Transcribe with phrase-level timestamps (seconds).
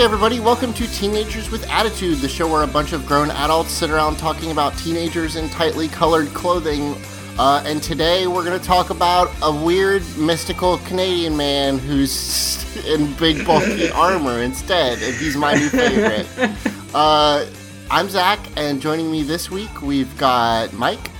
[0.00, 3.70] Hey everybody, welcome to Teenagers with Attitude, the show where a bunch of grown adults
[3.70, 6.96] sit around talking about teenagers in tightly colored clothing.
[7.38, 13.12] Uh, and today we're going to talk about a weird, mystical Canadian man who's in
[13.16, 16.26] big, bulky armor instead, and he's my new favorite.
[16.94, 17.44] Uh,
[17.90, 21.10] I'm Zach, and joining me this week we've got Mike.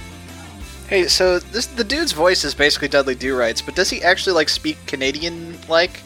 [0.89, 4.33] Hey, so this the dude's voice is basically Dudley Do Rights, but does he actually
[4.33, 6.01] like speak Canadian like?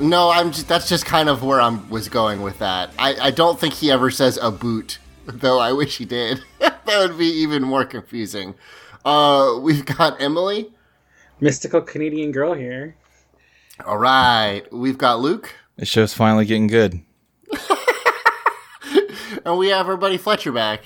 [0.00, 2.90] No, I'm just, that's just kind of where I was going with that.
[2.98, 6.42] I, I don't think he ever says a boot, though I wish he did.
[6.58, 8.54] that would be even more confusing.
[9.04, 10.72] Uh, we've got Emily.
[11.40, 12.96] mystical Canadian girl here.
[13.86, 17.00] All right, we've got Luke, This show's finally getting good.
[19.44, 20.82] and we have our buddy Fletcher back.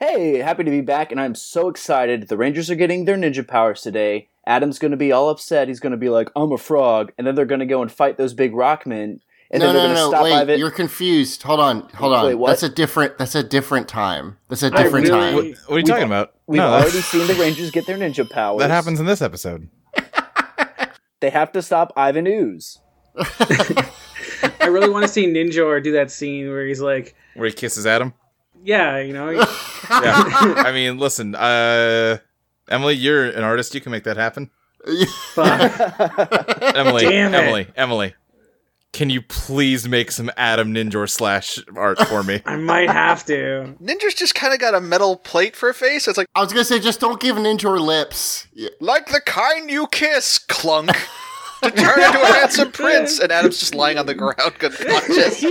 [0.00, 2.28] Hey, happy to be back, and I'm so excited.
[2.28, 4.28] The Rangers are getting their ninja powers today.
[4.48, 5.68] Adam's going to be all upset.
[5.68, 7.12] He's going to be like, I'm a frog.
[7.18, 9.20] And then they're going to go and fight those big rockmen.
[9.50, 10.58] And no, then they're no, going to no, stop wait, Ivan.
[10.58, 11.42] you're confused.
[11.44, 12.38] Hold on, hold on.
[12.38, 12.46] Wait.
[12.48, 13.16] That's a different.
[13.18, 14.36] That's a different time.
[14.48, 15.34] That's a different really- time.
[15.34, 16.34] What, what are you We've- talking about?
[16.46, 18.58] We've No, already seen the Rangers get their ninja powers.
[18.60, 19.68] that happens in this episode.
[21.20, 22.78] They have to stop Ivan Ooze.
[24.60, 27.86] I really want to see Ninjor do that scene where he's like, Where he kisses
[27.86, 28.14] Adam.
[28.62, 29.44] yeah, you know, Yeah.
[29.90, 32.18] I mean, listen, uh,
[32.68, 33.74] Emily, you're an artist.
[33.74, 34.50] You can make that happen.
[34.86, 35.02] Emily,
[37.02, 37.38] Damn it.
[37.38, 38.14] Emily, Emily,
[38.92, 42.42] can you please make some Adam Ninjor slash art for me?
[42.46, 43.74] I might have to.
[43.82, 46.08] Ninjor's just kind of got a metal plate for a face.
[46.08, 48.46] It's like I was gonna say, just don't give Ninjor lips.
[48.52, 48.70] Yeah.
[48.80, 50.90] like the kind you kiss, clunk.
[51.62, 55.44] to turn into a handsome prince, and Adam's just lying on the ground, unconscious.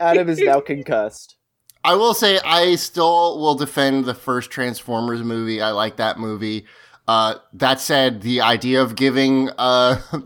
[0.00, 1.36] Adam is now concussed.
[1.84, 5.60] I will say I still will defend the first Transformers movie.
[5.60, 6.66] I like that movie.
[7.08, 10.00] Uh, that said, the idea of giving uh,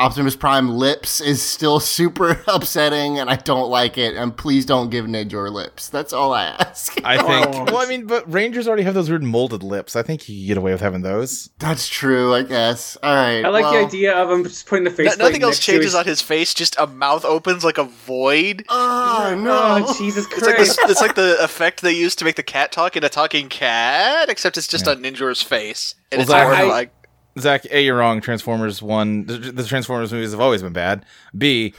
[0.00, 4.16] Optimus Prime lips is still super upsetting, and I don't like it.
[4.16, 5.88] And please don't give Ninjor lips.
[5.88, 6.98] That's all I ask.
[7.04, 7.66] I think.
[7.70, 9.94] Well, I mean, but Rangers already have those weird molded lips.
[9.96, 11.50] I think you can get away with having those.
[11.58, 12.96] That's true, I guess.
[13.02, 13.44] All right.
[13.44, 15.16] I like well, the idea of him just putting the face.
[15.18, 16.54] No- nothing else changes on his face.
[16.54, 18.64] Just a mouth opens like a void.
[18.68, 19.84] Oh no!
[19.86, 20.78] Oh Jesus It's like, Christ!
[20.82, 23.48] this, it's like the effect they used to make the cat talk in a talking
[23.48, 26.92] cat, except it's just on Ninjor's face, and Well, it's more I- like
[27.38, 28.20] Zach, A, you're wrong.
[28.20, 31.04] Transformers 1, the, the Transformers movies have always been bad.
[31.36, 31.74] B,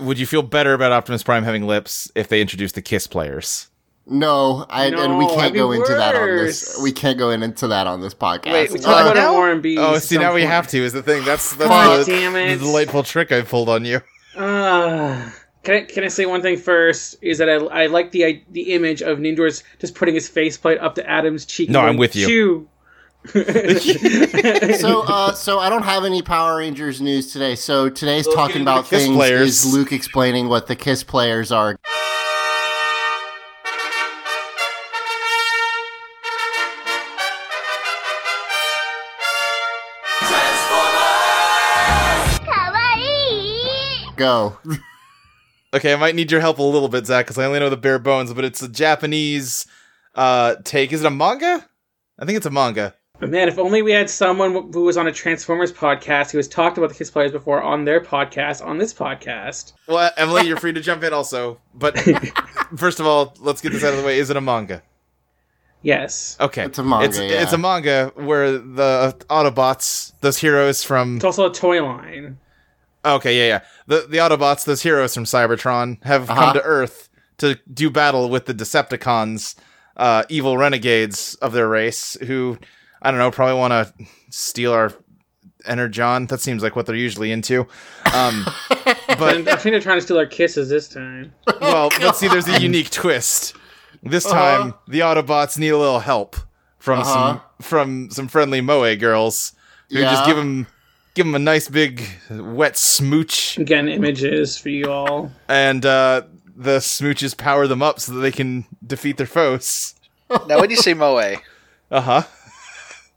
[0.00, 3.68] would you feel better about Optimus Prime having lips if they introduced the Kiss players?
[4.04, 6.76] No, I, and we can't that'd go into that on this.
[6.82, 8.52] We can't go in into that on this podcast.
[8.52, 9.30] Wait, we Uh, about now?
[9.30, 9.78] it more in B.
[9.78, 11.24] Oh, see, now we have to, is the thing.
[11.24, 12.58] That's, that's Fuck, the, damn it.
[12.58, 14.00] the delightful trick I pulled on you.
[14.36, 15.30] Uh,
[15.62, 17.16] can I can I say one thing first?
[17.22, 20.96] Is that I, I like the the image of Ninjor's just putting his faceplate up
[20.96, 21.68] to Adam's cheek.
[21.68, 22.26] and No, I'm with you.
[22.26, 22.68] "Chew."
[23.32, 27.54] so uh so I don't have any Power Rangers news today.
[27.54, 29.64] So today's Look talking about things players.
[29.64, 31.78] is Luke explaining what the Kiss players are.
[44.16, 44.58] Go.
[45.74, 47.76] Okay, I might need your help a little bit, Zach, because I only know the
[47.76, 49.66] bare bones, but it's a Japanese
[50.14, 50.92] uh, take.
[50.92, 51.66] Is it a manga?
[52.18, 52.94] I think it's a manga.
[53.22, 56.76] Man, if only we had someone who was on a Transformers podcast who has talked
[56.76, 59.74] about the Kiss players before on their podcast, on this podcast.
[59.86, 61.60] Well, Emily, you're free to jump in also.
[61.72, 61.96] But
[62.76, 64.18] first of all, let's get this out of the way.
[64.18, 64.82] Is it a manga?
[65.82, 66.36] Yes.
[66.40, 66.64] Okay.
[66.64, 67.42] It's a manga, It's, yeah.
[67.42, 72.38] it's a manga where the Autobots, those heroes from It's also a toy line.
[73.04, 73.60] Okay, yeah, yeah.
[73.88, 76.40] The the Autobots, those heroes from Cybertron, have Uh-huh.
[76.40, 77.08] come to Earth
[77.38, 79.54] to do battle with the Decepticons,
[79.96, 82.58] uh, evil renegades of their race, who
[83.02, 83.92] I don't know, probably want to
[84.30, 84.92] steal our
[85.66, 86.26] energon.
[86.26, 87.62] That seems like what they're usually into.
[88.14, 91.32] Um, but I think they're trying to steal our kisses this time.
[91.60, 92.28] well, let's see.
[92.28, 93.54] There's a unique twist.
[94.02, 96.36] This time, the Autobots need a little help
[96.78, 97.12] from Uh-huh.
[97.12, 99.52] some from some friendly moe girls
[99.90, 100.66] who just give them
[101.14, 105.30] give them a nice big wet smooch Again, images for you all.
[105.48, 106.22] and uh,
[106.56, 109.94] the smooches power them up so that they can defeat their foes.
[110.48, 111.16] Now, when you say moe,
[111.90, 112.22] Uh huh.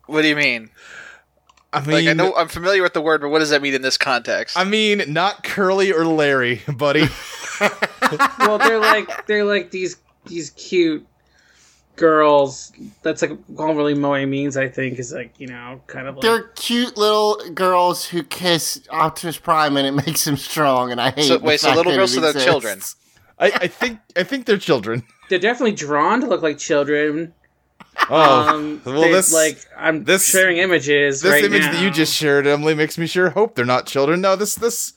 [0.08, 0.70] What do you mean?
[1.74, 3.74] I mean, Like, I know I'm familiar with the word, but what does that mean
[3.74, 4.58] in this context?
[4.58, 7.08] I mean, not Curly or Larry, buddy.
[8.40, 9.96] Well, they're like they're like these
[10.28, 11.06] these cute
[11.96, 12.72] girls.
[13.02, 14.58] That's like all really moe means.
[14.58, 18.82] I think is like you know kind of like They're cute little girls who kiss
[18.90, 20.92] Optimus Prime, and it makes him strong.
[20.92, 21.26] And I hate.
[21.26, 22.50] So- the wait, so fact little that girls, it so they're exists.
[22.50, 22.80] children.
[23.40, 25.04] I, I think I think they're children.
[25.30, 27.34] they're definitely drawn to look like children.
[28.10, 31.22] Oh, Um, well, this like I'm this- sharing images.
[31.22, 31.72] this right image now.
[31.74, 34.22] that you just shared, Emily, makes me sure hope they're not children.
[34.22, 34.94] No, this this.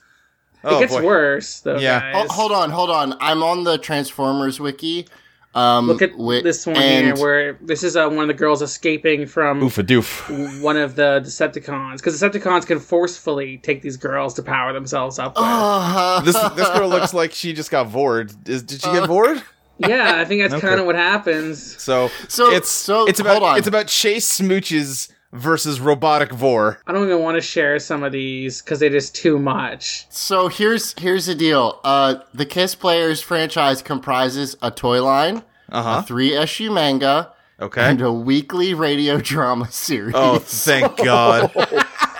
[0.64, 1.04] Oh it gets boy.
[1.04, 1.78] worse though.
[1.78, 2.12] Yeah.
[2.12, 2.30] Ho- guys.
[2.32, 3.14] hold on, hold on.
[3.20, 5.06] I'm on the Transformers wiki.
[5.54, 8.34] Um, Look at wi- this one and here, where this is uh, one of the
[8.34, 10.60] girls escaping from Oof a doof.
[10.60, 15.34] one of the Decepticons, because Decepticons can forcefully take these girls to power themselves up.
[15.36, 15.44] With.
[15.46, 18.32] Uh, This this girl looks like she just got vored.
[18.46, 19.42] Is, did she get Uh, vored?
[19.78, 20.66] Yeah, I think that's Okay.
[20.66, 21.80] kind of what happens.
[21.82, 23.58] So So- it's so, it's about hold on.
[23.58, 26.80] it's about Chase Smooches versus Robotic Vor.
[26.86, 30.06] I don't even want to share some of these because it is too much.
[30.10, 31.80] so here's here's the deal.
[31.84, 37.82] Uh, the Kiss Players franchise comprises a toy line, Uh a three issue manga, Okay.
[37.82, 40.14] and a weekly radio drama series.
[40.16, 41.50] Oh, thank God.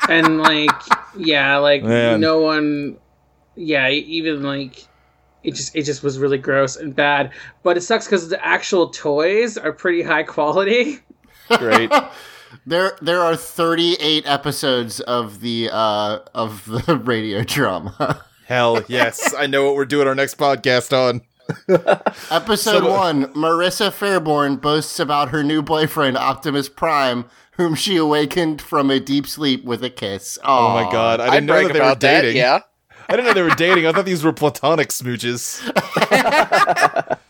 [0.09, 0.71] And like,
[1.17, 2.21] yeah, like Man.
[2.21, 2.99] no one,
[3.57, 4.87] yeah, even like.
[5.45, 7.33] It just it just was really gross and bad,
[7.63, 11.01] but it sucks because the actual toys are pretty high quality.
[11.59, 11.91] Great.
[12.67, 18.25] There there are 38 episodes of the uh of the radio drama.
[18.47, 19.35] Hell yes.
[19.35, 21.21] I know what we're doing our next podcast on.
[22.31, 28.61] Episode So- 1, Marissa Fairborn boasts about her new boyfriend Optimus Prime, whom she awakened
[28.61, 30.39] from a deep sleep with a kiss.
[30.45, 31.21] Oh my God.
[31.21, 32.23] I didn't know that they were about that.
[32.23, 32.37] dating.
[32.39, 32.61] Yeah.
[33.11, 33.87] I didn't know they were dating.
[33.87, 35.63] I thought these were platonic smooches.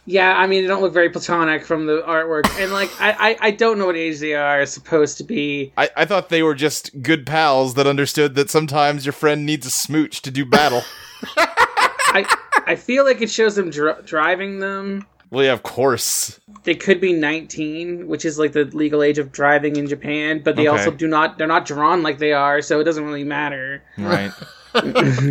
[0.07, 3.37] Yeah, I mean, they don't look very platonic from the artwork, and like, I, I,
[3.41, 5.71] I don't know what age they are supposed to be.
[5.77, 9.67] I, I thought they were just good pals that understood that sometimes your friend needs
[9.67, 10.83] a smooch to do battle.
[11.37, 12.25] I,
[12.67, 15.07] I feel like it shows them dr- driving them.
[15.31, 16.41] well, yeah, of course.
[16.65, 20.57] They could be 19, which is like the legal age of driving in Japan, but
[20.57, 20.79] they Okay.
[20.79, 21.37] also do not.
[21.37, 23.83] They're not drawn like they are, so it doesn't really matter.
[23.99, 24.33] Right.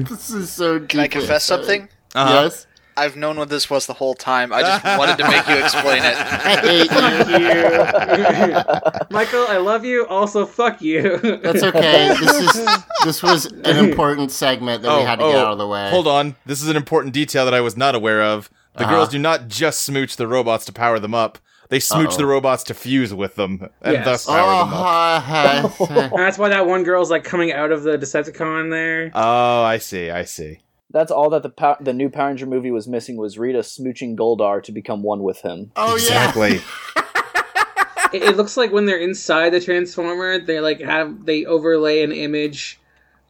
[0.09, 1.89] This is so Can I confess something?
[2.15, 2.43] Uh-huh.
[2.43, 2.65] Yes.
[2.99, 4.51] I've known what this was the whole time.
[4.51, 6.15] I just wanted to make you explain it.
[6.17, 7.45] I hate you.
[7.45, 10.07] You, Michael, I love you.
[10.07, 11.17] Also, fuck you.
[11.43, 12.07] That's okay.
[12.19, 12.67] This is
[13.05, 15.85] this was an important segment that we had to get out of the way.
[15.87, 16.35] Oh, Hold on.
[16.47, 18.49] This is an important detail that I was not aware of.
[18.75, 18.95] The Uh-huh.
[18.95, 21.37] girls do not just smooch the robots to power them up.
[21.69, 22.17] They smooch Uh-oh.
[22.17, 24.05] the robots to fuse with them and Yes.
[24.05, 25.79] thus power them up.
[25.81, 29.11] Oh, And that's why that one girl's like coming out of the Decepticon there.
[29.13, 30.09] Oh, I see.
[30.09, 30.59] I see.
[30.91, 34.15] That's all that the pow- the new Power Ranger movie was missing was Rita smooching
[34.15, 35.71] Goldar to become one with him.
[35.75, 36.29] oh yeah.
[36.29, 36.61] exactly.
[38.13, 42.11] it, it looks like when they're inside the transformer they like have they overlay an
[42.13, 42.79] image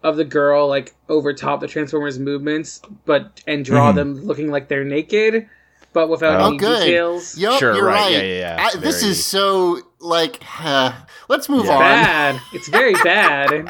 [0.03, 3.95] of the girl like over top the transformers movements but and draw Mhm.
[3.95, 5.49] them looking like they're naked
[5.97, 6.85] but without Oh, any good.
[6.85, 8.01] details Yup, Sure, you're right.
[8.03, 8.11] right.
[8.11, 8.69] Yeah, yeah, yeah.
[8.73, 10.39] I, this is so like.
[10.63, 10.91] Uh,
[11.27, 11.73] let's move Yeah.
[11.73, 11.79] on.
[11.81, 13.67] bad it's very bad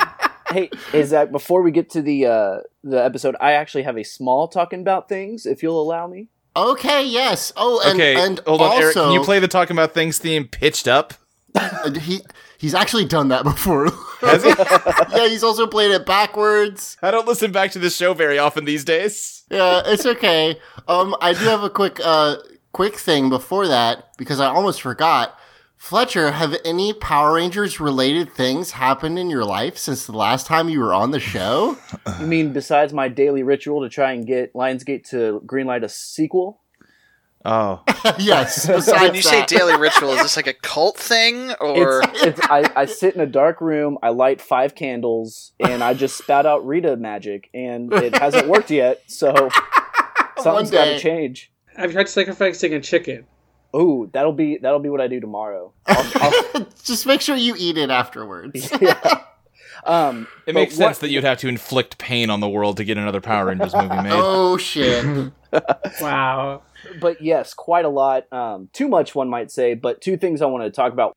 [0.52, 3.36] hey, is that before we get to the uh, the episode?
[3.40, 6.28] I actually have a small talking about things, if you'll allow me.
[6.56, 7.06] Okay.
[7.06, 7.54] Yes.
[7.56, 8.94] Oh, and okay, and hold on, also, Eric.
[8.96, 11.14] Can you play the talking about things theme pitched up?
[12.02, 12.20] he
[12.58, 13.90] he's actually done that before.
[14.22, 14.50] Has he?
[15.18, 16.98] yeah, he's also played it backwards.
[17.02, 19.44] I don't listen back to this show very often these days.
[19.50, 20.60] Yeah, it's okay.
[20.88, 22.38] Um, I do have a quick uh
[22.74, 25.38] quick thing before that because I almost forgot.
[25.78, 30.70] Fletcher, have any Power Rangers related things happened in your life since the last time
[30.70, 31.78] you were on the show?
[32.20, 36.62] You mean besides my daily ritual to try and get Lionsgate to greenlight a sequel?
[37.50, 37.82] Oh,
[38.20, 38.68] yes.
[38.68, 42.42] Besides When you say daily ritual, is this like a cult thing or It's, it's
[42.44, 46.46] I, I sit in a dark room, I light five candles, and I just spout
[46.46, 49.50] out Rita magic, and it hasn't worked yet, so
[50.42, 51.50] something's gotta change.
[51.78, 53.26] I've tried sacrificing a chicken.
[53.74, 55.72] Ooh, that'll be that'll be what I do tomorrow.
[55.86, 56.12] I'll,
[56.54, 58.70] I'll, just make sure you eat it afterwards.
[58.82, 59.22] yeah.
[59.86, 62.76] Um, it but makes what- sense that you'd have to inflict pain on the world
[62.78, 64.12] to get another Power Rangers movie made.
[64.12, 65.32] oh shit.
[66.02, 66.62] Wow.
[67.00, 68.32] but yes, quite a lot.
[68.32, 69.74] Um, too much, one might say.
[69.74, 71.16] But two things I want to talk about.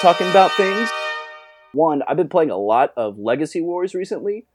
[0.00, 0.88] Talking about things.
[1.72, 4.46] One, I've been playing a lot of Legacy Wars recently,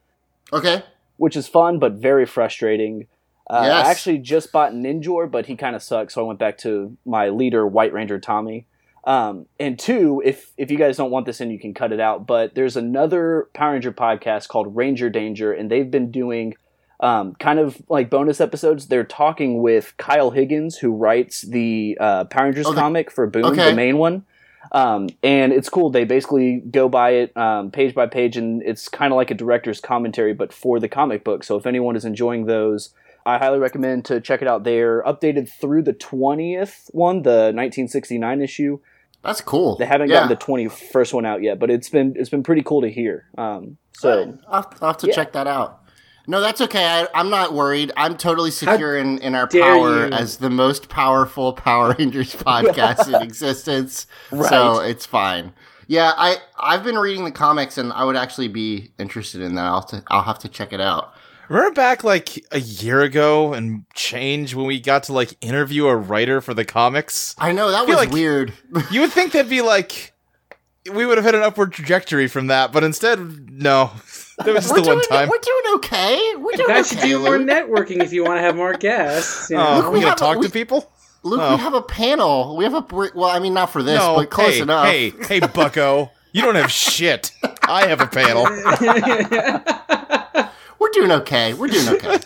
[0.52, 0.82] Okay.
[1.18, 3.06] which is fun but very frustrating.
[3.48, 3.86] Uh, Yes.
[3.86, 6.98] I actually just bought Ninjor, but he kind of sucks, so I went back to
[7.06, 8.66] my leader, White Ranger Tommy.
[9.06, 12.00] Um, and two, if if you guys don't want this in, you can cut it
[12.00, 12.26] out.
[12.26, 16.56] But there's another Power Ranger podcast called Ranger Danger, and they've been doing
[17.00, 18.88] um, kind of like bonus episodes.
[18.88, 23.46] They're talking with Kyle Higgins, who writes the uh, Power Rangers the- comic for Boom,
[23.46, 23.70] okay.
[23.70, 24.26] the main one.
[24.72, 25.92] Um, and it's cool.
[25.92, 29.36] They basically go by it um, page by page, and it's kind of like a
[29.36, 31.44] director's commentary, but for the comic book.
[31.44, 32.90] So if anyone is enjoying those,
[33.26, 34.64] I highly recommend to check it out.
[34.64, 38.80] They're updated through the 20th one, the 1969 issue.
[39.26, 39.76] That's cool.
[39.78, 40.28] They haven't yeah.
[40.28, 43.26] gotten the 21st one out yet, but it's been it's been pretty cool to hear.
[43.38, 45.14] Um, so I'll, have- I'll have to Yeah.
[45.16, 45.82] check that out.
[46.28, 46.84] No, that's okay.
[46.86, 47.92] I, I'm not worried.
[47.96, 50.14] I'm totally secure in, in our power you.
[50.14, 54.08] as the most powerful Power Rangers podcast in existence.
[54.32, 55.54] So it's fine.
[55.88, 59.66] Yeah, I I've been reading the comics and I would actually be interested in that.
[59.66, 61.14] I'll to, I'll have to check it out.
[61.50, 65.96] Remember back like a year ago and change when we got to like interview a
[65.96, 67.36] writer for the comics?
[67.38, 68.54] I know that feel was like- weird.
[68.92, 70.14] You would think that'd be like
[70.92, 73.20] we would have had an upward trajectory from that, but instead,
[73.52, 73.92] no.
[74.38, 75.30] That was just we're the one doing time.
[75.30, 76.34] we're doing okay.
[76.36, 77.08] We're You doing guys should okay.
[77.08, 79.50] do more networking if you want to have more guests.
[79.50, 79.70] You oh, know?
[79.70, 80.92] Oh, Look, we we gonna have a- talk we- to people?
[81.24, 81.56] Luke, Oh.
[81.56, 82.58] we have a panel.
[82.58, 82.86] We have a
[83.16, 84.86] well, I mean, not for this, no, but close hey, enough.
[84.88, 87.32] hey, hey, Bucko, you don't have shit.
[87.64, 88.46] I have a panel.
[90.86, 91.56] We're doing okay.
[91.56, 92.20] We're doing okay.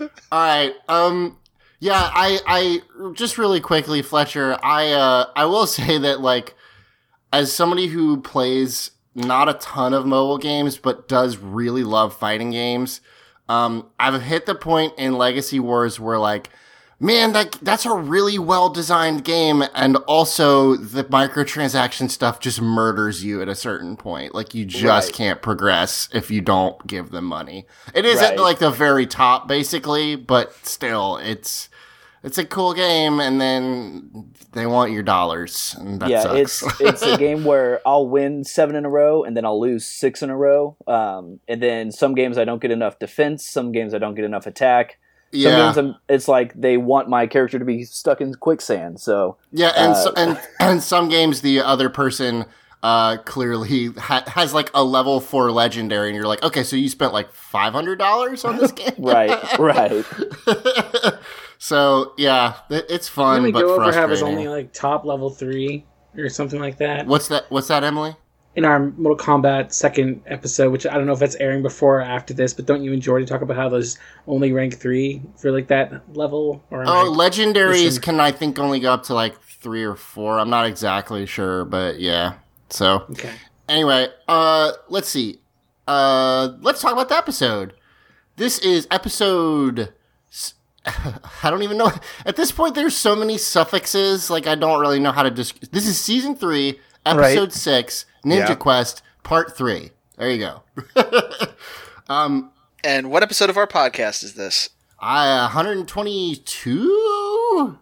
[0.00, 0.08] All
[0.40, 0.72] right.
[0.88, 1.36] Um.
[1.80, 2.00] Yeah.
[2.00, 2.40] I.
[2.46, 3.12] I.
[3.12, 4.56] Just really quickly, Fletcher.
[4.62, 4.92] I.
[4.92, 5.26] Uh.
[5.36, 6.54] I will say that like,
[7.30, 12.52] as somebody who plays not a ton of mobile games, but does really love fighting
[12.52, 13.02] games,
[13.50, 16.48] um, I've hit the point in Legacy Wars where like.
[16.98, 23.22] Man, that that's a really well designed game, and also the microtransaction stuff just murders
[23.22, 24.34] you at a certain point.
[24.34, 25.14] Like you just Right.
[25.14, 27.66] can't progress if you don't give them money.
[27.94, 31.68] It is at like the very top, basically, but still, it's
[32.22, 36.62] it's a cool game, and then they want your dollars, and that yeah, sucks.
[36.62, 39.84] it's it's a game where I'll win seven in a row and then I'll lose
[39.84, 40.78] six in a row.
[40.86, 44.24] Um, and then some games I don't get enough defense, some games I don't get
[44.24, 44.98] enough attack.
[45.42, 49.00] Some yeah, games I'm, it's like they want my character to be stuck in quicksand.
[49.00, 52.46] So yeah, and uh, so, and and some games the other person
[52.82, 56.88] uh clearly ha- has like a level four legendary, and you're like, okay, so you
[56.88, 60.04] spent like five hundred dollars on this game, right, right.
[61.58, 64.38] so yeah, it- it's fun, we but go over how it frustrating.
[64.38, 65.84] only like top level three
[66.18, 67.44] or something like that What's that?
[67.50, 68.16] What's that, Emily?
[68.56, 72.02] In our Mortal Kombat second episode, which I don't know if that's airing before or
[72.02, 75.52] after this, but don't you enjoy to talk about how those only rank three for
[75.52, 76.64] like that level?
[76.70, 78.02] Or Oh, I- legendaries Listen.
[78.02, 80.38] can I think only go up to like three or four.
[80.40, 82.34] I'm not exactly sure, but yeah.
[82.70, 83.32] So okay.
[83.68, 85.40] anyway, uh, let's see.
[85.86, 87.74] Uh, let's talk about the episode.
[88.36, 89.92] This is episode.
[90.32, 90.54] s-
[90.86, 91.92] I don't even know.
[92.24, 94.30] At this point, there's so many suffixes.
[94.30, 95.30] Like I don't really know how to.
[95.30, 97.52] Dis- this is season three, episode Right.
[97.52, 98.54] six, Ninja Yeah.
[98.56, 99.92] Quest, part three.
[100.18, 100.62] There you go.
[102.84, 104.68] And what episode of our podcast is this?
[105.00, 107.78] I 122.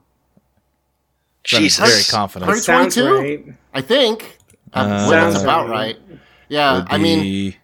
[1.45, 1.91] Jesus.
[1.91, 2.51] very confident.
[2.51, 3.19] Hurry- Sounds 22?
[3.19, 3.45] right.
[3.75, 4.39] I think.
[4.73, 5.99] Uh, Uh, that's Sounds about right.
[6.09, 6.19] right.
[6.49, 7.57] Yeah, Would I mean, be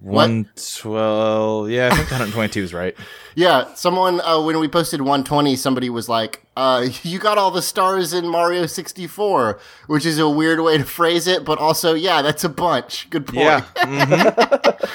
[0.00, 1.70] 112.
[1.70, 2.96] Yeah, I think 122 is right.
[3.34, 3.72] yeah.
[3.74, 8.12] Someone uh, when we posted 120, somebody was like, uh, "You got all the stars
[8.12, 12.44] in Mario 64," which is a weird way to phrase it, but also, yeah, that's
[12.44, 13.08] a bunch.
[13.10, 13.38] Good point.
[13.38, 13.64] Yeah.
[13.76, 14.90] mhm.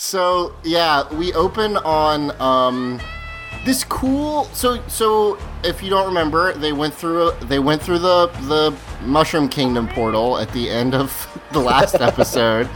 [0.00, 2.98] So yeah, we open on um,
[3.66, 4.44] this cool.
[4.54, 9.46] So so if you don't remember, they went through they went through the the Mushroom
[9.48, 12.66] Kingdom portal at the end of the last episode,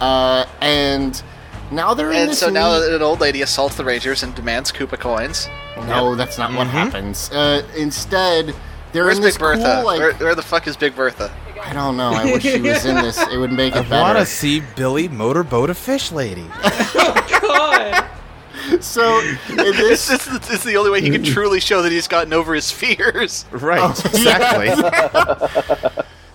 [0.00, 1.22] uh, and
[1.70, 2.38] now they're in And this.
[2.38, 5.48] so now neat- an old lady assaults the Rangers and demands Koopa coins.
[5.76, 7.30] no, that's not what happens.
[7.30, 8.54] Uh, instead,
[8.92, 9.74] they're Where's in this Big Bertha?
[9.76, 11.30] cool like where, where the fuck is Big Bertha?
[11.62, 12.10] I don't know.
[12.12, 13.18] I wish she was in this.
[13.28, 13.94] It would make it better.
[13.96, 14.24] I want better.
[14.24, 16.46] to see Billy motorboat a fish lady.
[16.98, 18.82] Oh, God.
[18.82, 22.08] So in this, This is it's the only way he can truly show that he's
[22.08, 23.44] gotten over his fears.
[23.52, 24.68] Right, Oh, exactly.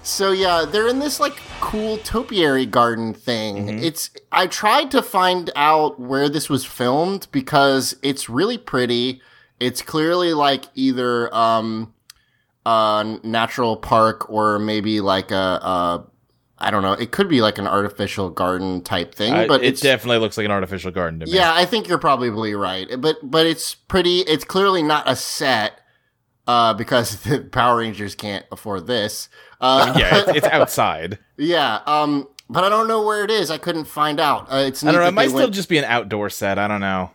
[0.04, 3.84] So yeah, they're in this like cool topiary garden thing.
[3.84, 9.22] It's I tried to find out where this was filmed because it's really pretty.
[9.60, 11.94] It's clearly like either um
[12.66, 16.08] a natural park or maybe like a, a
[16.58, 16.94] I don't know.
[16.94, 20.46] It could be like an artificial garden type thing, I- but it definitely looks like
[20.46, 21.32] an artificial garden to me.
[21.34, 22.88] yeah, I think you're probably right.
[23.00, 24.20] But but it's pretty.
[24.22, 25.80] It's clearly not a set
[26.48, 29.30] uh, because the Power Rangers can't afford this.
[29.60, 31.20] Uh, yeah, it's, it's outside.
[31.38, 31.80] yeah.
[31.86, 33.50] Um, but I don't know where it is.
[33.50, 34.52] I couldn't find out.
[34.52, 35.08] Uh, it's I don't know.
[35.08, 36.60] It might still went- just be an outdoor set.
[36.60, 37.12] I don't know.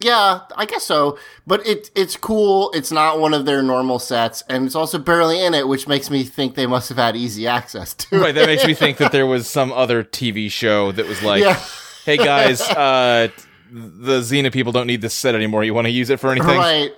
[0.00, 1.16] Yeah, I guess so.
[1.46, 2.70] But it it's cool.
[2.74, 6.10] It's not one of their normal sets, and it's also barely in it, which makes
[6.10, 8.18] me think they must have had easy access to it.
[8.18, 8.32] Right, it.
[8.34, 11.58] that makes me think that there was some other TV show that was like, Yeah.
[12.04, 13.28] "Hey guys, uh,
[13.70, 15.62] the Xena people don't need this set anymore.
[15.64, 16.90] You want to use it for anything?" Right.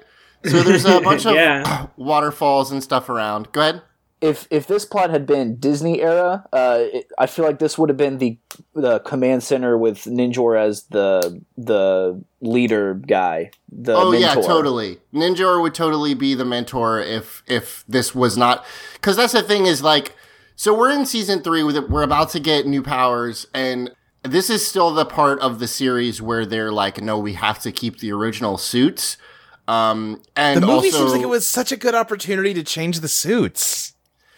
[0.44, 1.86] So there's a bunch of Yeah.
[1.96, 3.50] waterfalls and stuff around.
[3.52, 3.82] Go ahead.
[4.20, 7.88] if if this plot had been Disney era, uh, it, I feel like this would
[7.90, 8.38] have been the
[8.74, 13.50] the command center with Ninjor as the the leader guy.
[13.70, 14.98] The Oh yeah, totally.
[15.12, 18.64] Ninjor would totally be the mentor if if this was not
[18.94, 20.14] because that's the thing is like
[20.54, 23.90] so we're in season three with it, we're about to get new powers and
[24.22, 27.70] this is still the part of the series where they're like no we have to
[27.70, 29.18] keep the original suits
[29.68, 33.00] um and The movie also seems like it was such a good opportunity to change
[33.00, 33.94] the suits.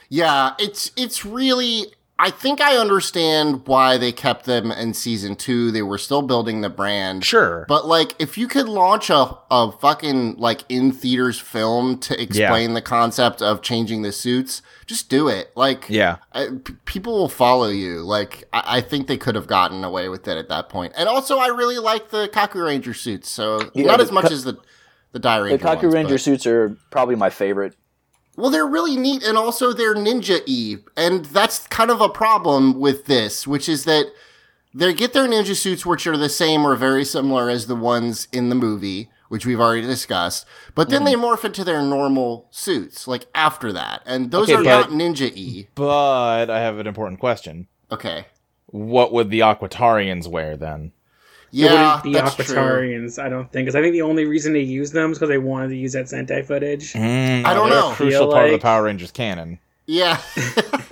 [0.09, 1.87] yeah it's it's really
[2.21, 5.71] I think I understand why they kept them in season two.
[5.71, 7.25] They were still building the brand.
[7.25, 12.21] Sure, But like, if you could launch a, a fucking like in theaters film to
[12.21, 15.53] explain the concept of changing the suits, just do it.
[15.55, 18.01] Like, yeah, I, p- people will follow you.
[18.01, 20.95] Like, I, I think they could have gotten away with it at that point.
[20.97, 23.29] And also, I really like the Kakuranger suits.
[23.31, 24.59] So Yeah, not as much as the
[25.13, 25.65] the Die The Ranger.
[25.65, 27.75] Kaku ones, Ranger but- suits are probably my favorite.
[28.37, 32.79] well, they're really neat, and also they're ninja y, and that's kind of a problem
[32.79, 34.07] with this, which is that
[34.75, 38.29] they get their ninja suits, which are the same or very similar as the ones
[38.33, 40.47] in the movie, which we've already discussed.
[40.75, 41.21] But then mm-hmm.
[41.21, 44.91] they morph into their normal suits, like after that, and those Okay, are but- not
[44.91, 45.67] ninja y.
[45.75, 47.67] but I have an important question.
[47.91, 48.27] Okay,
[48.67, 50.93] What would the Aquatarians wear then?
[51.51, 52.45] Yeah, the that's true.
[52.45, 55.29] Aquatarians, I don't think, because I think the only reason they used them is because
[55.29, 56.93] they wanted to use that Sentai footage.
[56.93, 57.91] Mm, I don't know.
[57.91, 59.59] A crucial Feel part of the Power Rangers canon.
[59.87, 60.21] Yeah,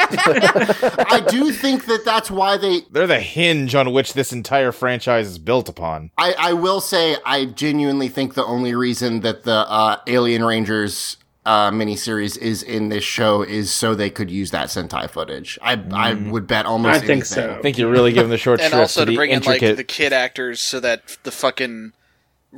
[0.09, 5.27] I do think that that's why they They're the hinge on which this entire franchise
[5.27, 6.11] is built upon.
[6.17, 11.19] I, I will say I genuinely think the only reason that the uh, Alien Rangers
[11.47, 15.59] uh, miniseries is in this show is so they could use that Sentai footage.
[15.63, 16.97] I I would bet almost.
[16.97, 17.25] I think anything.
[17.25, 17.57] so.
[17.59, 19.37] I think you're really giving the short and shrift also to to the bring in
[19.37, 19.69] intricate.
[19.69, 21.93] like the kid actors so that the fucking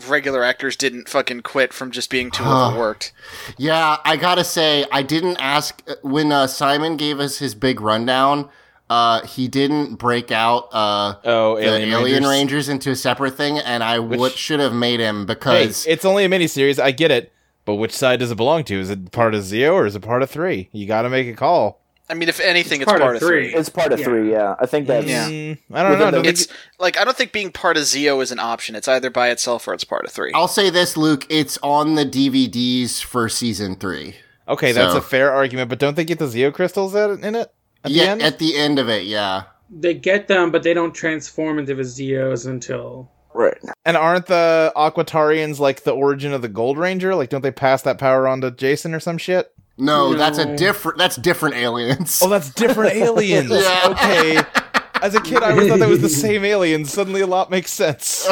[0.08, 3.12] regular actors didn't fucking quit from just being too overworked.
[3.58, 8.48] Yeah, I gotta say I didn't ask when uh, Simon gave us his big rundown.
[8.88, 12.30] Uh, he didn't break out uh, oh, the Alien, Alien, Rangers.
[12.30, 12.68] Rangers.
[12.70, 16.06] into a separate thing, and I would Which- should have made him Hey, because it's
[16.06, 16.78] only a miniseries.
[16.78, 17.30] I get it,
[17.68, 18.80] but which side does it belong to?
[18.80, 20.70] Is it part of Zeo or is it part of three?
[20.72, 21.82] You got to make a call.
[22.08, 23.50] I mean, if anything, it's, part part, of of three.
[23.50, 23.60] three.
[23.60, 24.04] It's part of Yeah.
[24.06, 24.30] three.
[24.32, 25.28] Yeah, I think that's Yeah.
[25.28, 26.04] Mm, I don't know.
[26.06, 28.74] the- Don't It's like I don't think being part of Zeo is an option.
[28.74, 30.32] It's either by itself or it's part of three.
[30.34, 31.26] I'll say this, Luke.
[31.28, 34.14] It's on the DVDs for season three.
[34.48, 37.52] okay, that's a fair argument, but don't they get the Zeo crystals at, in it
[37.84, 38.22] at yeah, the end?
[38.22, 39.42] at the end of it, yeah.
[39.68, 43.10] They get them, but they don't transform into Vizios until.
[43.38, 43.58] Right.
[43.84, 47.14] and aren't the Aquatarians like the origin of the Gold Ranger?
[47.14, 49.52] Like, don't they pass that power on to Jason or some shit?
[49.76, 50.98] No, that's a different.
[50.98, 52.20] That's different aliens.
[52.22, 53.50] Oh, that's different aliens.
[53.50, 53.82] Yeah.
[53.86, 54.42] Okay.
[55.00, 56.92] As a kid, I always thought that was the same aliens.
[56.92, 58.06] Suddenly, a lot makes sense.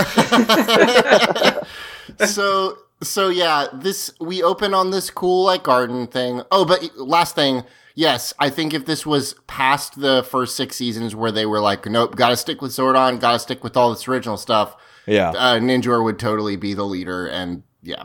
[2.27, 6.42] so so yeah, this we open on this cool like garden thing.
[6.51, 7.62] Oh, but last thing,
[7.95, 11.87] yes, I think if this was past the first six seasons where they were like,
[11.87, 15.31] nope, got to stick with Zordon, got to stick with all this original stuff, Yeah.
[15.31, 18.05] uh, Ninjor would totally be the leader, and yeah,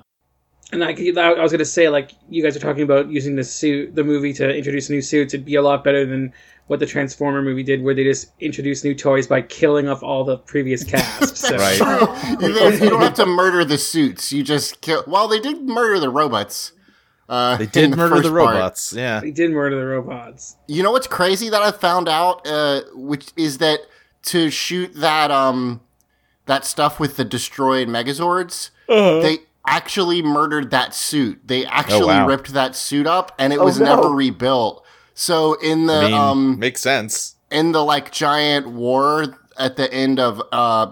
[0.72, 3.44] And I, I was going to say, like, you guys are talking about using the
[3.44, 5.34] suit, the movie to introduce new suits.
[5.34, 6.32] It'd be a lot better than
[6.68, 10.24] what the Transformer movie did, where they just introduced new toys by killing off all
[10.24, 11.36] the previous cast.
[11.38, 11.78] So, Right.
[12.42, 12.54] you,
[12.90, 14.32] don't- have to murder the suits.
[14.32, 15.04] You just kill.
[15.08, 16.72] Well, they did murder the robots.
[17.28, 18.56] Uh, They in did murder first the part.
[18.56, 18.94] robots.
[18.94, 19.20] Yeah.
[19.22, 20.56] They did murder the robots.
[20.68, 23.80] You know what's crazy that I found out, uh, which is that
[24.24, 25.82] to shoot that um
[26.52, 31.40] that stuff with the destroyed Megazords, they actually murdered that suit.
[31.46, 32.28] They actually wow.
[32.28, 33.86] ripped that suit up, and it Oh, was no.
[33.96, 34.84] never rebuilt.
[35.14, 37.36] So in the I mean, um makes sense.
[37.50, 40.92] in the like giant war at the end of uh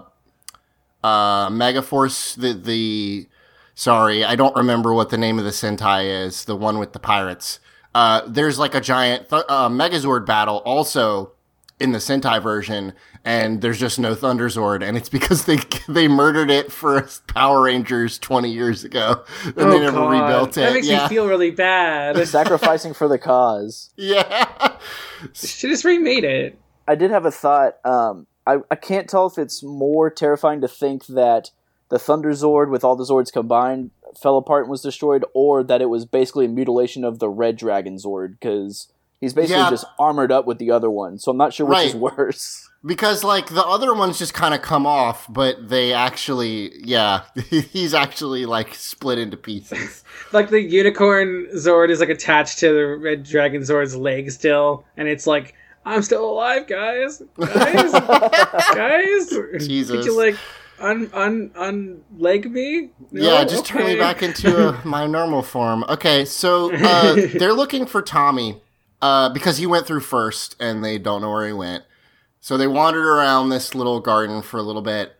[1.02, 3.28] uh Megaforce the the
[3.74, 6.98] sorry, I don't remember what the name of the Sentai is, the one with the
[7.00, 7.60] pirates.
[7.94, 11.32] Uh there's like a giant th- uh, Megazord battle also
[11.78, 12.92] in the Sentai version
[13.24, 18.18] and there's just no Thunderzord and it's because they they murdered it for Power Rangers
[18.18, 20.10] 20 years ago and Oh, they never God.
[20.10, 20.60] rebuilt it.
[20.60, 21.02] That makes yeah.
[21.04, 22.26] me feel really bad.
[22.26, 23.90] Sacrificing for the cause.
[23.96, 24.76] yeah.
[25.34, 26.58] she just remade it.
[26.88, 27.76] I did have a thought.
[27.84, 31.50] Um, I, I can't tell if it's more terrifying to think that
[31.88, 35.82] the Thunder Zord, with all the Zords combined, fell apart and was destroyed, or that
[35.82, 38.88] it was basically a mutilation of the Red Dragon Zord, because
[39.20, 39.70] he's basically Yeah.
[39.70, 41.18] just armored up with the other one.
[41.18, 42.16] So I'm not sure which is Right.
[42.18, 42.66] worse.
[42.82, 47.92] Because like the other ones just kind of come off, but they actually, yeah, he's
[47.92, 50.02] actually like split into pieces.
[50.32, 55.08] Like the unicorn Zord is like attached to the red dragon Zord's leg still, and
[55.08, 55.54] it's like,
[55.84, 57.20] I'm still alive, guys.
[57.38, 57.92] Guys,
[58.74, 59.66] guys.
[59.66, 59.96] Jesus.
[59.96, 60.36] Could you like
[60.78, 62.90] un un unleg me?
[63.10, 63.22] No?
[63.22, 65.84] yeah, just turn me back into uh my normal form.
[65.88, 68.62] Okay, so uh, they're looking for Tommy
[69.02, 71.84] uh, because he went through first, and they don't know where he went.
[72.40, 75.12] So they wandered around this little garden for a little bit,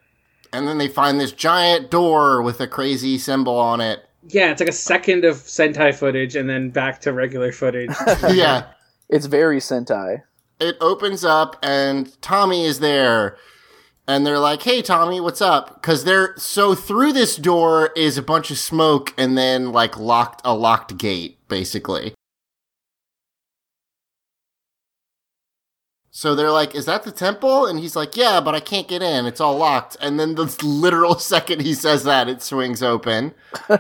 [0.52, 4.04] and then they find this giant door with a crazy symbol on it.
[4.28, 7.90] Yeah, it's like a second of Sentai footage and then back to regular footage.
[8.30, 8.66] yeah.
[9.08, 10.22] It's very Sentai.
[10.60, 13.36] it opens up and Tommy is there.
[14.06, 18.22] And they're like, "Hey, Tommy, what's up?" Because they're so through this door is a
[18.22, 22.14] bunch of smoke, and then like locked a locked gate, basically.
[26.10, 29.02] So they're like, "Is that the temple?" And he's like, "Yeah, but I can't get
[29.02, 29.26] in.
[29.26, 33.34] It's all locked." And then the literal second he says that, it swings open.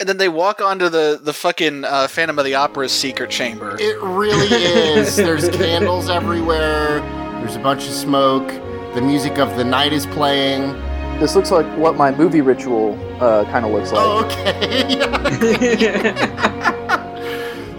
[0.00, 3.76] And then they walk onto the the fucking uh, Phantom of the Opera's secret chamber.
[3.78, 5.14] It really is.
[5.14, 6.98] There's candles everywhere.
[7.40, 8.48] There's a bunch of smoke.
[8.94, 10.72] The music of the night is playing.
[11.20, 14.02] This looks like what my movie ritual uh, kind of looks like.
[14.04, 14.98] Oh, okay.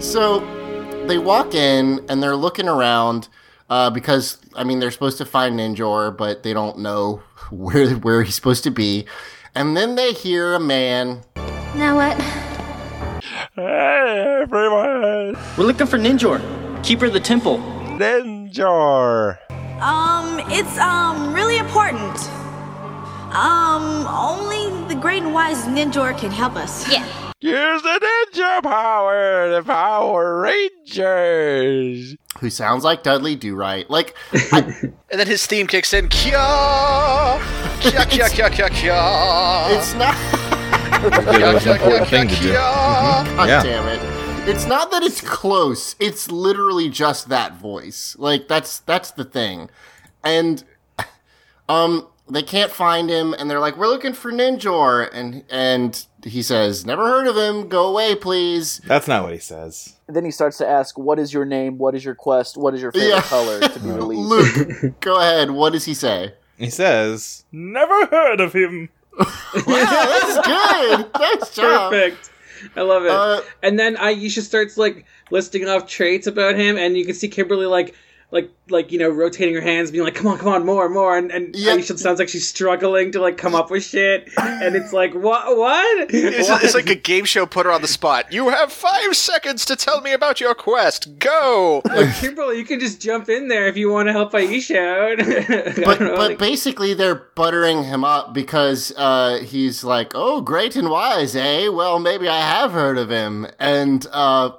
[0.00, 0.40] so
[1.06, 3.28] they walk in and they're looking around
[3.70, 8.22] uh, because I mean they're supposed to find Ninjor, but they don't know where where
[8.22, 9.06] he's supposed to be.
[9.54, 11.22] And then they hear a man.
[11.74, 12.20] Now what?
[13.54, 15.36] Hey, everyone!
[15.56, 16.40] We're looking for Ninjor,
[16.84, 17.58] keeper of the temple.
[17.58, 19.38] Ninjor!
[19.80, 22.18] Um, it's um really important.
[23.34, 26.90] Um, only the great and wise Ninjor can help us.
[26.90, 27.04] Yeah.
[27.40, 28.00] Use the
[28.32, 29.50] ninja power!
[29.50, 32.16] The Power Rangers!
[32.40, 33.88] Who sounds like Dudley Do Right?
[33.88, 34.14] Like,
[34.52, 34.60] I,
[35.10, 36.08] And then his theme kicks in.
[36.08, 37.38] Kya!
[37.80, 39.76] Kya, kya, kya, kya, kya!
[39.76, 40.14] it's not.
[41.02, 42.52] The most important thing to do.
[42.52, 43.62] God Yeah.
[43.62, 44.48] damn it!
[44.48, 45.96] It's not that it's close.
[46.00, 48.16] It's literally just that voice.
[48.18, 49.68] Like that's that's the thing,
[50.24, 50.62] and
[51.68, 56.42] um, they can't find him, and they're like, "We're looking for Ninjor," and and he
[56.42, 57.68] says, "Never heard of him.
[57.68, 59.94] Go away, please." That's not what he says.
[60.08, 61.78] And then he starts to ask, "What is your name?
[61.78, 62.56] What is your quest?
[62.56, 63.20] What is your favorite Yeah.
[63.22, 64.28] color to be released?"
[64.82, 65.50] Luke, go ahead.
[65.50, 66.34] What does he say?
[66.58, 71.10] He says, "Never heard of him." Wow, that's good.
[71.18, 71.56] That's.
[71.58, 72.30] Perfect.
[72.76, 73.10] I love it.
[73.10, 77.28] Uh, and then Aisha starts like listing off traits about him, and you can see
[77.28, 77.94] Kimberly like,
[78.32, 81.16] like, like you know, rotating her hands, being like, "Come on, come on, more, more."
[81.16, 81.76] And, and Yeah.
[81.76, 85.56] Aisha sounds like she's struggling to like come up with shit, and it's like, what,
[85.56, 86.10] what?
[86.14, 86.64] It's, What?
[86.64, 88.32] it's like a game show put her on the spot.
[88.32, 91.18] You have five seconds to tell me about your quest.
[91.20, 91.82] Go!
[91.84, 95.76] Like, Kimberly, you can just jump in there if you want to help Aisha out.
[95.86, 100.74] But know, but like- basically they're buttering him up because uh, he's like, "Oh, great
[100.74, 101.68] and wise, eh?
[101.68, 104.50] Well, maybe I have heard of him." And uh,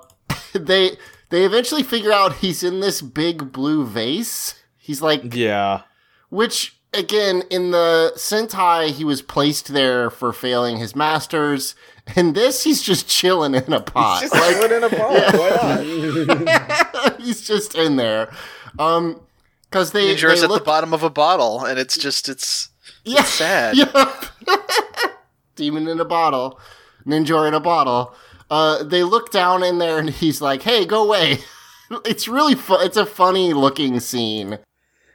[0.53, 0.97] they
[1.29, 4.55] they eventually figure out he's in this big blue vase.
[4.77, 5.81] He's like, Yeah.
[6.29, 11.75] which again in the Sentai he was placed there for failing his masters.
[12.15, 14.21] In this, he's just chilling in a pot.
[14.21, 15.13] Just like, in a ball.
[15.13, 16.45] Why
[17.03, 17.19] not?
[17.21, 18.31] he's just in there.
[18.79, 19.19] Um,
[19.69, 22.69] because they, Ninjor's they at look the bottom of a bottle, and it's just it's
[23.03, 23.23] Yeah.
[23.23, 23.75] sad.
[24.47, 24.57] Yeah.
[25.55, 26.59] Demon in a bottle.
[27.05, 28.13] Ninja in a bottle.
[28.49, 31.39] Uh, they look down in there and he's like, hey, go away.
[32.05, 32.85] it's really fun.
[32.85, 34.59] It's a funny looking scene.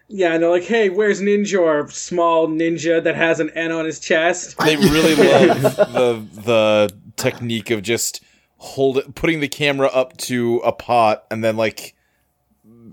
[0.08, 1.58] yeah, and they're like, "Hey, where's Ninja?
[1.60, 5.14] Or small ninja that has an N on his chest." They really
[5.54, 8.22] love the the technique of just
[8.58, 11.94] hold it, putting the camera up to a pot and then like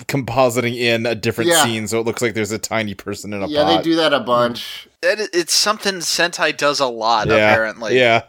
[0.05, 1.63] compositing in a different Yeah.
[1.63, 3.69] scene so it looks like there's a tiny person in a Yeah, pot.
[3.71, 4.87] Yeah, they do that a bunch.
[5.01, 7.35] That is- it's something Sentai does a lot, yeah.
[7.35, 7.97] apparently.
[7.97, 8.23] Yeah.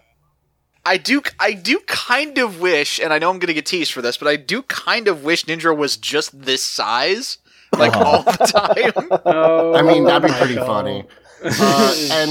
[0.85, 3.93] I do, I do kind of wish, and I know I'm going to get teased
[3.93, 7.39] for this, but I do kind of wish Ninjor was just this size,
[7.77, 9.21] like all the time.
[9.27, 10.67] Oh, I mean, that'd be pretty Michael.
[10.67, 11.05] funny.
[11.43, 12.31] Uh, and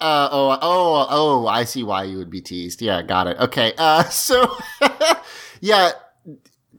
[0.00, 2.80] uh, oh, oh, oh, I see why you would be teased.
[2.80, 3.36] Yeah, got it.
[3.38, 3.72] Okay.
[3.76, 4.56] Uh, so
[5.60, 5.90] yeah,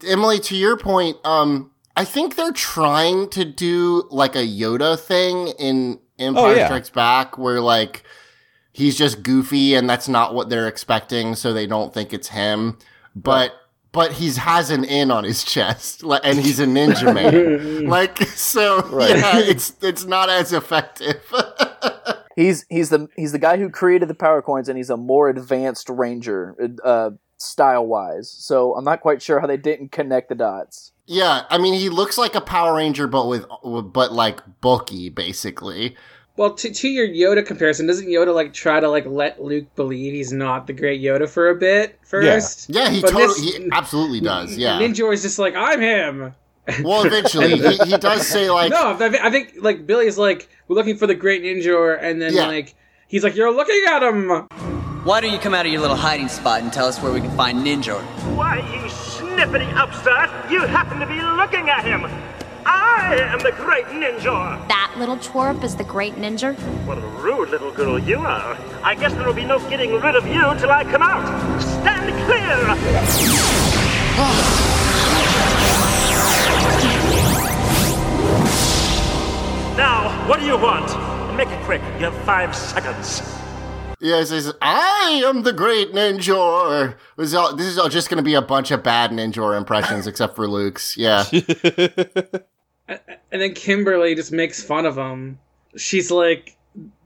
[0.06, 5.48] Emily, to your point, um, I think they're trying to do like a Yoda thing
[5.58, 6.64] in Empire Oh, yeah.
[6.66, 8.04] Strikes Back, where like
[8.72, 12.78] he's just goofy and that's not what they're expecting, so they don't think it's him.
[13.14, 13.52] But
[13.92, 17.86] but he's has an in on his chest, and he's a ninja man.
[17.88, 21.20] like so, yeah, it's it's not as effective.
[22.36, 25.28] He's he's the he's the guy who created the power coins, and he's a more
[25.28, 28.30] advanced ranger, uh, style wise.
[28.30, 30.92] So I'm not quite sure how they didn't connect the dots.
[31.06, 33.44] yeah, I mean, he looks like a Power Ranger, but with
[33.92, 35.96] but like bulky, basically.
[36.40, 40.14] Well, to, to your Yoda comparison, doesn't Yoda like try to like let Luke believe
[40.14, 42.70] he's not the great Yoda for a bit first?
[42.70, 44.56] Yeah, yeah he But totally, this- he absolutely does.
[44.56, 44.78] Yeah.
[44.78, 46.34] Ninjor is just like I'm him.
[46.82, 50.76] Well, eventually, he, he does say like, no, I, I think like Billy's like we're
[50.76, 52.46] looking for the great Ninjor, and then Yeah.
[52.46, 52.74] like
[53.06, 54.30] he's like you're looking at him.
[55.04, 57.20] Why don't you come out of your little hiding spot and tell us where we
[57.20, 58.00] can find Ninjor?
[58.34, 62.06] Why, you snippety upstart, you happen to be looking at him.
[62.72, 64.68] I am the great Ninjor.
[64.68, 66.54] That little twerp is the great Ninjor?
[66.86, 68.56] What a rude little girl you are.
[68.84, 71.60] I guess there will be no getting rid of you till I come out.
[71.60, 73.70] Stand clear!
[79.76, 81.36] now, what do you want?
[81.36, 81.80] Make it quick.
[81.98, 83.22] You have five seconds.
[84.00, 88.10] yeah, he says, "I am the great Ninjor." This is all, this is all just
[88.10, 90.96] going to be a bunch of bad Ninjor impressions, except for Luke's.
[90.96, 91.24] Yeah,
[93.40, 95.38] And then Kimberly just makes fun of him.
[95.74, 96.58] She's like,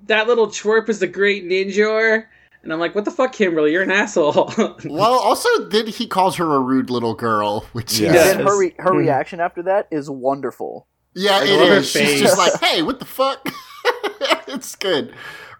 [0.09, 2.25] "That little twerp is the great Ninjor,"
[2.64, 3.70] and I'm like, "What the fuck, Kimberly?
[3.70, 4.53] You're an asshole."
[4.85, 8.14] well, also, then he calls her a rude little girl, which Yeah.
[8.14, 8.97] is Then her re- her Hmm.
[8.99, 10.88] reaction after that is wonderful.
[11.14, 11.88] Yeah, I it love her is.
[11.88, 13.49] She's just like, "Hey, what the fuck?"
[14.49, 15.14] it's good.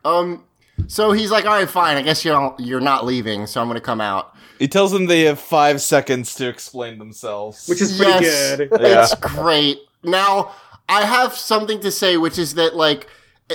[0.05, 0.43] Um,
[0.89, 1.97] so he's like, "All right, fine.
[1.97, 5.07] I guess you're you're not leaving, so I'm going to come out." He tells them
[5.07, 7.69] they have five seconds to explain themselves.
[7.69, 8.57] Which is pretty Yes.
[8.57, 8.69] good.
[8.81, 9.03] Yeah.
[9.05, 9.79] It's great.
[10.07, 10.53] Now,
[10.89, 13.07] I have something to say, which is that like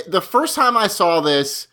[0.06, 1.68] the first time I saw this.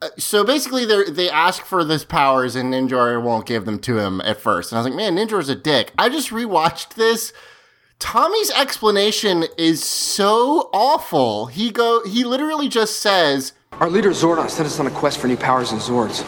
[0.00, 3.98] uh, So basically, they they ask for this powers, and Ninjor won't give them to
[3.98, 4.72] him at first.
[4.72, 7.32] And I was like, "Man, Ninjor Ninjor's a dick." I just rewatched this.
[7.98, 11.46] Tommy's explanation is so awful.
[11.46, 15.28] He go he literally just says, Our leader Zordon sent us on a quest for
[15.28, 16.24] new powers and Zords.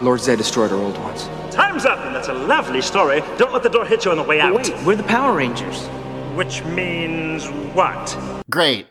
[0.00, 1.24] Lord Zed destroyed our old ones.
[1.52, 3.20] Time's up, and that's a lovely story.
[3.38, 4.54] Don't let the door hit you on the way out.
[4.54, 5.88] Wait, we're the Power Rangers.
[6.34, 8.16] Which means what?
[8.50, 8.86] "Great,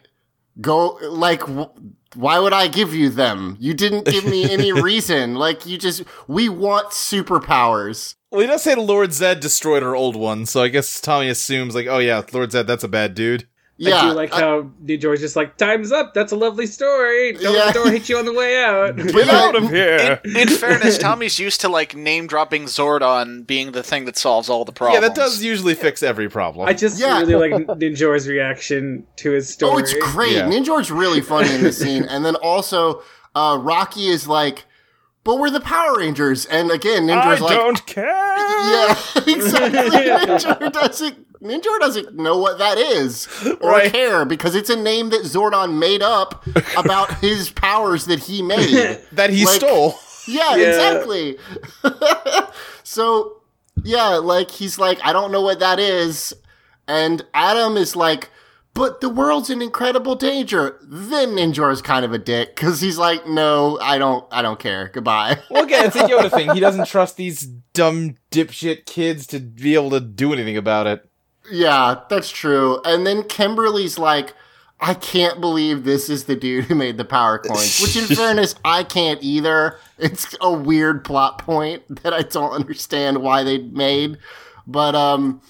[0.62, 1.70] go like." W-
[2.16, 3.58] why would I give you them?
[3.60, 5.36] You didn't give me any reason.
[5.36, 8.16] Like you just we want superpowers.
[8.32, 11.76] Well, he does say Lord Zed destroyed our old one, so I guess Tommy assumes
[11.76, 13.48] like, oh yeah, Lord Zed, that's a bad dude.
[13.90, 16.14] Yeah, I do like how Ninjor's just like, "Time's up.
[16.14, 17.34] That's a lovely story.
[17.34, 17.50] Don't Yeah.
[17.50, 20.20] let the door hit you on the way out." Get out of here.
[20.26, 24.50] In, in fairness, Tommy's used to like name dropping Zordon being the thing that solves
[24.50, 25.02] all the problems.
[25.02, 26.68] Yeah, that does usually fix every problem.
[26.68, 27.20] I just Yeah.
[27.22, 29.74] really like Ninjor's reaction to his story.
[29.74, 30.34] Oh, it's great.
[30.34, 30.48] Yeah.
[30.50, 32.04] Ninjor's really funny in this scene.
[32.04, 33.02] And then also,
[33.36, 34.66] uh, Rocky is like,
[35.24, 36.46] but we're the Power Rangers.
[36.46, 38.06] And again, I Ninjor's like, don't care.
[38.06, 39.80] yeah, exactly.
[40.02, 43.28] Ninjor doesn't, Ninjor doesn't know what that is
[43.62, 43.92] or Right.
[43.92, 46.46] care because it's a name that Zordon made up
[46.78, 49.00] about his powers that he made.
[49.12, 49.96] that he Like- stole.
[50.28, 50.70] Yeah, Yeah.
[50.70, 51.38] exactly.
[52.84, 53.42] so,
[53.84, 56.34] yeah, like he's like, I don't know what that is.
[56.88, 58.30] And Adam is like,
[58.74, 60.80] but the world's in incredible danger.
[60.82, 64.90] Then Ninjor's kind of a dick because he's like, no, I don't, I don't care.
[64.94, 65.40] Goodbye.
[65.50, 66.52] Well, again, it's a Yoda thing.
[66.54, 67.42] He doesn't trust these
[67.74, 71.08] dumb dipshit kids to be able to do anything about it.
[71.52, 72.82] Yeah, that's true.
[72.86, 74.34] And then Kimberly's like,
[74.80, 77.80] I can't believe this is the dude who made the power coins.
[77.80, 79.78] Which, in fairness, I can't either.
[79.98, 84.18] It's a weird plot point that I don't understand why they made.
[84.68, 85.42] But um,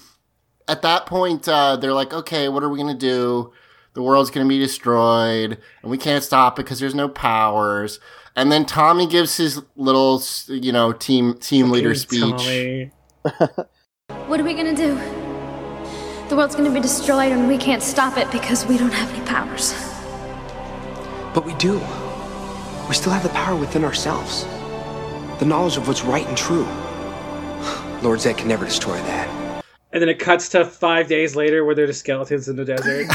[0.68, 3.52] at that point, uh, they're like, okay, what are we gonna do?
[3.94, 8.00] The world's gonna be destroyed, and we can't stop it because there's no powers.
[8.36, 12.90] And then Tommy gives his little, you know, team team leader speech.
[14.26, 15.23] What are we gonna do?
[16.34, 19.24] The world's gonna be destroyed and we can't stop it because we don't have any
[19.24, 19.72] powers.
[21.32, 21.74] But we do.
[22.88, 24.42] We still have the power within ourselves.
[25.38, 26.64] The knowledge of what's right and true.
[28.02, 29.64] Lord Zed can never destroy that.
[29.92, 33.08] And then it cuts to five days later where they're just skeletons in the desert.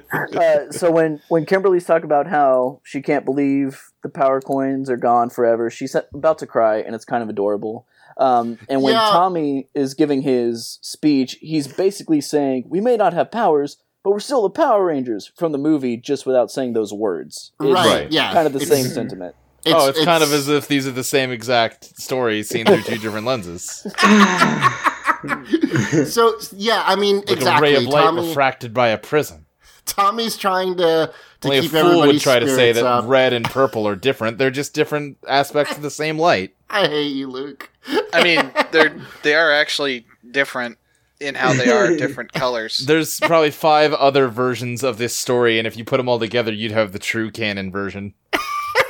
[0.34, 4.96] uh, so when when Kimberly's talking about how she can't believe the power coins are
[4.96, 7.86] gone forever, she's about to cry, and it's kind of adorable.
[8.18, 9.08] Um, and when Yeah.
[9.12, 14.20] Tommy is giving his speech, he's basically saying, "We may not have powers, but we're
[14.20, 17.52] still the Power Rangers" from the movie, just without saying those words.
[17.60, 18.32] It's Right, yeah.
[18.32, 19.34] kind of the It's- same sentiment.
[19.66, 22.98] oh, it's, kind of as if these are the same exact stories seen through two
[22.98, 23.86] different lenses.
[26.06, 27.74] so yeah, I mean Like exactly.
[27.74, 29.45] a ray of light Tommy, refracted by a prism.
[29.86, 33.04] Tommy's trying to to Only a fool everybody's would try to say that up.
[33.06, 34.38] red and purple are different.
[34.38, 36.54] They're just different aspects of the same light.
[36.68, 37.70] I hate you, Luke.
[38.12, 40.78] I mean, they're they are actually different
[41.20, 42.78] in how they are different colors.
[42.78, 46.52] There's probably five other versions of this story, and if you put them all together,
[46.52, 48.12] you'd have the true canon version.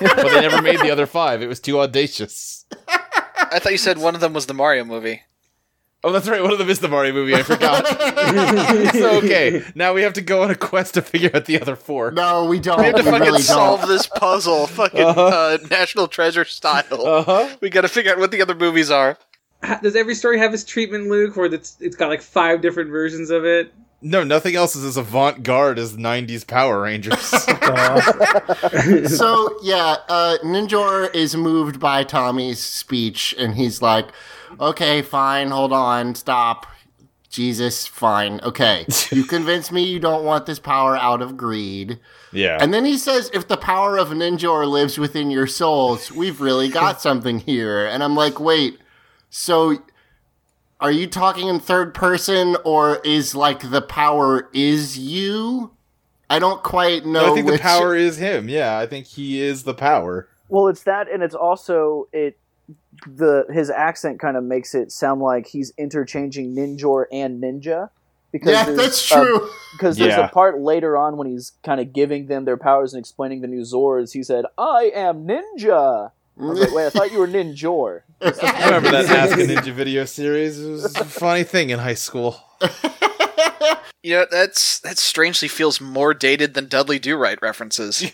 [0.00, 1.42] but they never made the other five.
[1.42, 2.64] It was too audacious.
[2.88, 5.22] I thought you said one of them was the Mario movie.
[6.06, 6.40] Oh, that's right.
[6.40, 7.34] One of them is the Mario movie.
[7.34, 7.84] I forgot.
[8.94, 11.74] so okay, now we have to go on a quest to figure out the other
[11.74, 12.12] four.
[12.12, 12.78] No, we don't.
[12.78, 13.88] We have to We fucking really solve don't.
[13.88, 15.20] this puzzle, fucking Uh-huh.
[15.26, 16.84] uh, National Treasure style.
[17.04, 17.56] Uh-huh.
[17.60, 19.18] We got to figure out what the other movies are.
[19.82, 23.30] Does every story have its treatment, Luke, where it's, it's got like five different versions
[23.30, 23.74] of it?
[24.02, 27.18] No, nothing else is as avant-garde as '90s Power Rangers.
[29.18, 34.06] so yeah, uh, Ninjor is moved by Tommy's speech, and he's like,
[34.60, 36.66] "Okay, fine, hold on, stop."
[37.28, 38.86] Jesus, fine, okay.
[39.10, 41.98] You convinced me you don't want this power out of greed.
[42.32, 42.56] yeah.
[42.58, 46.70] And then he says, if the power of Ninjor lives within your souls, we've really
[46.70, 47.84] got something here.
[47.84, 48.78] And I'm like, wait,
[49.28, 49.82] so
[50.80, 55.72] are you talking in third person or is like the power is you?
[56.30, 57.26] I don't quite know.
[57.26, 58.48] No, I think which- the power is him.
[58.48, 60.28] Yeah, I think he is the power.
[60.48, 62.38] Well, it's that, and it's also it.
[63.06, 67.90] The his accent kind of makes it sound like he's interchanging Ninjor and Ninja.
[68.32, 69.48] Because Yeah, that's true.
[69.72, 70.26] because there's Yeah.
[70.26, 73.46] a part later on when he's kind of giving them their powers and explaining the
[73.48, 74.12] new Zords.
[74.12, 78.64] He said, "I am Ninja." I was like, "Wait, I thought you were Ninjor." I
[78.66, 80.60] remember that Ask a Ninja video series.
[80.62, 82.36] It was a funny thing in high school.
[84.02, 88.08] You know, that's that strangely feels more dated than Dudley Do Right references.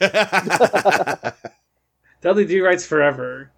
[2.23, 3.51] Dudley Do Right's forever.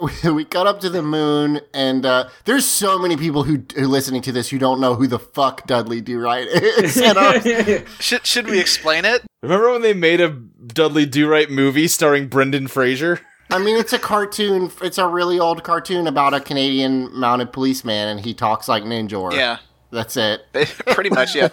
[0.24, 4.22] we got up to the moon, and uh, there's so many people who are listening
[4.22, 6.96] to this who don't know who the fuck Dudley Do Right is.
[7.00, 9.22] And I'm- should should we explain it?
[9.42, 13.20] Remember when they made a Dudley Do Right movie starring Brendan Fraser?
[13.50, 14.70] I mean, it's a cartoon.
[14.80, 19.32] It's a really old cartoon about a Canadian mounted policeman, and he talks like Ninjor.
[19.32, 19.58] Yeah,
[19.90, 20.42] That's it.
[20.86, 21.34] pretty much.
[21.34, 21.48] Yeah,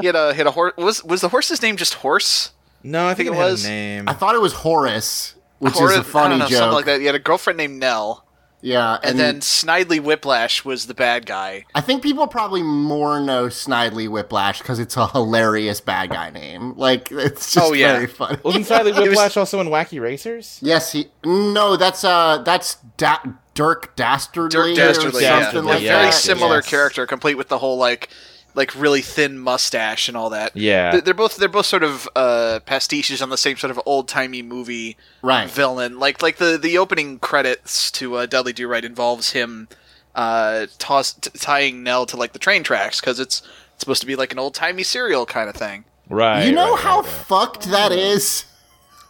[0.00, 0.74] he had a hit a horse.
[0.76, 2.52] Was was the horse's name just Horse?
[2.84, 4.08] No, I think, think it it had was- a name.
[4.08, 6.58] I thought it was Horace, which Hor- is a I funny know, joke.
[6.58, 7.00] something like that.
[7.00, 8.26] He had a girlfriend named Nell,
[8.62, 11.64] Yeah, and, then Snidely Whiplash was the bad guy.
[11.74, 16.74] I think people probably more know Snidely Whiplash because it's a hilarious bad guy name.
[16.76, 17.92] Like it's just Oh, yeah.
[17.94, 18.36] very funny.
[18.42, 20.58] Wasn't Snidely Whiplash also in Wacky Racers?
[20.62, 21.06] yes, he.
[21.24, 23.22] No, that's uh, that's da-
[23.54, 24.74] Dick Dastardly.
[24.74, 26.00] Dick Dastardly, yeah, something yeah, like a that.
[26.00, 26.68] very similar Yes.
[26.70, 28.08] character, complete with the whole like
[28.54, 30.56] like really thin mustache and all that.
[30.56, 30.92] Yeah.
[30.92, 34.08] They're- they're both they're both sort of uh, pastiches on the same sort of old
[34.08, 35.48] timey movie Right.
[35.48, 35.98] villain.
[35.98, 39.68] Like like the the opening credits to uh, Dudley Do Right involves him
[40.14, 43.40] uh, toss, t- tying Nell to like the train tracks because it's
[43.74, 45.84] it's supposed to be like an old timey serial kind of thing.
[46.08, 46.44] Right.
[46.44, 47.12] You know right, how right, right.
[47.26, 48.44] fucked that is.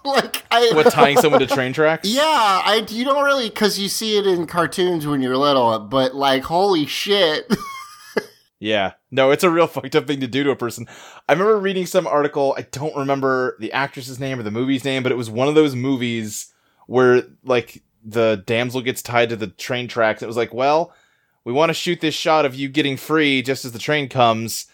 [0.03, 0.71] Like I.
[0.73, 2.09] What, tying someone to train tracks?
[2.11, 6.15] Yeah, I you don't really because you see it in cartoons when you're little, but
[6.15, 7.47] like holy shit.
[8.61, 8.93] Yeah.
[9.11, 10.87] No, it's a real fucked up thing to do to a person.
[11.29, 15.03] I remember reading some article, I don't remember the actress's name or the movie's name,
[15.03, 16.53] but it was one of those movies
[16.87, 20.23] where like the damsel gets tied to the train tracks.
[20.23, 20.95] It was like, well,
[21.45, 24.67] we want to shoot this shot of you getting free just as the train comes.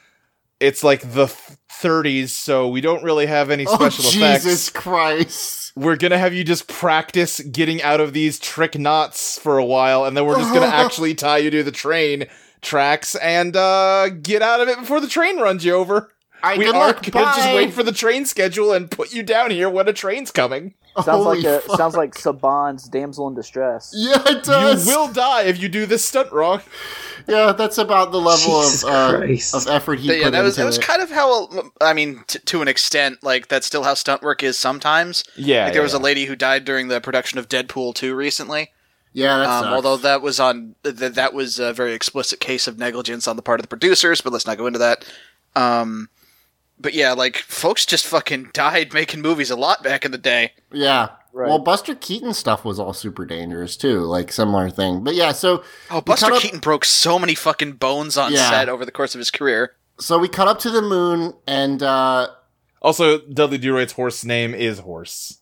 [0.59, 4.71] It's like the th- 30s, so we don't really have any oh special Jesus effects.
[4.71, 5.73] Christ!
[5.77, 10.07] We're gonna have you just practice getting out of these trick knots for a while,
[10.07, 12.27] and then we're just gonna actually tie you to the train
[12.67, 16.13] tracks and uh, get out of it before the train runs you over.
[16.43, 19.23] I we good aren't luck, gonna just wait for the train schedule and put you
[19.23, 20.75] down here when a train's coming.
[20.97, 21.77] Sounds Holy like a, fuck.
[21.79, 23.93] sounds like Saban's damsel in distress.
[23.97, 24.87] Yeah, it does.
[24.87, 26.61] You will die if you do this stunt wrong.
[27.27, 30.43] Yeah, that's about the level Jesus of uh, of effort he But yeah, put that
[30.43, 33.67] was into that was kind of how I mean t- to an extent like that's
[33.67, 35.25] still how stunt work is sometimes.
[35.37, 38.15] Yeah, like there yeah, was a lady who died during the production of Deadpool 2
[38.15, 38.71] recently.
[39.17, 39.75] Yeah, that Um, sucks.
[39.75, 43.43] although that was on th- that was a very explicit case of negligence on the
[43.43, 45.05] part of the producers, but let's not go into that.
[45.57, 46.11] Um,
[46.79, 50.53] but yeah, like folks just fucking died making movies a lot back in the day.
[50.73, 51.49] yeah, Right.
[51.49, 55.05] Well, Buster Keaton stuff was all super dangerous too, like similar thing.
[55.05, 58.49] But yeah, so Oh, Buster cut up- Keaton broke so many fucking bones on Yeah.
[58.51, 59.73] set over the course of his career.
[59.99, 62.29] So we cut up to the moon, and uh
[62.83, 65.39] Also, Dudley Do Right's horse name is Horse.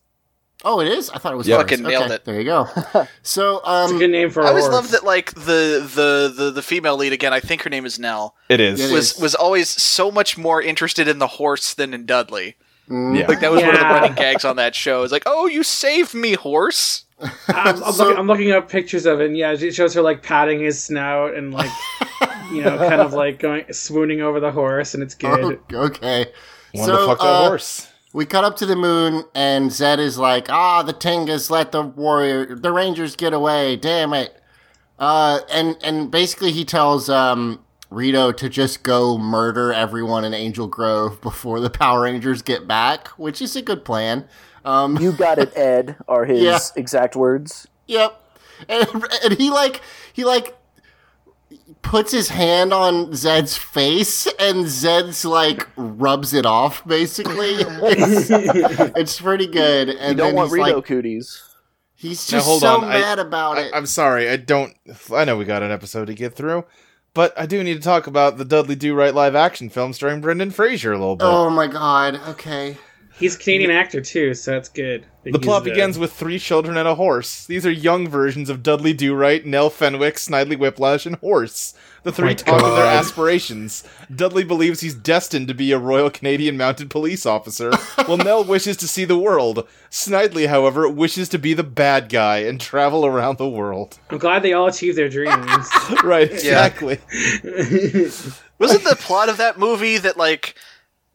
[0.64, 1.10] Oh, it is.
[1.10, 1.56] I thought it was Yeah.
[1.56, 1.70] Horse.
[1.70, 2.24] Fucking nailed Okay, it.
[2.24, 2.68] There you go.
[3.22, 6.32] So It's a um, good name for a I always love that, like the, the
[6.36, 7.32] the the female lead again.
[7.32, 8.34] I think her name is Nell.
[8.48, 8.80] It is.
[8.80, 9.20] It was is.
[9.20, 12.56] was always so much more interested in the horse than in Dudley.
[12.88, 13.26] mm, Yeah.
[13.26, 15.02] Like that was one of the running gags on that show.
[15.02, 17.04] It's like, oh, you saved me, horse.
[17.20, 19.26] I'm, I'm, So- looking, I'm looking up pictures of it.
[19.26, 21.70] and Yeah, it shows her like patting his snout and like,
[22.52, 25.60] you know, kind of like going swooning over the horse, and it's good.
[25.72, 26.26] oh, okay.
[26.72, 27.88] One so to fuck that uh, horse.
[28.14, 31.82] We cut up to the moon, and Zed is like, "Ah, the Tengas let the
[31.82, 33.74] warrior, the Rangers get away.
[33.76, 34.40] Damn it!"
[34.98, 37.58] Uh, and and basically he tells um
[37.90, 43.08] Rito to just go murder everyone in Angel Grove before the Power Rangers get back,
[43.18, 44.26] which is a good plan.
[44.64, 46.58] Um, You got it, Ed, are his Yeah.
[46.76, 47.66] exact words.
[47.86, 48.20] Yep.
[48.68, 49.80] And, and he like
[50.12, 50.56] he like
[51.84, 57.54] puts his hand on Zed's face and Zed's like rubs it off basically.
[57.82, 58.30] It's,
[58.96, 59.88] it's pretty good.
[59.90, 61.42] And You don't then want he's Rito like cooties.
[61.94, 62.84] he's Now, just hold so on.
[62.84, 63.72] I- mad about it.
[63.72, 64.28] I, I'm sorry.
[64.28, 64.74] I don't.
[65.14, 66.64] I know we got an episode to get through,
[67.12, 70.20] but I do need to talk about the Dudley Do Right live action film starring
[70.20, 71.24] Brendan Fraser a little bit.
[71.26, 72.20] oh my god.
[72.30, 72.76] Okay.
[73.18, 75.06] He's a Canadian actor too, so that's good.
[75.22, 77.46] that The plot begins with three children and a horse.
[77.46, 81.74] These are young versions of Dudley Do Right, Nell Fenwick, Snidely Whiplash, and Horse.
[82.02, 83.84] The three oh my talk of their aspirations.
[84.14, 87.72] Dudley believes he's destined to be a Royal Canadian Mounted Police officer,
[88.04, 89.66] while Nell wishes to see the world.
[89.90, 93.98] Snidely, however, wishes to be the bad guy and travel around the world.
[94.10, 95.68] I'm glad they all achieved their dreams.
[96.04, 96.98] right, exactly.
[98.58, 100.56] Wasn't the plot of that movie that like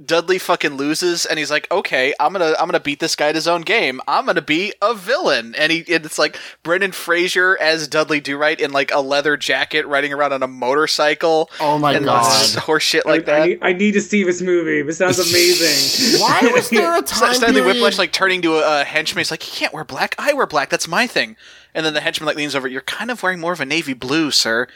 [0.04, 3.36] Dudley fucking loses and he's like, okay, I'm gonna I'm gonna beat this guy at
[3.36, 4.00] his own game.
[4.08, 8.38] I'm gonna be a villain, and he and it's like Brendan Fraser as Dudley Do
[8.38, 11.50] Right in like a leather jacket riding around on a motorcycle.
[11.60, 12.56] Oh my and god.
[12.60, 13.48] horse shit like I, I that.
[13.48, 14.82] need, I need to see this movie.
[14.84, 16.20] This sounds amazing.
[16.22, 17.66] Why was there a time Snidely period?
[17.66, 19.20] Whiplash like turning to a, a henchman.
[19.20, 20.16] He's like, "You can't wear black.
[20.18, 20.70] I wear black.
[20.70, 21.36] That's my thing."
[21.74, 22.70] And then the henchman like leans over.
[22.70, 24.68] You're kind of wearing more of a navy blue, sir.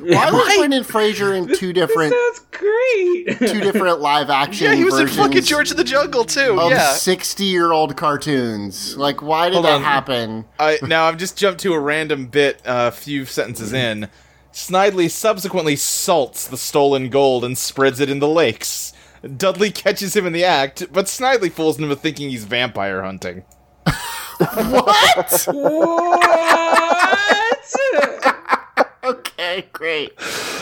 [0.00, 3.38] Why was Brendan Fraser in two different Sounds great.
[3.38, 6.60] two different live action Yeah, he was in fucking George of the Jungle too.
[6.60, 6.92] of yeah.
[6.92, 8.96] sixty year old cartoons?
[8.96, 9.82] Like why did Hold that on.
[9.82, 10.44] happen?
[10.58, 14.02] I now I've just jumped to a random bit uh, a few sentences mm-hmm.
[14.02, 14.08] in.
[14.52, 18.92] Snidely subsequently salts the stolen gold and spreads it in the lakes.
[19.36, 23.44] Dudley catches him in the act, but Snidely fools him into thinking he's vampire hunting.
[24.36, 25.44] what?
[25.46, 27.38] what?
[29.42, 30.12] Okay, great.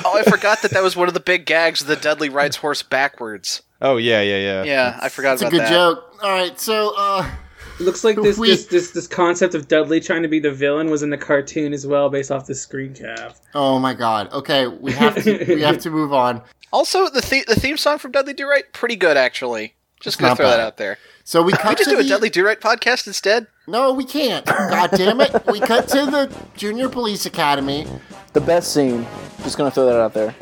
[0.04, 1.84] Oh, I forgot that that was one of the big gags.
[1.84, 3.62] The Dudley rides horse backwards.
[3.82, 4.62] Oh yeah, yeah, yeah.
[4.64, 5.70] Yeah, I forgot That's a good that.
[5.70, 6.16] joke.
[6.22, 7.30] All right, so uh,
[7.78, 10.50] It looks like this, We- this this this concept of Dudley trying to be the
[10.52, 13.36] villain was in the cartoon as well, based off the screen cap.
[13.54, 14.30] oh my god.
[14.32, 16.42] Okay, we have to we have to move on.
[16.72, 19.74] Also, the the, the theme song from Dudley Do Right pretty good actually.
[20.00, 20.98] Just gonna not throw that out there.
[21.24, 23.46] So we Can we just to do a the Dudley Do Right podcast instead?
[23.68, 24.44] no, we can't.
[24.46, 25.46] God damn it!
[25.46, 27.86] We cut to the Junior Police Academy.
[28.32, 29.06] The best scene.
[29.42, 30.34] Just gonna throw that out there.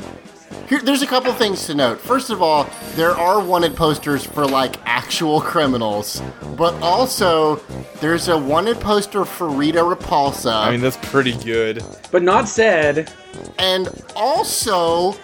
[0.67, 1.99] Here, there's a couple things to note.
[1.99, 6.21] First of all, there are wanted posters for like actual criminals,
[6.57, 7.57] but also
[8.01, 10.53] there's a wanted poster for Rita Repulsa.
[10.53, 11.83] I mean that's pretty good.
[12.11, 13.11] But not said.
[13.57, 15.15] And also,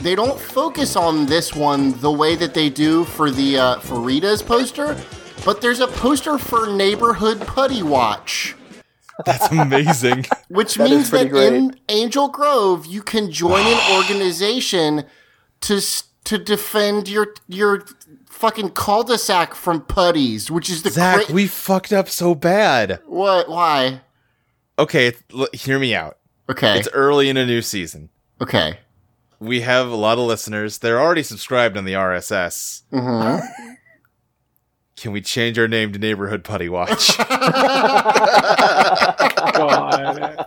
[0.00, 4.00] they don't focus on this one the way that they do for the uh, for
[4.00, 4.96] Rita's poster.
[5.44, 8.56] But there's a poster for Neighborhood Putty Watch,
[9.24, 10.26] That's amazing.
[10.48, 11.52] which That is means that great.
[11.52, 15.04] in Angel Grove you can join an organization
[15.62, 15.80] to
[16.24, 17.84] to defend your your
[18.28, 22.98] fucking cul-de-sac from putties, which is the Zach, cra- we fucked up so bad.
[23.06, 23.48] what?
[23.48, 24.00] Why?
[24.78, 26.18] Okay, it's- l- hear me out.
[26.50, 28.10] Okay, It's early in a new season.
[28.40, 28.80] okay.
[29.40, 30.78] We have a lot of listeners.
[30.78, 32.82] They're already subscribed on the RSS.
[32.90, 33.36] hmm
[34.96, 37.18] Can we change our name to Neighborhood Putty Watch?
[39.54, 40.46] God.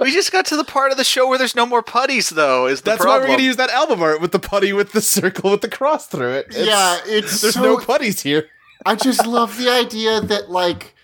[0.00, 2.66] We just got to the part of the show where there's no more putties, though.
[2.66, 4.92] Is the That's why we're going to use that album art with the putty with
[4.92, 6.46] the circle with the cross through it.
[6.50, 8.48] It's- Yeah, it's there's so- no putties here.
[8.86, 10.94] I just love the idea that like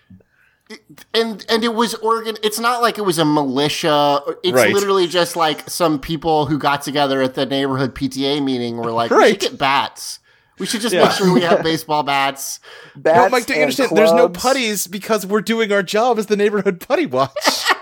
[0.71, 0.81] it-
[1.13, 4.73] and and it was organ it's not like it was a militia it's Right.
[4.73, 9.11] literally just like some people who got together at the neighborhood PTA meeting were like
[9.11, 10.21] we should get bats
[10.59, 11.03] we should just Yeah.
[11.05, 12.61] make sure we have baseball bats
[12.97, 13.97] Bats no, Mike, do you and understand?
[13.97, 17.33] There's no putties because we're doing our job as the Neighborhood Putty Watch.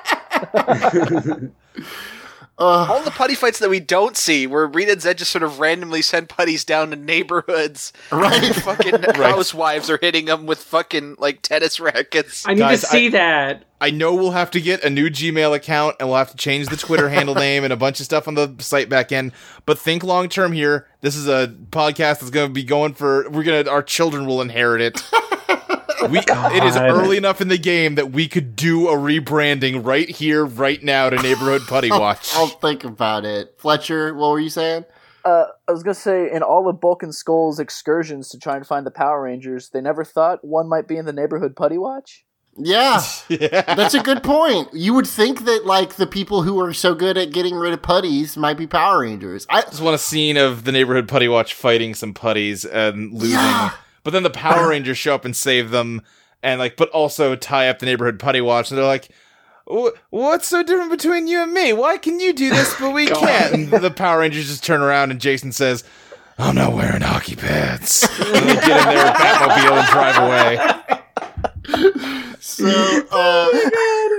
[2.63, 5.59] All the putty fights that we don't see, where Rita and Zed just sort of
[5.59, 8.55] randomly send putties down to neighborhoods, right?
[8.55, 12.47] fucking housewives are hitting them with fucking like tennis rackets.
[12.47, 13.65] I need Guys, to see I- that.
[13.81, 16.69] I know we'll have to get a new Gmail account and we'll have to change
[16.69, 19.33] the Twitter handle name and a bunch of stuff on the site back end.
[19.67, 20.87] But think long term here.
[21.01, 23.29] This is a podcast that's going to be going for.
[23.29, 23.69] We're gonna.
[23.69, 25.03] Our children will inherit it.
[26.11, 30.09] We, it is early enough in the game that we could do a rebranding right
[30.09, 32.34] here, right now to Neighborhood Putty Watch.
[32.34, 33.55] I'll think about it.
[33.59, 34.84] Fletcher, what were you saying?
[35.24, 38.66] Uh, I was gonna say, in all of Bulk and Skull's excursions to try and
[38.66, 42.24] find the Power Rangers, they never thought one might be in the neighborhood putty watch.
[42.57, 44.68] Yeah, that's a good point.
[44.74, 47.82] You would think that like the people who are so good at getting rid of
[47.82, 49.46] putties might be Power Rangers.
[49.48, 53.38] I just want a scene of the Neighborhood Putty Watch fighting some putties and losing.
[53.38, 53.72] Yeah.
[54.05, 56.03] But then the Power Rangers show up and save them,
[56.42, 59.11] and like, but also tie up the Neighborhood Putty Watch, and they're like.
[60.11, 61.72] What's so different between you and me?
[61.72, 63.55] Why can you do this, but we can't?
[63.55, 65.84] And the Power Rangers just turn around, and Jason says,
[66.36, 70.59] "I'm not wearing hockey pads." and they get in their Batmobile and drive away.
[72.40, 72.66] so
[73.12, 73.48] uh,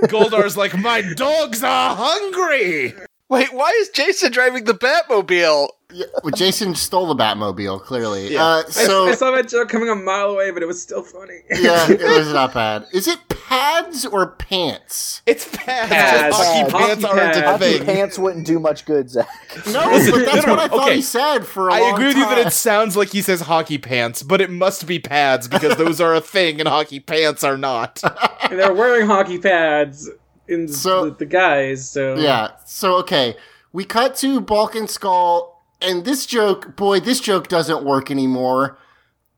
[0.07, 2.93] Goldar's like, "My dogs are hungry."
[3.29, 5.67] Wait, why is Jason driving the Batmobile?
[5.93, 7.81] Yeah, well, Jason stole the Batmobile.
[7.81, 8.43] Clearly, Yeah.
[8.45, 11.39] uh, so I, saw that joke coming a mile away, but it was still funny.
[11.49, 12.85] yeah, it was not bad.
[12.93, 15.21] Is it pads or pants?
[15.25, 15.89] It's pads.
[15.89, 16.35] Pads.
[16.35, 16.73] Hockey Pads.
[16.73, 17.47] pants Hockey aren't a pads.
[17.61, 17.85] Hockey thing.
[17.85, 19.27] pants wouldn't do much good, Zach.
[19.67, 20.95] No, Listen, but that's no, no, what I thought okay.
[20.95, 23.41] he said for a I long agree with you that it sounds like he says
[23.41, 27.43] hockey pants, but it must be pads because those are a thing and hockey pants
[27.43, 28.01] are not.
[28.49, 30.09] and they're wearing hockey pads
[30.47, 31.89] in So- the, the guys.
[31.89, 32.51] So Yeah.
[32.65, 33.35] So okay,
[33.71, 35.52] we cut to Bulk and Skull,
[35.83, 38.77] and this joke, boy, this joke doesn't work anymore.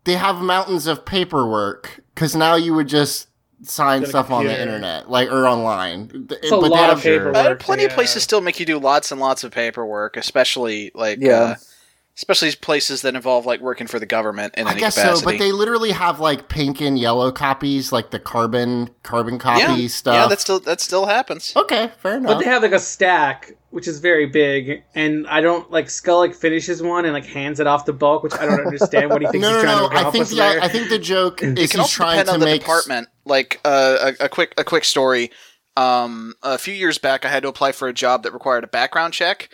[0.03, 3.27] They have mountains of paperwork because now you would just
[3.63, 6.27] sign Get stuff on the internet, like or online.
[6.29, 7.35] It's a lot of paperwork.
[7.35, 11.19] Uh, plenty of places still make you do lots and lots of paperwork, especially like
[11.19, 11.33] Yeah.
[11.41, 11.55] uh,
[12.18, 15.20] especially places that involve like working for the government in I any guess capacity.
[15.20, 19.82] so, but they literally have like pink and yellow copies, like the carbon carbon copy
[19.82, 20.16] yeah, stuff.
[20.16, 21.53] yeah, that still that still happens.
[21.55, 22.34] okay, fair enough.
[22.34, 26.20] But they have like a stack, which is very big, and I don't like Skull
[26.20, 29.22] like finishes one and like hands it off to Bulk, which I don't understand what
[29.22, 29.89] he thinks no, he's no, trying no.
[29.89, 30.61] to I think the there.
[30.61, 33.09] I think the joke is he's trying to on the make department.
[33.26, 35.32] Like uh, a, a quick a quick story.
[35.78, 38.68] Um, a few years back, I had to apply for a job that required a
[38.68, 39.49] background check,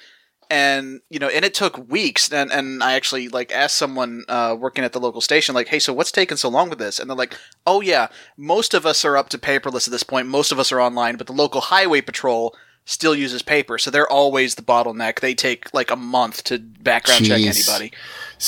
[0.52, 2.32] and you know, and it took weeks.
[2.32, 5.80] And and I actually like asked someone uh, working at the local station, like, "Hey,
[5.80, 9.06] so what's taking so long with this?" And they're like, "Oh yeah, most of us
[9.06, 10.28] are up to paperless at this point.
[10.28, 14.12] Most of us are online, but the local highway patrol." Still uses paper, so they're
[14.12, 15.20] always the bottleneck.
[15.20, 17.92] They take like a month to background check anybody.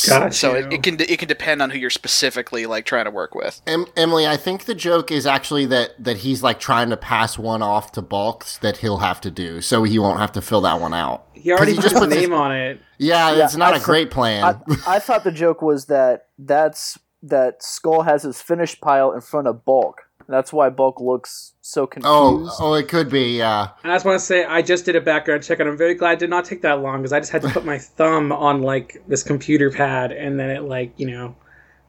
[0.07, 3.11] Got So it, it can it can depend on who you're specifically like trying to
[3.11, 3.61] work with.
[3.67, 7.37] Em- Emily, I think the joke is actually that that he's like trying to pass
[7.37, 10.61] one off to Bulks that he'll have to do, so he won't have to fill
[10.61, 11.27] that one out.
[11.33, 12.81] he already 'Cause put his puts name on it.
[12.97, 14.43] Yeah, Yeah, it's not I a thought- great plan.
[14.43, 14.55] I,
[14.95, 19.47] I thought the joke was that that's that Skull has his finished pile in front
[19.47, 20.01] of Bulk.
[20.27, 22.07] That's why Bulk looks so confused.
[22.11, 23.37] oh, oh, it could be.
[23.37, 25.77] Yeah, And I just want to say, I just did a background check, and I'm
[25.77, 27.77] very glad it did not take that long because I just had to put my
[27.97, 31.35] thumb on like this computer pad, and then it like you know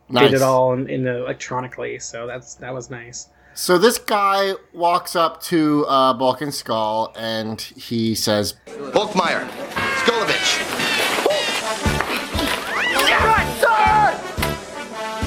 [0.08, 0.30] nice.
[0.30, 1.98] did it all in, in the electronically.
[1.98, 3.28] So that's that was nice.
[3.56, 9.48] So this guy walks up to uh, Bulk and Skull, and he says, Bulkmeier,
[10.00, 10.70] Skullovitch.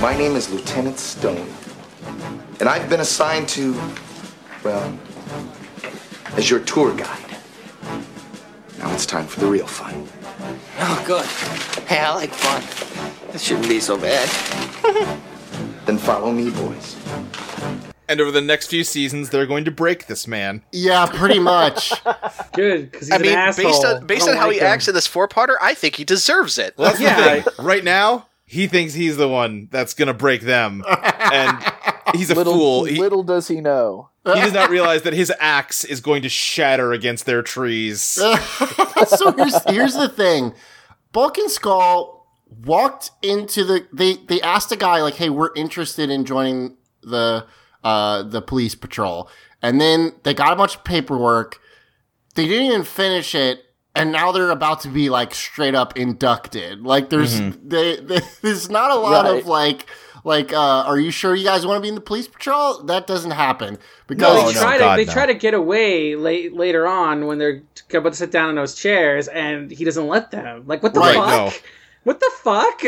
[0.01, 1.47] My name is Lieutenant Stone,
[2.59, 3.73] and I've been assigned to,
[4.67, 4.99] well,
[6.35, 7.37] as your tour guide.
[8.79, 10.05] Now it's time for the real fun.
[10.79, 11.25] Oh, good.
[11.87, 12.61] Hey, I like fun.
[13.31, 14.27] This shouldn't be so bad.
[15.85, 16.97] Then follow me, boys.
[18.09, 20.61] And over the next few seasons, they're going to break this man.
[20.73, 21.93] "Yeah, pretty much."
[22.53, 23.65] Good because he's I an mean, asshole.
[23.71, 24.67] based on based don't on how like he him.
[24.67, 26.73] acts in this four parter, I think he deserves it.
[26.77, 27.35] Well, that's Yeah.
[27.37, 27.53] the thing.
[27.65, 30.83] Right now, he thinks he's the one that's going to break them.
[30.85, 31.57] And
[32.13, 32.83] he's a little, fool.
[32.83, 34.09] He, little does he know.
[34.35, 38.01] He does not realize that his axe is going to shatter against their trees.
[38.01, 40.53] so here's here's the thing.
[41.11, 42.27] Bulk and Skull
[42.65, 47.45] walked into the they they asked a guy like, "Hey, we're interested in joining the
[47.83, 49.29] uh the police patrol."
[49.61, 51.59] And then they got a bunch of paperwork.
[52.35, 53.63] They didn't even finish it
[53.95, 56.81] and now they're about to be like straight up inducted.
[56.83, 59.39] Like there's they, they, there's not a lot Right.
[59.41, 59.87] of like
[60.27, 62.83] like uh are you sure you guys want to be in the police patrol?
[62.83, 65.13] That doesn't happen because No, Oh, they no, try God, to they no.
[65.13, 67.63] try to get away late later on when they're
[67.93, 70.63] about to sit down in those chairs, and he doesn't let them.
[70.67, 71.27] Like what the Right, fuck?
[71.29, 71.51] no.
[72.03, 72.81] What the fuck?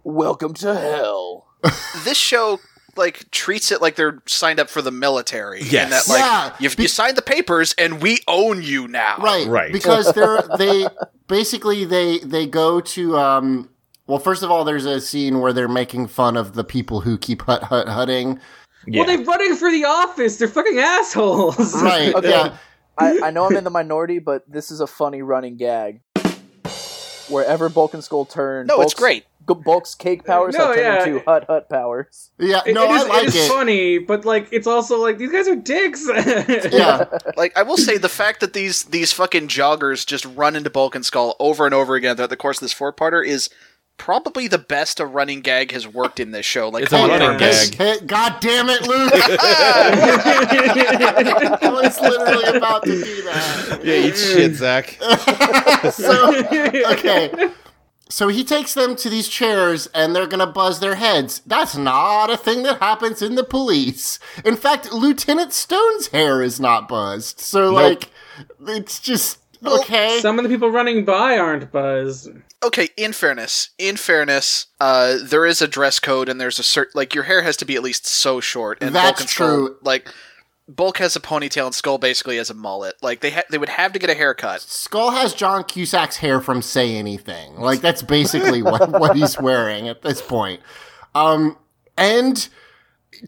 [0.04, 1.46] Welcome to hell.
[2.04, 2.60] this show
[2.96, 5.62] like treats it like they're signed up for the military.
[5.62, 5.84] Yes.
[5.84, 6.18] And that like
[6.60, 6.68] Yeah.
[6.68, 9.16] you you signed the papers and we own you now.
[9.18, 9.46] Right.
[9.46, 10.86] Right, Because they're they
[11.28, 13.68] basically they they go to um.
[14.10, 17.16] Well, first of all, there's a scene where they're making fun of the people who
[17.16, 18.40] keep hut hut hutting.
[18.88, 20.36] Well, they're running for the office.
[20.38, 21.74] They're fucking assholes.
[21.82, 22.12] Right.
[22.14, 22.28] Okay.
[22.30, 22.56] Yeah.
[22.98, 26.00] I, I know I'm in the minority, but this is a funny running gag.
[27.28, 29.24] Wherever Bulk and Skull turn, No, it's great.
[29.48, 31.04] G- Bulk's cake powers No, have turned yeah.
[31.14, 32.30] into Hut Hut powers.
[32.38, 35.54] Yeah, It- it is, it is funny, but like it's also like these guys are
[35.56, 36.04] dicks.
[36.72, 37.04] Yeah.
[37.36, 40.96] Like I will say the fact that these these fucking joggers just run into Bulk
[40.96, 43.48] and Skull over and over again throughout the course of this four parter is
[44.00, 46.70] probably the best a running gag has worked in this show.
[46.70, 47.36] Like It's a running on.
[47.36, 47.74] gag.
[47.74, 49.12] Hey, God damn it, Luke!
[49.14, 49.90] I
[51.70, 53.80] was literally about to do that.
[53.84, 54.96] Yeah, eat shit, Zach.
[55.92, 56.34] so
[56.92, 57.50] okay.
[58.08, 61.42] So he takes them to these chairs and they're gonna buzz their heads.
[61.46, 64.18] That's not a thing that happens in the police.
[64.46, 67.38] In fact, Lieutenant Stone's hair is not buzzed.
[67.38, 68.08] So like
[68.66, 70.20] it's just okay.
[70.20, 72.30] Some of the people running by aren't Buzz.
[72.62, 76.92] Okay, in fairness, in fairness, uh, there is a dress code and there's a certain
[76.94, 78.78] like your hair has to be at least so short.
[78.82, 79.76] And That's Bulk and Skull, true.
[79.82, 80.12] like
[80.68, 82.96] Bulk has a ponytail and Skull basically has a mullet.
[83.00, 84.60] Like they ha- they would have to get a haircut.
[84.60, 87.56] Skull has John Cusack's hair from Say Anything.
[87.56, 90.60] Like that's basically what, what he's wearing at this point.
[91.14, 91.56] Um,
[91.96, 92.46] and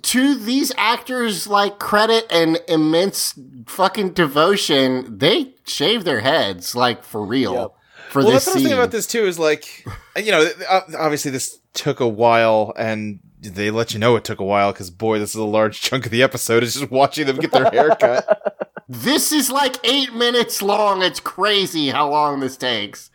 [0.02, 7.24] to these actors, like credit and immense fucking devotion, they shave their heads like for
[7.24, 7.74] real
[8.12, 8.62] for well, this that's what I was scene.
[8.70, 9.24] thinking about this too.
[9.26, 9.84] Is like,
[10.16, 14.38] you know, uh, obviously this took a while, and they let you know it took
[14.40, 16.62] a while because boy, this is a large chunk of the episode.
[16.62, 18.38] Is just watching them get their hair cut.
[18.88, 21.00] This is like eight minutes long.
[21.02, 23.10] It's crazy how long this takes.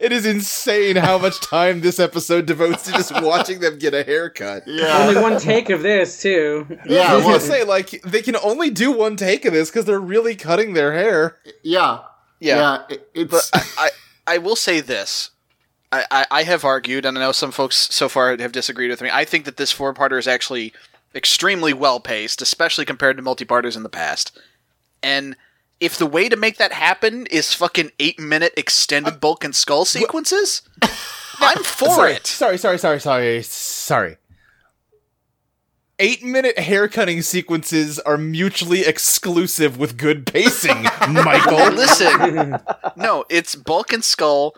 [0.00, 4.04] It is insane how much time this episode devotes to just watching them get a
[4.04, 4.62] haircut.
[4.68, 4.96] Yeah.
[5.04, 6.66] Only one take of this too.
[6.86, 9.84] Yeah, I was gonna say like they can only do one take of this because
[9.84, 11.38] they're really cutting their hair.
[11.64, 12.02] Yeah,
[12.38, 13.30] Yeah, it- it's.
[13.32, 13.90] But I, I,
[14.26, 15.30] I will say this.
[15.92, 19.00] I, I, I have argued, and I know some folks so far have disagreed with
[19.00, 19.10] me.
[19.12, 20.72] I think that this four parter is actually
[21.14, 24.36] extremely well paced, especially compared to multi parters in the past.
[25.02, 25.36] And
[25.78, 29.54] if the way to make that happen is fucking eight minute extended uh, bulk and
[29.54, 30.62] skull sequences,
[31.38, 32.26] I'm for sorry, it.
[32.26, 34.16] Sorry, sorry, sorry, sorry, sorry.
[35.98, 41.72] Eight minute hair cutting sequences are mutually exclusive with good pacing, Michael.
[41.72, 42.58] Listen,
[42.96, 44.54] no, it's Bulk and Skull.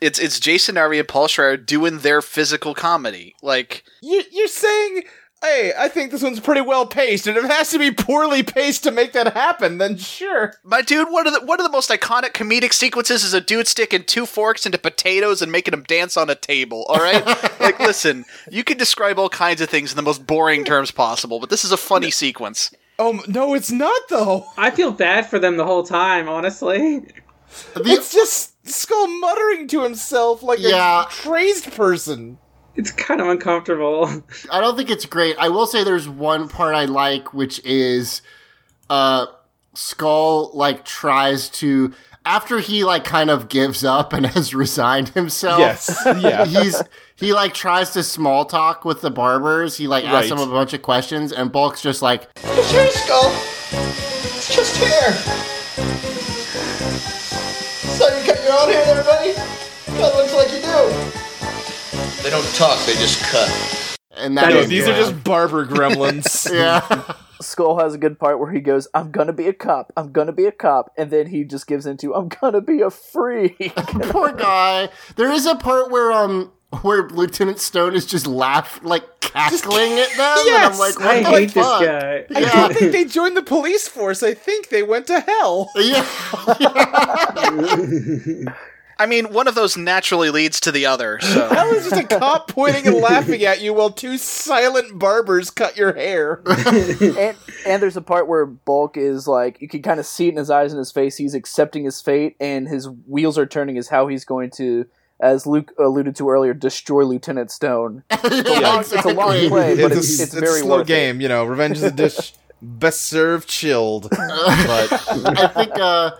[0.00, 3.34] It's it's Jason Narvy and Paul Schrier doing their physical comedy.
[3.42, 5.02] Like you, you're saying,
[5.42, 8.42] hey, I think this one's pretty well paced, and if it has to be poorly
[8.42, 10.54] paced to make that happen, then sure.
[10.64, 13.66] My dude, one of the one of the most iconic comedic sequences is a dude
[13.68, 16.84] sticking two forks into potatoes and making them dance on a table.
[16.88, 17.24] All right,
[17.60, 21.40] like listen, you can describe all kinds of things in the most boring terms possible,
[21.40, 22.74] but this is a funny sequence.
[22.98, 24.46] Oh no, it's not though.
[24.56, 27.06] I feel bad for them the whole time, honestly.
[27.76, 31.04] It's just Skull muttering to himself like Yeah.
[31.04, 32.38] a crazed person.
[32.78, 34.06] It's kind of uncomfortable.
[34.50, 35.36] I don't think it's great.
[35.38, 38.22] I will say there's one part I like, which is
[38.88, 39.26] uh
[39.74, 41.92] Skull like tries to
[42.24, 45.58] after he like kind of gives up and has resigned himself.
[45.60, 46.44] Yes, yeah.
[46.46, 46.80] He's
[47.16, 49.76] he like tries to small talk with the barbers.
[49.76, 50.38] He like asks Right.
[50.38, 53.30] them a bunch of questions and Bulk's just like It's hair, Skull.
[54.36, 55.12] It's just hair.
[57.98, 59.32] So you cut your own hair there, buddy?
[59.32, 61.27] That looks like you do.
[62.22, 63.98] They don't talk, they just cut.
[64.16, 66.50] and No, that is these are just barber gremlins.
[66.52, 67.14] Yeah.
[67.40, 69.92] Skull has a good part where he goes, "I'm gonna be a cop.
[69.96, 72.90] I'm gonna be a cop," and then he just gives into, "I'm gonna be a
[72.90, 74.88] freak." Poor guy.
[75.14, 76.50] There is a part where um
[76.82, 81.22] where Lieutenant Stone is just laugh like cackling at them, and I'm like, what I
[81.22, 81.84] the hate this fuck?
[81.84, 82.24] guy.
[82.34, 84.24] I don't think they joined the police force.
[84.24, 85.70] I think they went to hell.
[85.78, 86.04] Yeah.
[89.00, 91.20] I mean, one of those naturally leads to the other.
[91.20, 95.50] So Hell is just a cop pointing and laughing at you while two silent barbers
[95.50, 96.42] cut your hair.
[96.46, 97.36] and
[97.66, 100.36] and there's a part where Bulk is like, you can kind of see it in
[100.36, 101.16] his eyes and his face.
[101.16, 103.76] He's accepting his fate, and his wheels are turning.
[103.76, 104.86] Is how he's going to,
[105.20, 108.02] as Luke alluded to earlier, destroy Lieutenant Stone.
[108.10, 110.62] It's a long, it's a long play, but it's, it's, a, it's, it's very a
[110.62, 111.44] slow worth game, you know.
[111.44, 114.08] Revenge is a dish best served chilled.
[114.10, 116.10] But I think uh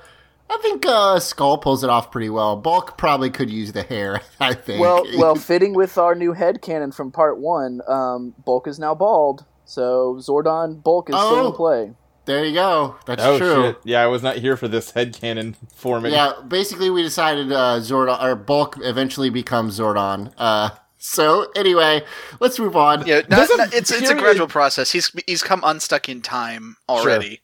[0.50, 2.56] I think uh Skull pulls it off pretty well.
[2.56, 4.80] Bulk probably could use the hair, I think.
[4.80, 8.94] Well, well, fitting with our new head canon from part one, um, Bulk is now
[8.94, 11.46] bald, so Zordon Bulk is still Oh.
[11.48, 11.92] in play.
[12.24, 12.96] there you go.
[13.06, 13.62] That's oh true.
[13.68, 16.12] shit, yeah, I was not here for this head headcanon forming.
[16.12, 20.32] Yeah, basically we decided uh Zordon or Bulk eventually becomes Zordon.
[20.38, 20.70] Uh
[21.00, 22.02] so anyway,
[22.40, 23.06] let's move on.
[23.06, 24.90] Yeah, not, There's not- it's it's a gradual process.
[24.90, 27.40] He's he's come unstuck in time already.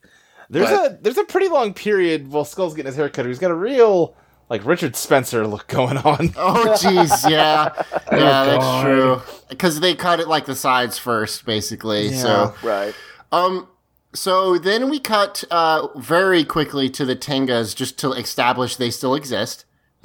[0.50, 3.26] There's But- a there's a pretty long period while Skull's getting his haircut.
[3.26, 4.14] He's got a real
[4.50, 6.34] like Richard Spencer look going on.
[6.36, 7.70] Oh jeez, yeah,
[8.12, 9.22] Oh, yeah, that's true.
[9.48, 12.12] Because they cut it like the sides first, basically.
[12.12, 12.94] So right.
[13.32, 13.68] Um.
[14.14, 19.14] So then we cut uh, very quickly to the Tengas just to establish they still
[19.16, 19.64] exist.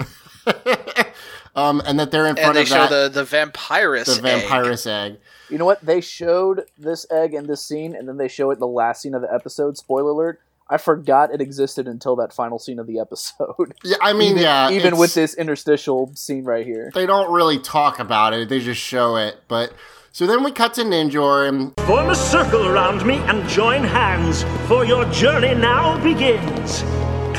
[1.54, 4.20] um, and that they're in front And they of show that, the the vampirus.
[4.20, 4.44] the egg.
[4.44, 5.18] vampirus egg.
[5.50, 5.80] You know what?
[5.84, 9.02] They showed this egg in this scene, and then they show it in the last
[9.02, 9.76] scene of the episode.
[9.76, 10.40] Spoiler alert.
[10.72, 13.74] I forgot it existed until that final scene of the episode.
[13.82, 16.92] Yeah, I mean, even, yeah, even with this interstitial scene right here.
[16.94, 19.38] They don't really talk about it; they just show it.
[19.48, 19.72] But
[20.12, 24.44] so then we cut to Ninjor, and Form a circle around me and join hands,
[24.68, 26.84] for your journey now begins.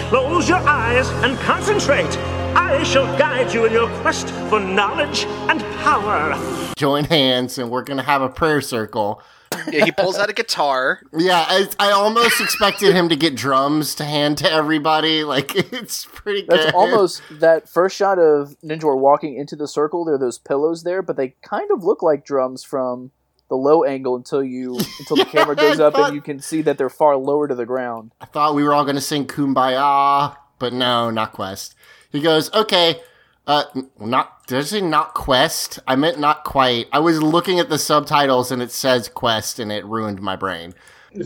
[0.09, 2.40] Close your eyes and concentrate.
[2.71, 6.35] I shall guide you in your quest for knowledge and power.
[6.77, 9.21] join hands, and we're gonna have a prayer circle.
[9.69, 11.01] Yeah, he pulls out a guitar.
[11.13, 15.23] Yeah, I, I almost expected him to get drums to hand to everybody.
[15.25, 16.59] Like it's pretty good.
[16.59, 20.05] That's almost that first shot of Ninjor walking into the circle.
[20.05, 23.11] There are those pillows there, but they kind of look like drums from
[23.49, 26.39] the low angle until you until the camera goes I up thought- and you can
[26.39, 28.13] see that they're far lower to the ground.
[28.21, 31.75] I thought we were all going to sing Kumbaya, but no, not Quest.
[32.11, 33.01] He goes, okay,
[33.47, 33.63] uh,
[33.99, 35.79] not, did I say not Quest?
[35.87, 36.87] I meant not quite.
[36.91, 40.73] I was looking at the subtitles and it says Quest and it ruined my brain.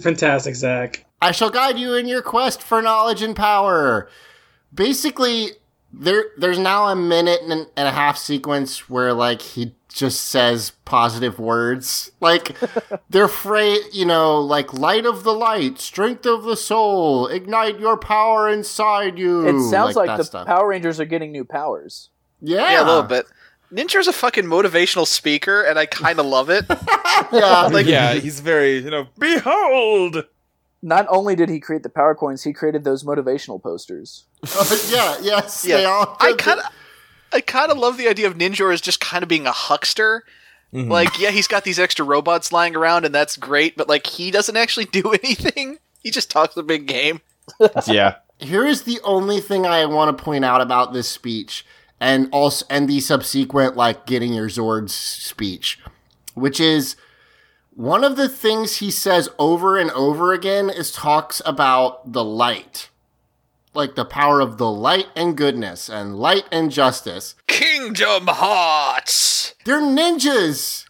[0.01, 1.05] Fantastic, Zach.
[1.21, 4.09] I shall guide you in your quest for knowledge and power.
[4.73, 5.51] Basically,
[5.91, 10.71] there there's now a minute and, and a half sequence where like he just says
[10.83, 12.11] positive words.
[12.19, 12.55] Like
[13.09, 17.97] they're fra you know, like light of the light, strength of the soul, ignite your
[17.97, 19.47] power inside you.
[19.47, 20.47] It sounds like, that the stuff.
[20.47, 22.09] Power Rangers are getting new powers.
[22.41, 22.71] Yeah.
[22.71, 23.25] Yeah, a little bit.
[23.71, 26.65] Ninjor's a fucking motivational speaker, and I kind of love it.
[27.31, 29.07] yeah, like yeah, he's very you know.
[29.17, 30.25] Behold.
[30.81, 34.25] Not only did he create the power coins, he created those motivational posters.
[34.87, 36.65] yeah, yes, Yeah, they all I kind of,
[37.33, 40.23] I kind of love the idea of Ninjor as just kind of being a huckster.
[40.73, 40.89] Mhm.
[40.89, 44.31] Like, yeah, he's got these extra robots lying around, and that's great, but like, he
[44.31, 45.79] doesn't actually do anything.
[46.03, 47.21] He just talks a big game.
[47.87, 48.15] yeah.
[48.39, 51.65] Here is the only thing I want to point out about this speech,
[51.99, 55.79] and also and the subsequent like getting your Zords speech,
[56.33, 56.97] which is
[57.73, 62.89] one of the things he says over and over again is talks about the light,
[63.75, 67.35] like the power of the light and goodness and light and justice.
[67.47, 69.55] Kingdom Hearts.
[69.65, 70.84] They're ninjas.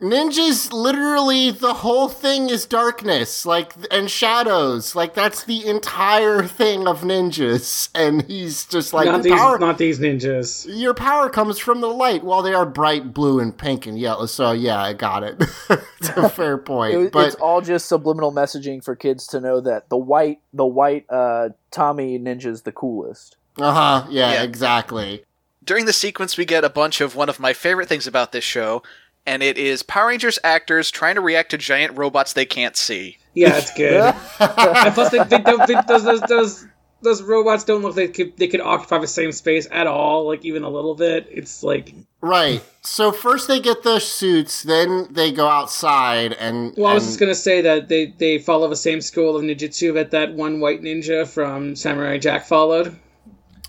[0.00, 4.94] Ninjas, literally, the whole thing is darkness, like, and shadows.
[4.94, 7.88] Like, that's the entire thing of ninjas.
[7.96, 10.66] And he's just like, not the these, power, not these ninjas.
[10.68, 12.22] your power comes from the light.
[12.22, 14.26] Well, they are bright blue and pink and yellow.
[14.26, 15.42] So, yeah, I got it.
[15.70, 16.94] it's a fair point.
[16.94, 20.66] It- but it's all just subliminal messaging for kids to know that the white, the
[20.66, 23.36] white uh, Tommy Ninja's the coolest.
[23.56, 23.72] uh
[24.02, 24.42] huh, yeah, Yeah.
[24.44, 25.24] exactly.
[25.64, 28.44] During the sequence, we get a bunch of one of my favorite things about this
[28.44, 28.82] show,
[29.28, 33.18] and it is Power Rangers actors trying to react to giant robots they can't see.
[33.34, 34.00] Yeah, it's good.
[34.40, 36.66] and plus, they, they don't, they, those, those, those,
[37.02, 40.26] those robots don't look like they could, they could occupy the same space at all,
[40.26, 41.28] like even a little bit.
[41.30, 42.64] It's like, Right.
[42.80, 46.74] So, first they get the suits, then they go outside and.
[46.76, 49.42] well, I was and- just gonna say that they they follow the same school of
[49.44, 52.98] ninjutsu that that one white ninja from Samurai Jack followed.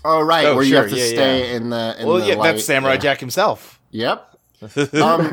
[0.04, 1.56] Oh, right, Oh, where you have to yeah, stay yeah.
[1.56, 1.96] in the.
[2.00, 2.52] In well, the yeah, light.
[2.54, 2.98] that's Samurai yeah.
[2.98, 3.78] Jack himself.
[3.90, 4.29] Yep.
[4.94, 5.30] Um,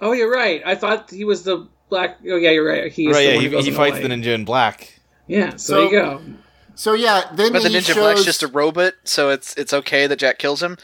[0.00, 0.62] Oh, you're right.
[0.64, 2.18] I thought he was the black.
[2.28, 2.90] Oh, yeah, you're right.
[2.90, 4.98] He right, the yeah, one he, he fights the the ninja in black.
[5.26, 6.20] Yeah, so, So- there you go.
[6.74, 9.72] so yeah, then But the he Ninja Black's shows- just a robot, so it's it's
[9.72, 10.78] okay that Jack kills him.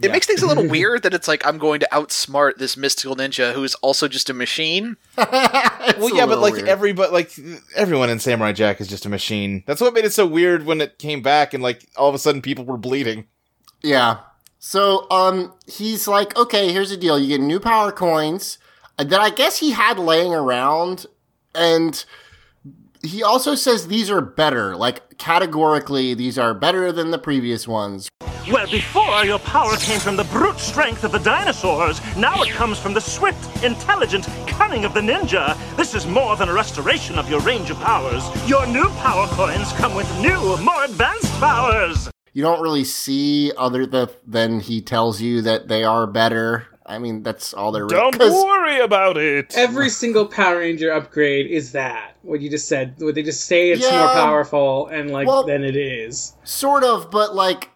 [0.00, 3.16] It makes things a little weird that it's like I'm going to outsmart this mystical
[3.16, 4.96] ninja who's also just a machine.
[5.16, 6.68] well, yeah, but like weird.
[6.68, 7.32] everybody, like
[7.74, 9.64] everyone in Samurai Jack is just a machine.
[9.66, 12.18] That's what made it so weird when it came back, and like all of a
[12.18, 13.26] sudden people were bleeding.
[13.82, 14.18] Yeah.
[14.58, 18.58] So um, he's like, okay, here's the deal: you get new power coins
[18.98, 21.06] uh, that I guess he had laying around,
[21.54, 22.04] and
[23.02, 24.76] he also says these are better.
[24.76, 28.08] Like categorically, these are better than the previous ones.
[28.50, 32.78] Well, before your power came from the brute strength of the dinosaurs, now it comes
[32.78, 35.54] from the swift, intelligent cunning of the ninja.
[35.76, 38.24] This is more than a restoration of your range of powers.
[38.48, 42.08] Your new power coins come with new, more advanced powers.
[42.38, 46.68] You don't really see other the, than he tells you that they are better.
[46.86, 47.88] I mean, that's all they're.
[47.88, 49.54] Don't 'cause- worry about it.
[49.56, 52.94] Every single Power Ranger upgrade is that what you just said.
[52.98, 56.34] What they just say it's more powerful, and like Well- then it is.
[56.44, 57.70] Sort of, but like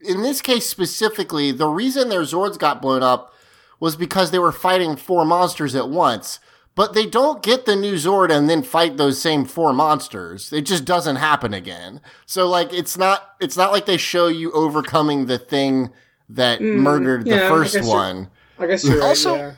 [0.00, 3.34] in this case specifically, the reason their Zords got blown up
[3.80, 6.40] was because they were fighting four monsters at once.
[6.76, 10.52] But they don't get the new Zord and then fight those same four monsters.
[10.52, 12.00] It just doesn't happen again.
[12.26, 15.90] So like it's not it's not like they show you overcoming the thing
[16.28, 18.30] that Mm, murdered yeah, the I first guess you're- one.
[18.58, 19.06] I guess you're right.
[19.08, 19.52] Also- yeah.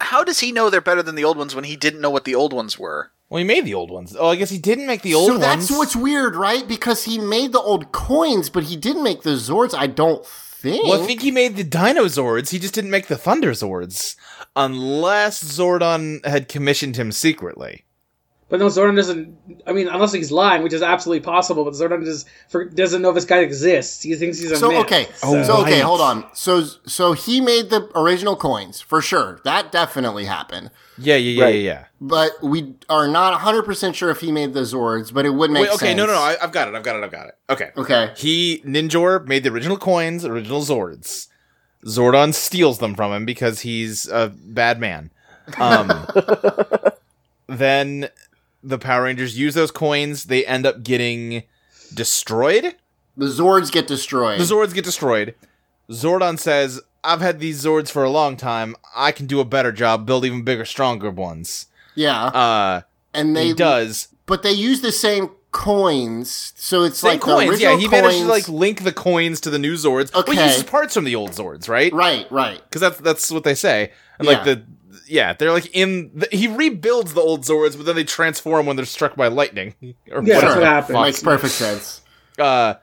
[0.00, 2.24] How does he know they're better than the old ones when he didn't know what
[2.24, 3.10] the old ones were?
[3.28, 4.16] Well, he made the old ones.
[4.18, 5.42] Oh, I guess he didn't make the old so ones.
[5.42, 6.66] that's what's weird, right?
[6.66, 10.84] Because he made the old coins, but he didn't make the Zords, I don't think.
[10.84, 12.48] Well, I think he made the Dinozords.
[12.50, 14.16] He just didn't make the Thunder Zords,
[14.56, 17.84] unless Zordon had commissioned him secretly.
[18.48, 19.38] But no, Zordon doesn't.
[19.64, 21.62] I mean, unless he's lying, which is absolutely possible.
[21.64, 24.02] But Zordon just for, doesn't know if this guy exists.
[24.02, 24.78] He thinks he's a so myth.
[24.86, 26.26] okay, Oh, so okay, hold on.
[26.34, 29.40] So so he made the original coins for sure.
[29.44, 30.72] That definitely happened.
[30.98, 31.54] Yeah, yeah, yeah, Right.
[31.54, 31.84] yeah, yeah.
[32.00, 35.62] But we are not 100% sure if he made the Zords, but it would make
[35.68, 35.96] Wait, okay, sense.
[35.98, 36.18] no, no, no.
[36.18, 36.74] I, I've got it.
[36.74, 37.04] I've got it.
[37.04, 37.34] I've got it.
[37.50, 37.70] Okay.
[37.76, 38.12] Okay.
[38.16, 41.28] He Ninjor made the original coins, original Zords.
[41.86, 45.10] Zordon steals them from him because he's a bad man.
[45.58, 46.06] Um,
[47.46, 48.08] then
[48.62, 50.24] the Power Rangers use those coins.
[50.24, 51.44] They end up getting
[51.94, 52.74] destroyed.
[53.16, 54.40] The Zords get destroyed.
[54.40, 55.34] The Zords get destroyed.
[55.90, 58.76] Zordon says, I've had these Zords for a long time.
[58.94, 61.66] I can do a better job, build even bigger, stronger ones.
[61.94, 62.26] yeah.
[62.26, 64.08] Uh, and they he does.
[64.26, 67.70] But they use the same coins, so it's Same like the coins, yeah.
[67.72, 70.12] original He managed to like link the coins to the new Zords.
[70.14, 70.46] Well, he Okay.
[70.46, 71.92] uses parts from the old Zords, right?
[71.92, 72.60] Right, right.
[72.68, 73.92] Because that's that's what they say.
[74.18, 74.34] And Yeah.
[74.34, 74.62] like the
[75.06, 76.10] yeah, they're like in.
[76.14, 79.74] The, he rebuilds the old Zords, but then they transform when they're struck by lightning.
[80.10, 80.94] Or Yeah, that's what the happens.
[80.96, 81.06] fuck.
[81.06, 82.00] Makes perfect sense.
[82.38, 82.74] Uh,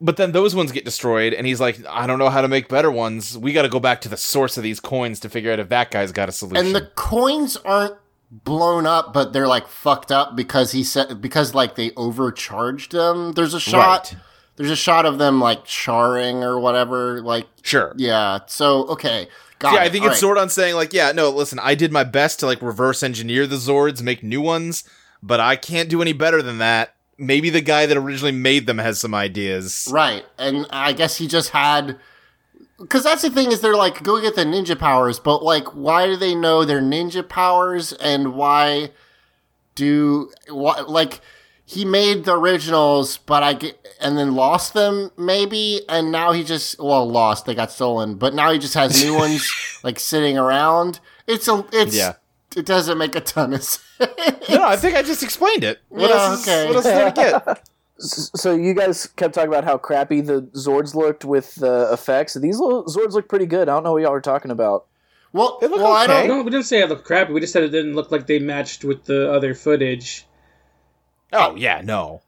[0.00, 2.68] but then those ones get destroyed, and he's like, I don't know how to make
[2.68, 3.38] better ones.
[3.38, 5.68] We got to go back to the source of these coins to figure out if
[5.70, 6.66] that guy's got a solution.
[6.66, 7.94] And the coins aren't
[8.42, 13.32] blown up, but they're like fucked up because he said because like they overcharged them.
[13.32, 14.12] There's a shot.
[14.12, 14.22] Right.
[14.56, 17.20] There's a shot of them like charring or whatever.
[17.20, 17.92] Like sure.
[17.96, 18.40] yeah.
[18.46, 19.28] So okay,
[19.60, 19.86] got yeah, it.
[19.86, 20.36] I think All it's right.
[20.36, 23.56] Zordon saying like, yeah, no, listen, I did my best to like reverse engineer the
[23.56, 24.84] Zords, make new ones,
[25.22, 26.94] but I can't do any better than that.
[27.16, 29.88] Maybe the guy that originally made them has some ideas.
[29.92, 30.24] right.
[30.36, 31.98] And I guess he just had.
[32.78, 36.06] Because that's the thing is they're like go get the ninja powers, but like why
[36.06, 38.90] do they know their ninja powers and why
[39.74, 41.20] do what like
[41.66, 46.44] he made the originals, but I get and then lost them maybe, and now he
[46.44, 49.48] just well lost they got stolen, but now he just has new ones
[49.82, 51.00] like sitting around.
[51.26, 52.14] It's a it's Yeah.
[52.56, 53.82] it doesn't make a ton of sense.
[54.50, 55.80] No, I think I just explained it.
[55.88, 56.66] What Yeah, else is, okay.
[56.66, 57.14] what else there to
[57.44, 57.68] get?
[58.04, 62.34] S- So you guys kept talking about how crappy the Zords looked with the effects.
[62.34, 63.68] These little Zords look pretty good.
[63.68, 64.86] I don't know what y'all were talking about.
[65.32, 66.26] Well, look well, I okay.
[66.26, 66.38] don't.
[66.38, 67.32] No, we didn't say it looked crappy.
[67.32, 70.26] We just said it didn't look like they matched with the other footage.
[71.32, 72.22] Oh yeah, no.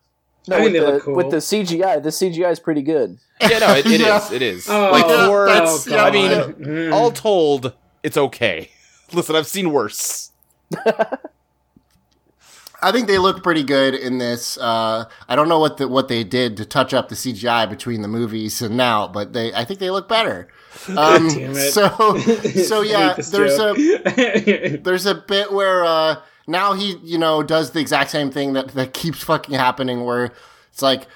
[0.49, 1.15] No, I with they the, look cool.
[1.15, 3.19] with the CGI, the CGI is pretty good.
[3.41, 4.17] Yeah, no, it, it Yeah.
[4.25, 4.31] is.
[4.33, 4.69] It is.
[4.69, 6.93] Oh, like Yeah, for, that's- yeah, I mean, Mm.
[6.95, 7.73] all told,
[8.03, 8.71] it's okay.
[9.13, 10.31] Listen, I've seen worse.
[12.87, 14.57] I think they look pretty good in this.
[14.59, 18.03] Uh, I don't know what the, what they did to touch up the CGI between
[18.03, 20.49] the movies and now, but they I think they look better.
[20.91, 21.73] Um, Damn it.
[21.73, 23.79] So so yeah, there's joke.
[23.79, 26.17] a there's a bit where uh,
[26.47, 30.33] now he you know does the exact same thing that that keeps fucking happening where
[30.71, 31.09] it's like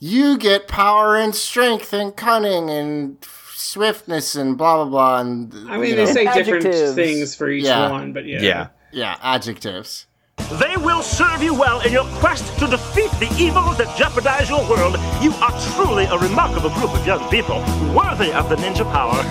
[0.00, 5.78] you get power and strength and cunning and swiftness and blah blah blah and I
[5.78, 6.94] mean, you they know, say different Adjectives.
[6.94, 7.90] things for each Yeah.
[7.92, 8.42] one, but yeah.
[8.42, 8.66] Yeah.
[8.92, 10.06] yeah adjectives.
[10.36, 14.68] They will serve you well in your quest to defeat the evils that jeopardize your
[14.68, 14.96] world.
[15.20, 17.60] You are truly a remarkable group of young people,
[17.94, 19.22] worthy of the ninja power.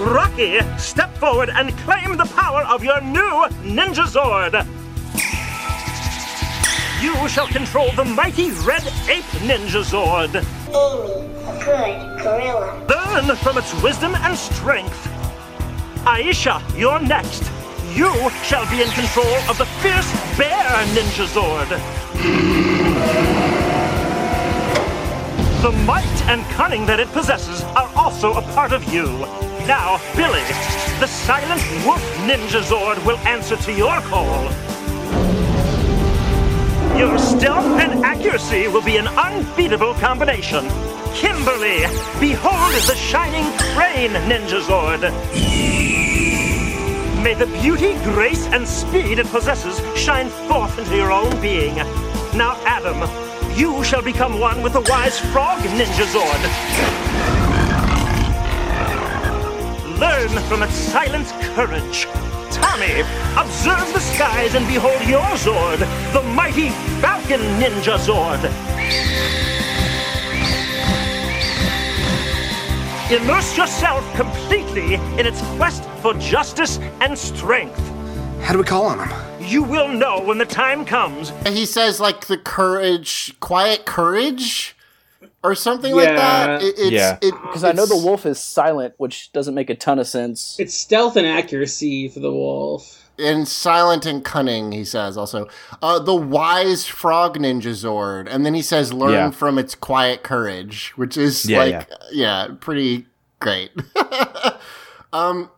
[0.00, 4.66] Rocky, step forward and claim the power of your new Ninja Zord.
[7.02, 10.34] You shall control the mighty Red Ape Ninja Zord.
[10.68, 12.86] Amy, a good gorilla.
[12.88, 15.06] Learn from its wisdom and strength.
[16.04, 17.59] Aisha, you're next.
[17.94, 21.68] You shall be in control of the fierce bear ninja zord.
[25.62, 29.06] The might and cunning that it possesses are also a part of you.
[29.66, 30.44] Now, Billy,
[31.00, 34.44] the silent wolf ninja zord will answer to your call.
[36.96, 40.68] Your stealth and accuracy will be an unbeatable combination.
[41.12, 41.80] Kimberly,
[42.20, 46.09] behold the shining crane ninja zord.
[47.22, 51.74] May the beauty, grace, and speed it possesses shine forth into your own being.
[52.34, 52.98] Now, Adam,
[53.58, 56.42] you shall become one with the wise frog ninja zord.
[60.00, 62.06] Learn from its silent courage.
[62.50, 63.00] Tommy,
[63.36, 65.78] observe the skies and behold your Zord,
[66.14, 69.49] the mighty Falcon Ninja Zord.
[73.10, 77.76] Immerse yourself completely in its quest for justice and strength.
[78.42, 79.44] How do we call on him?
[79.44, 81.30] You will know when the time comes.
[81.44, 84.76] He says like the courage, quiet courage,
[85.42, 86.62] or something like that.
[86.62, 87.18] It, it's, Yeah.
[87.20, 90.54] it, Because I know the wolf is silent, which doesn't make a ton of sense.
[90.60, 92.99] It's stealth and accuracy for the wolf.
[93.18, 94.72] And silent and cunning.
[94.72, 95.48] He says also
[95.82, 99.30] uh, the wise frog ninja Zord, and then he says learn Yeah.
[99.30, 102.48] from its quiet courage, which is Yeah, like yeah.
[102.60, 103.06] pretty
[103.38, 103.70] great.
[105.12, 105.50] um,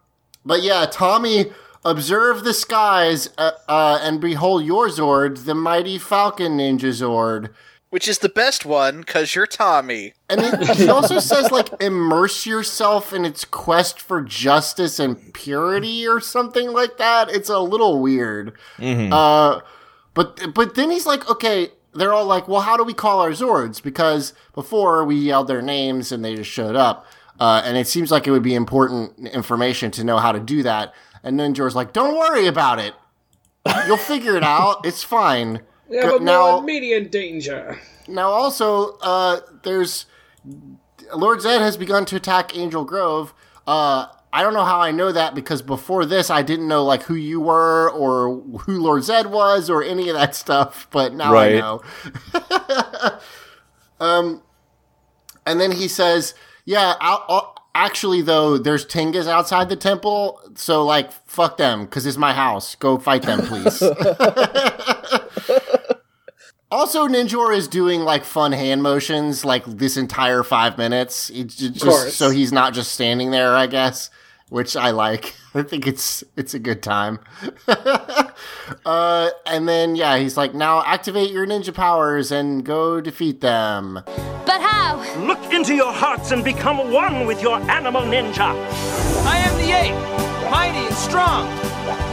[0.44, 1.46] but yeah, Tommy.
[1.84, 7.50] Observe the skies uh, uh, and behold your Zord, the mighty Falcon Ninja Zord.
[7.93, 10.14] Which is the best one because you're Tommy.
[10.30, 16.07] And it, he also says like immerse yourself in its quest for justice and purity
[16.09, 17.28] or something like that.
[17.28, 18.55] It's a little weird.
[19.12, 19.61] Uh,
[20.14, 23.32] but but then he's like, okay, they're all like, well, how do we call our
[23.32, 23.82] Zords?
[23.82, 27.05] Because before we yelled their names and they just showed up.
[27.38, 30.62] Uh, and it seems like it would be important information to know how to do
[30.62, 30.95] that.
[31.22, 32.95] And Ninjor's like, don't worry about it.
[33.86, 34.86] You'll figure it out.
[34.86, 35.61] It's fine.
[35.93, 37.78] We have Go- a more now, immediate danger.
[38.09, 40.07] now, also, uh, there's
[41.14, 43.32] Lord Zed has begun to attack Angel Grove.
[43.66, 47.03] Uh, I don't know how I know that because before this, I didn't know like
[47.03, 50.88] who you were or who Lord Zed was or any of that stuff.
[50.90, 51.57] But now Right.
[51.57, 51.82] I know.
[54.01, 54.43] um,
[55.47, 56.32] and then he says,
[56.64, 62.07] "Yeah, I'll, I'll, actually, though, there's Tengas outside the temple, so like, fuck them, because
[62.07, 62.74] it's my house.
[62.76, 63.82] Go fight them, please."
[66.73, 71.29] Also, Ninjor is doing like fun hand motions like this entire five minutes.
[71.29, 74.09] It's ju- just, so he's not just standing there, I guess,
[74.49, 75.35] which I like.
[75.55, 77.18] I think it's it's a good time.
[77.68, 84.03] uh, and then yeah, he's like, now activate your ninja powers and go defeat them.
[84.47, 84.97] But how?
[85.27, 88.57] Look into your hearts and become one with your animal ninja.
[89.27, 91.47] I am the ape, mighty and strong.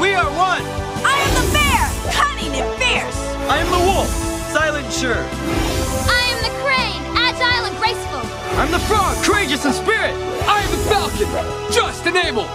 [0.02, 0.64] We are one.
[1.06, 3.20] I am the bear, cunning and fierce.
[3.50, 4.29] I am the wolf,
[4.60, 5.16] silent and sure.
[5.16, 8.20] I am the crane, agile and graceful.
[8.60, 10.14] I'm the frog, courageous in spirit.
[10.48, 11.30] I am the falcon,
[11.72, 12.48] just and able.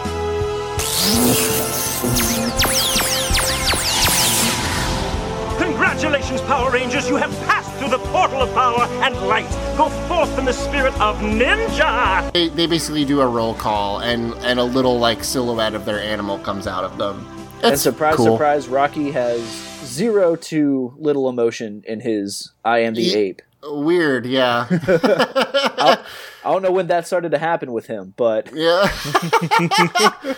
[5.56, 7.08] Congratulations, Power Rangers!
[7.08, 9.48] You have passed through the portal of power and light.
[9.78, 12.30] Go forth in the spirit of ninja.
[12.32, 16.00] They, they basically do a roll call, and and a little like silhouette of their
[16.00, 17.26] animal comes out of them.
[17.62, 18.34] and surprise, cool.
[18.34, 23.42] surprise, Rocky has zero to little emotion in his I am the Ye- ape.
[23.66, 24.66] Weird, yeah.
[24.70, 25.98] I
[26.44, 28.86] don't know when that started to happen with him, but Yeah.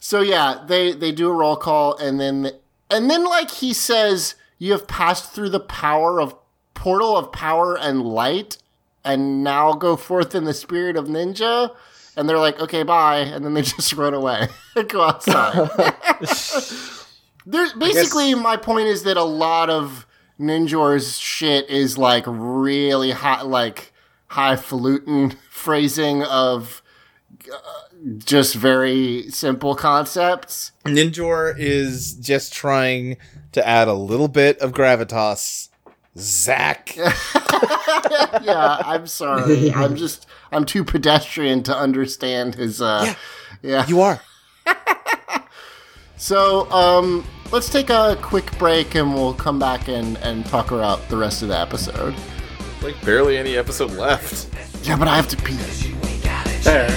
[0.00, 2.50] so yeah, they they do a roll call and then
[2.90, 6.34] and then like he says you have passed through the power of
[6.74, 8.58] portal of power and light
[9.04, 11.70] and now go forth in the spirit of ninja
[12.16, 14.48] and they're like okay bye and then they just run away
[14.88, 15.68] go outside
[17.46, 20.06] there's basically my point is that a lot of
[20.38, 23.92] Ninjor's shit is like really hot like
[24.28, 26.82] highfalutin phrasing of
[27.52, 27.56] uh,
[28.18, 30.72] just very simple concepts.
[30.84, 33.16] Ninjor is just trying
[33.52, 35.68] to add a little bit of gravitas.
[36.16, 36.94] Zach.
[36.96, 39.72] yeah, I'm sorry.
[39.72, 43.14] I'm just I'm too pedestrian to understand his uh
[43.62, 43.86] yeah.
[43.86, 44.20] You are.
[46.24, 47.22] So, um
[47.52, 51.42] let's take a quick break and we'll come back and and talk about the rest
[51.42, 52.14] of the episode.
[52.80, 54.48] Like barely any episode left.
[54.84, 55.58] Yeah, but I have to pee.
[56.62, 56.88] There.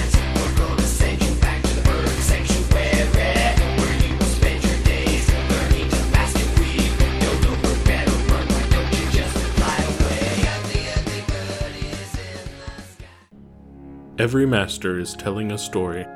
[14.18, 16.06] Every master is telling a story.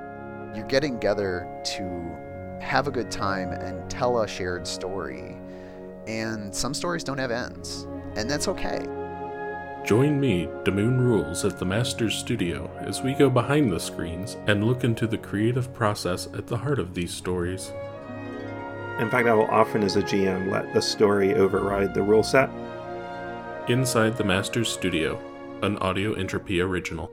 [0.56, 1.46] You're getting together
[1.76, 2.31] to
[2.72, 5.36] have a good time and tell a shared story.
[6.06, 8.88] And some stories don't have ends, and that's okay.
[9.84, 14.64] Join me, Damoon Rules, at the Master's Studio as we go behind the screens and
[14.64, 17.72] look into the creative process at the heart of these stories.
[19.00, 22.48] In fact, I will often, as a GM, let the story override the rule set.
[23.68, 25.20] Inside the Master's Studio,
[25.60, 27.12] an Audio Entropy original.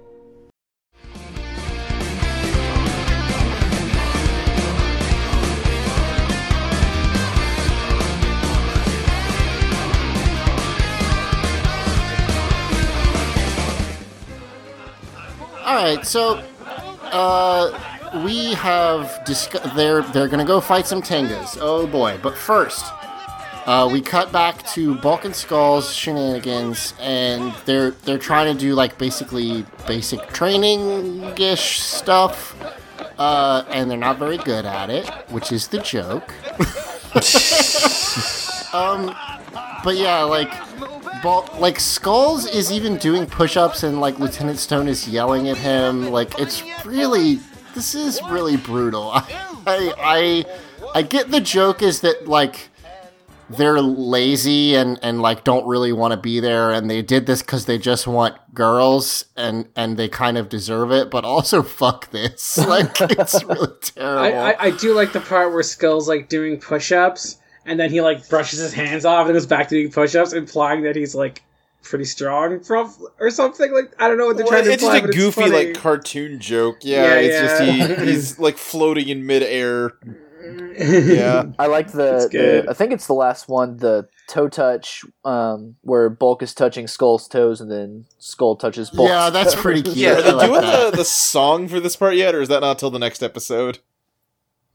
[15.84, 16.42] Right, so
[17.04, 19.76] uh, we have discussed.
[19.76, 21.58] They're they're gonna go fight some Tengas.
[21.60, 22.20] Oh boy!
[22.22, 22.86] But first,
[23.66, 28.74] Uh, we cut back to Bulk and Skull's shenanigans, and they're they're trying to do
[28.74, 32.56] like basically basic training ish stuff,
[33.20, 36.34] uh, and they're not very good at it, which is the joke.
[38.74, 39.14] um,
[39.84, 40.52] but yeah, like,
[41.22, 46.12] Bulk, like Skulls is even doing push-ups, and like Lieutenant Stone is yelling at him.
[46.12, 47.40] Like, it's really
[47.74, 49.12] this is really brutal.
[49.14, 49.24] I
[49.68, 50.46] I I,
[50.96, 52.70] I get the joke is that like
[53.50, 57.42] they're lazy and and like don't really want to be there and they did this
[57.42, 62.12] because they just want girls and and they kind of deserve it but also fuck
[62.12, 66.30] this like it's really terrible I, I, I do like the part where Skull's like
[66.30, 67.38] doing push-ups,
[67.70, 70.84] and then he like brushes his hands off and goes back to doing push-ups, implying
[70.84, 71.44] that he's like
[71.84, 73.72] pretty strong from or something.
[73.74, 75.42] Like I don't know what they're Well, trying to it's imply, just but a goofy
[75.42, 75.66] funny.
[75.68, 76.78] like cartoon joke.
[76.82, 79.94] Yeah, Yeah, it's just he, he's like floating in midair.
[80.78, 81.44] yeah.
[81.60, 86.10] I like the, the I think it's the last one, the toe touch, um, where
[86.10, 89.10] Bulk is touching Skull's toes and then Skull touches Bulk.
[89.10, 89.96] Yeah, that's pretty cute.
[89.98, 90.92] Yeah, are they like doing that.
[90.92, 93.80] the, the song for this part yet, or is that not till the next episode?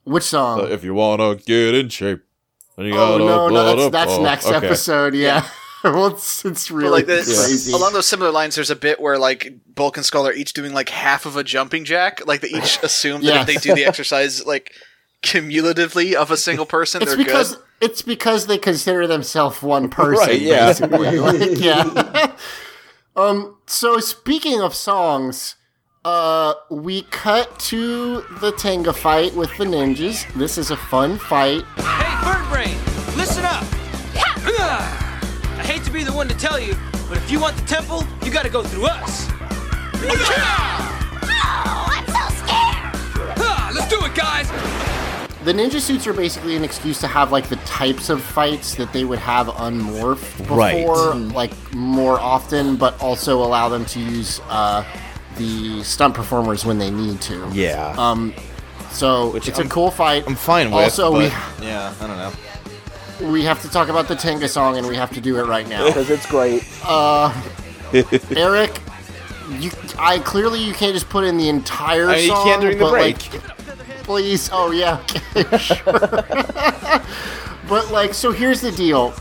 [0.07, 2.34] which song Uh, if you wanna get in shape, then you
[2.79, 4.67] oh no no that's that's Oh, next okay.
[4.67, 5.49] episode yeah,
[5.85, 7.73] well it's, it's But, really like this, crazy.
[7.73, 10.73] along those similar lines, there's a bit where like Bulk and Skull are each doing
[10.73, 12.27] like half of a jumping jack.
[12.27, 14.73] Like they each assume that if they do the exercise like
[15.23, 17.65] cumulatively of a single person, it's they're because good.
[17.81, 20.67] it's because they consider themselves one person Right, yeah.
[20.67, 21.19] basically.
[21.19, 22.33] Like, yeah.
[23.17, 25.55] Um so speaking of songs
[26.05, 30.27] uh we cut to the Tenga fight with the ninjas.
[30.35, 31.63] This is a fun fight.
[31.77, 32.44] Hey,
[35.95, 36.75] be the one to tell you,
[37.09, 39.29] but if you want the temple, you gotta go through us.
[39.95, 42.91] I'm so scared!
[43.39, 44.49] Ah, Let's do it, guys.
[45.45, 48.93] the ninja suits are basically an excuse to have like the types of fights that
[48.93, 50.57] they would have unmorphed before
[51.13, 51.35] Right.
[51.35, 54.85] like more often but also allow them to use uh
[55.37, 57.95] the stunt performers when they need to Yeah.
[57.99, 58.33] um
[58.91, 60.83] so it's a cool fight I'm fine with.
[60.85, 61.19] also but,
[61.61, 62.33] we yeah, I don't know.
[63.21, 65.69] We have to talk about the Tenga song and we have to do it right
[65.69, 66.67] now because it's great.
[66.85, 67.33] uh
[68.37, 68.81] eric
[69.51, 72.61] you i clearly you can't just put in the entire I mean, you song can
[72.61, 73.33] during the break.
[73.33, 73.43] like,
[74.05, 75.03] please oh yeah
[75.37, 75.85] okay, sure.
[77.69, 79.15] but like so here's the deal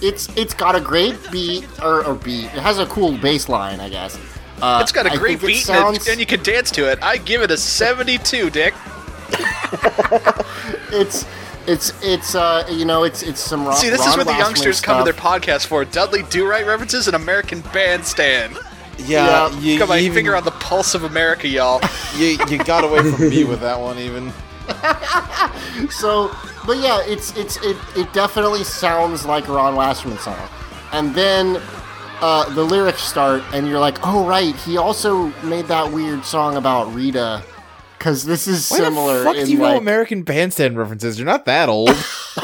[0.00, 3.80] it's it's got a great beat or, or beat it has a cool bass line
[3.80, 4.18] i guess
[4.60, 6.98] uh, it's got a great beat sounds, and, and you can dance to it.
[7.00, 8.74] I give it a 72, Dick.
[10.90, 11.24] it's
[11.68, 14.32] it's it's uh you know it's it's some Ron, See, this Ron is what the
[14.32, 15.84] Glassman youngsters come to their podcast for.
[15.84, 18.58] Dudley Do Right references and American Bandstand.
[18.98, 21.80] Yeah, you, Got my even- finger on the pulse of America, y'all.
[22.16, 24.32] you you got away from me with that one even.
[25.90, 26.34] so
[26.66, 30.36] but yeah it's it's it, it definitely sounds like ron wasserman song
[30.92, 31.60] and then
[32.20, 36.56] uh, the lyrics start and you're like oh right he also made that weird song
[36.56, 37.42] about rita
[37.98, 41.18] because this is Why similar the fuck do you know American Bandstand references?
[41.18, 41.90] You're not that old.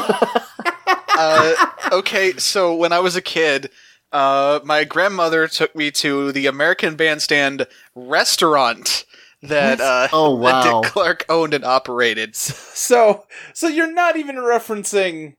[1.17, 3.69] uh, okay, so when I was a kid,
[4.11, 9.05] uh, my grandmother took me to the American Bandstand restaurant
[9.41, 10.63] that uh, Oh, that.
[10.63, 12.35] Dick Clark owned and operated.
[12.35, 15.35] so so you're not even referencing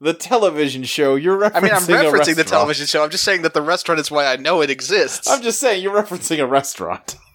[0.00, 1.14] the television show.
[1.14, 1.56] You're referencing.
[1.56, 3.04] I mean, I'm referencing the television show.
[3.04, 5.28] I'm just saying that the restaurant is why I know it exists.
[5.28, 7.16] I'm just saying you're referencing a restaurant.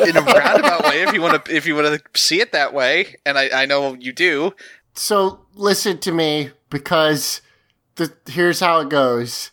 [0.08, 2.72] in a roundabout way, if you want to, if you want to see it that
[2.72, 4.54] way, and I, I know you do.
[4.94, 7.42] so listen to me because
[7.96, 9.50] the here's how it goes.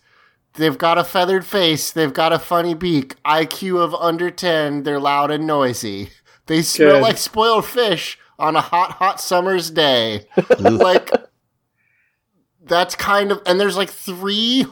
[0.54, 5.00] They've got a feathered face they've got a funny beak iq of under 10 they're
[5.00, 6.10] loud and noisy.
[6.48, 7.02] They smell Good.
[7.04, 10.26] like spoiled fish on a hot hot summer's day.
[10.60, 11.12] Like
[12.64, 14.66] that's kind of and there's like three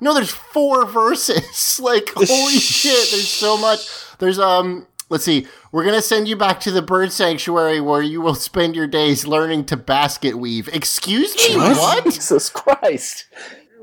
[0.00, 1.80] no there's four verses.
[1.82, 3.88] Like holy shit there's so much.
[4.18, 8.20] There's um let's see we're gonna send you back to the bird sanctuary where you
[8.22, 13.26] will spend your days learning to basket weave excuse me what Jesus Christ.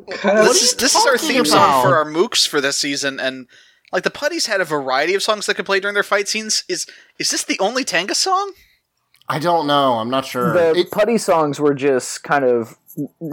[0.08, 1.48] this is this is our theme about?
[1.48, 3.46] song for our mooks for this season, and
[3.92, 6.64] like the putties had a variety of songs that could play during their fight scenes.
[6.70, 6.88] Is
[7.20, 8.54] is this the only Tenga song?
[9.30, 12.78] i don't know i'm not sure The It- putty songs were just kind of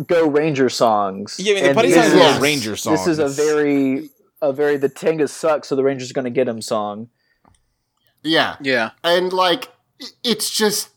[0.07, 1.37] go ranger songs.
[1.39, 3.29] Yeah, I mean, the And putty this songs are is- all ranger This is a
[3.29, 4.11] very
[4.43, 7.09] a very the Tengas sucks, so the Rangers are going to get him song.
[8.25, 8.57] Yeah.
[8.61, 9.69] Yeah, and like
[10.25, 10.91] it's just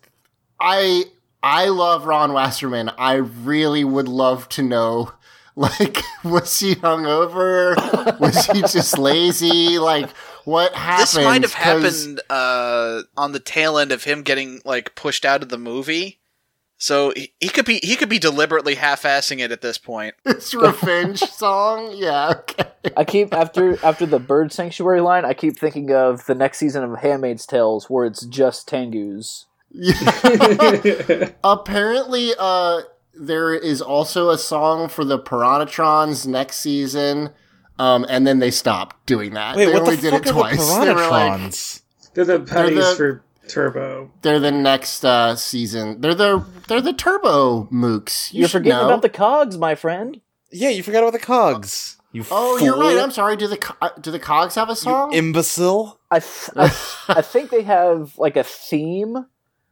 [0.59, 1.03] i
[1.43, 5.11] i love ron wasserman i really would love to know
[5.57, 7.75] like was he hungover?
[8.19, 9.79] Was he just lazy?
[9.79, 10.09] Like
[10.45, 14.95] what happened this might have happened uh, on the tail end of him getting like
[14.95, 16.19] pushed out of the movie.
[16.79, 20.13] So he, he could be he could be deliberately half-assing it at this point.
[20.25, 21.91] It's revenge song.
[21.95, 22.33] Yeah.
[22.39, 22.69] Okay.
[22.95, 25.25] I keep after after the bird sanctuary line.
[25.25, 29.45] I keep thinking of the next season of Handmaid's Tales, where it's just Tengus.
[31.43, 32.81] Apparently, uh,
[33.13, 37.31] there is also a song for the Piranatrons next season,
[37.79, 39.55] um, and then they stopped doing that.
[39.55, 40.73] Wait, they what only the did fuck it are twice.
[40.75, 41.81] the They were like, Piranatrons?
[42.13, 44.11] They're the putties the- for Turbo.
[44.21, 46.01] they're the next uh, season.
[46.01, 48.33] They're the they're the Turbo Mooks.
[48.33, 48.85] You You're should forgetting know.
[48.87, 50.21] about the cogs, my friend.
[50.51, 51.97] Yeah, you forgot about the cogs.
[52.13, 52.65] You Oh, fool.
[52.65, 52.97] you're right.
[52.97, 53.35] I'm sorry.
[53.35, 55.11] Do the co- uh, do the Cogs have a song?
[55.13, 55.99] imbecile.
[56.09, 56.63] I th- I,
[57.09, 59.25] I think they have like a theme.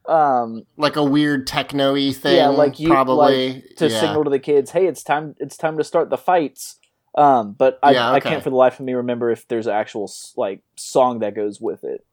[0.08, 2.36] Um, like a weird techno-y thing.
[2.36, 4.00] yeah, like you probably like, to yeah.
[4.02, 5.36] signal to the kids, "Hey, it's time!
[5.40, 6.76] It's time to start the fights."
[7.18, 9.74] Um, but I, Yeah, I can't for the life of me remember if there's an
[9.74, 12.06] actual like song that goes with it.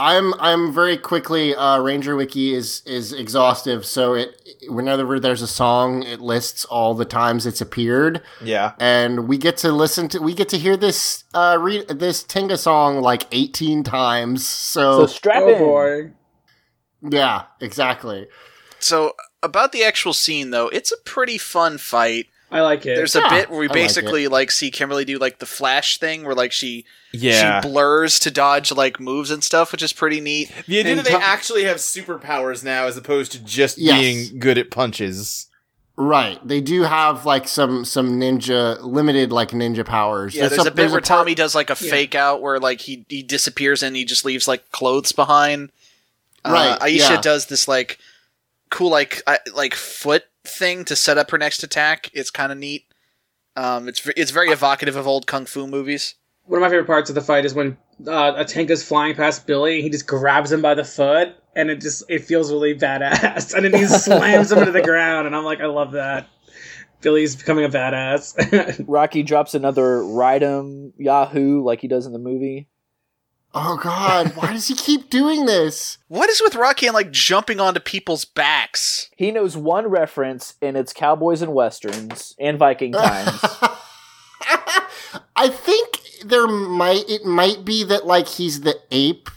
[0.00, 1.54] I'm I'm very quickly.
[1.56, 6.94] Uh, Ranger Wiki is is exhaustive, so it whenever there's a song, it lists all
[6.94, 8.72] the times it's appeared, Yeah.
[8.78, 12.56] and we get to listen to we get to hear this uh read this Tenga
[12.56, 14.46] song like 18 times.
[14.46, 15.58] So, So strap Oh in.
[15.58, 16.12] boy.
[17.10, 18.28] yeah, exactly.
[18.78, 22.26] So about the actual scene though, it's a pretty fun fight.
[22.50, 22.94] I like it.
[22.96, 25.98] There's a bit where we I like basically like, see Kimberly do like the flash
[25.98, 27.60] thing where like she Yeah.
[27.62, 30.50] she blurs to dodge like moves and stuff, which is pretty neat.
[30.66, 33.98] The idea And that they Tom- actually have superpowers now as opposed to just Yes.
[34.00, 35.46] being good at punches.
[35.96, 36.38] Right.
[36.46, 40.34] They do have like some some ninja limited like ninja powers.
[40.34, 41.90] Yeah, there's a, bit there's where part- Tommy does like a Yeah.
[41.90, 45.70] fake out where like he he disappears and he just leaves like clothes behind.
[46.46, 47.20] Right, Uh, Aisha yeah.
[47.20, 47.98] does this like
[48.70, 52.10] cool like I, like foot thing to set up her next attack.
[52.12, 52.84] It's kind of neat.
[53.56, 56.14] Um, it's it's very evocative of old kung fu movies.
[56.48, 57.76] One of my favorite parts of the fight is when
[58.06, 59.82] uh, a tank is flying past Billy.
[59.82, 63.54] He just grabs him by the foot, and it just it feels really badass.
[63.56, 66.26] And then he slams him into the ground, and I'm like, I love that.
[67.02, 68.84] Billy's becoming a badass.
[68.88, 72.68] Rocky drops another ride 'em Yahoo like he does in the movie.
[73.54, 75.98] Oh god, why does he keep doing this?
[76.08, 79.10] What is with Rocky and like jumping onto people's backs?
[79.16, 83.40] He knows one reference, and it's cowboys and westerns and Viking times.
[85.36, 89.30] I think there might it might be that like he's the ape,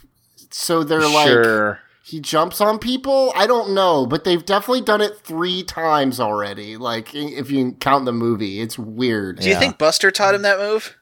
[0.49, 3.32] so they're like he jumps on people.
[3.36, 6.76] I don't know, but they've definitely done it three times already.
[6.76, 9.40] Like if you count the movie, it's weird.
[9.40, 10.98] Do you think Buster taught him that move?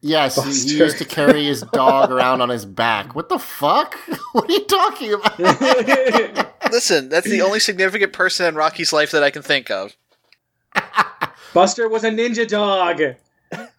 [0.00, 3.14] Yes, he, he used to carry his dog around on his back.
[3.16, 3.98] What the fuck?
[4.32, 5.38] What are you talking about?
[6.72, 9.96] Listen, that's the only significant person in Rocky's life that I can think of.
[11.54, 13.00] Buster was a ninja dog.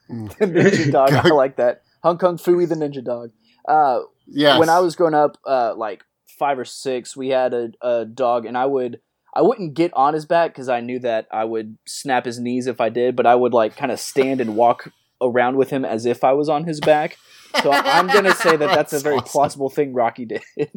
[0.09, 1.83] Ninja dog, I like that.
[2.03, 3.31] Hong Kong Phooey the ninja dog.
[3.67, 4.59] Uh, Yes.
[4.59, 6.03] when I was growing up, uh, like
[6.37, 8.99] five or six, we had a, a dog, and I would
[9.33, 12.67] I wouldn't get on his back because I knew that I would snap his knees
[12.67, 14.91] if I did, but I would like kind of stand and walk
[15.21, 17.17] around with him as if I was on his back.
[17.63, 19.27] So I'm gonna say that that's, a very awesome.
[19.29, 20.41] plausible thing Rocky did.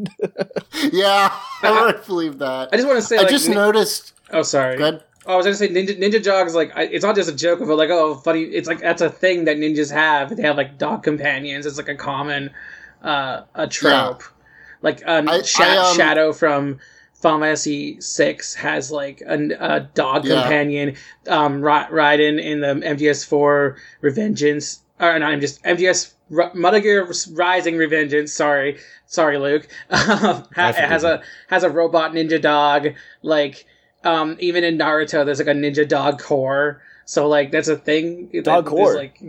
[0.92, 2.70] yeah, I would believe that.
[2.72, 4.14] I just want to say, I like, just ni- noticed.
[4.30, 4.76] Oh, sorry.
[4.76, 5.02] Good.
[5.27, 6.55] Oh, I was gonna say ninja ninja dogs.
[6.55, 8.43] Like, I, it's not just a joke of it, like, oh, funny.
[8.43, 10.36] It's like that's a thing that ninjas have.
[10.36, 11.65] They have like dog companions.
[11.66, 12.51] It's like a common
[13.03, 14.23] uh, a trope.
[14.82, 16.81] Like um, I- Sha- I, um, Shadow from
[17.15, 20.40] Final Fantasy Six has like a, a dog Yeah.
[20.43, 20.97] companion.
[21.28, 27.74] Um, Ra- Raiden in the MGS4 Revengeance, or not MGS MGS R- Metal Gear Rising
[27.77, 28.31] Revengeance.
[28.31, 29.69] Sorry, sorry, Luke.
[29.90, 29.99] Um,
[30.57, 32.89] ha- it has a has a robot ninja dog.
[33.23, 33.66] Like
[34.04, 36.82] um, even in Naruto, there's like a ninja dog core.
[37.04, 38.30] So like that's a thing.
[38.42, 38.96] Dog there's, core?
[38.96, 39.20] Like,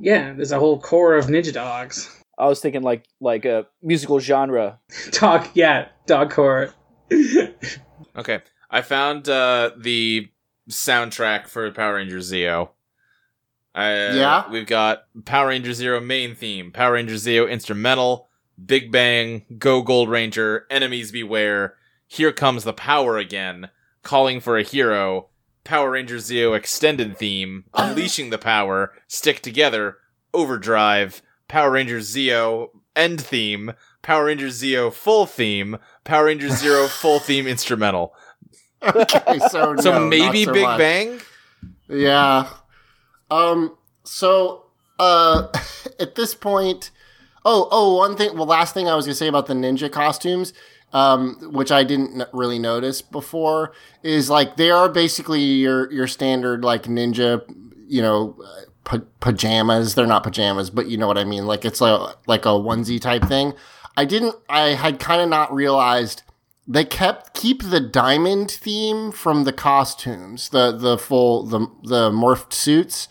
[0.00, 2.10] yeah, there's a whole core of ninja dogs.
[2.36, 4.80] I was thinking like like a musical genre.
[5.12, 6.74] Dog, yeah, dog core.
[8.16, 8.40] Okay.
[8.70, 10.28] I found uh, the
[10.70, 12.70] soundtrack for Power Rangers Zeo.
[13.74, 14.50] Uh, Yeah?
[14.50, 18.28] We've got Power Ranger Zero main theme, Power Ranger Zeo instrumental,
[18.64, 21.74] Big Bang, Go Gold Ranger, Enemies Beware,
[22.06, 23.70] Here Comes the Power Again,
[24.04, 25.28] Calling for a Hero,
[25.64, 29.96] Power Ranger Zeo extended theme, Unleashing the Power, Stick Together,
[30.32, 33.72] Overdrive, Power Ranger Zeo end theme,
[34.02, 38.14] Power Ranger Zeo full theme, Power Ranger Zero full theme instrumental.
[38.82, 40.78] Okay, so So no, maybe so Big much.
[40.78, 41.20] Bang?
[41.88, 42.50] Yeah.
[43.30, 43.76] Um.
[44.04, 44.66] So,
[44.98, 45.48] uh,
[45.98, 46.90] at this point,
[47.44, 48.36] oh, oh, one thing.
[48.36, 50.52] Well, last thing I was gonna say about the ninja costumes,
[50.94, 53.72] um, which I didn't really notice before,
[54.02, 57.42] is like they are basically your your standard like ninja,
[57.86, 58.36] you know,
[58.84, 59.94] pa- pajamas.
[59.94, 61.46] They're not pajamas, but you know what I mean.
[61.46, 63.52] Like it's a like a onesie type thing.
[63.96, 64.36] I didn't.
[64.48, 66.22] I had kind of not realized
[66.66, 72.52] they kept keep the diamond theme from the costumes, the the full the the morphed
[72.52, 73.08] suits,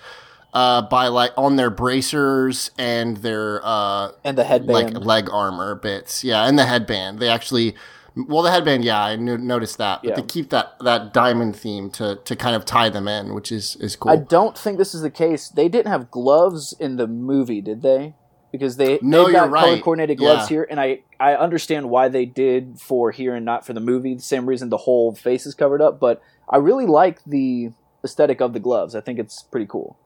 [0.53, 4.93] uh, by like on their bracers and their uh and the headband.
[4.95, 7.19] like leg armor bits, yeah, and the headband.
[7.19, 7.75] They actually,
[8.15, 10.15] well, the headband, yeah, I no- noticed that, but Yeah.
[10.15, 13.75] they keep that that diamond theme to to kind of tie them in, which is
[13.77, 14.11] is cool.
[14.11, 15.49] I don't think this is the case.
[15.49, 18.13] They didn't have gloves in the movie, did they?
[18.51, 19.83] Because they No, they've got color right.
[19.83, 20.55] coordinated gloves Yeah.
[20.57, 24.13] here, and I I understand why they did for here and not for the movie.
[24.13, 27.71] The same reason the whole face is covered up, but I really like the
[28.05, 28.93] aesthetic of the gloves.
[28.95, 29.97] I think it's pretty cool.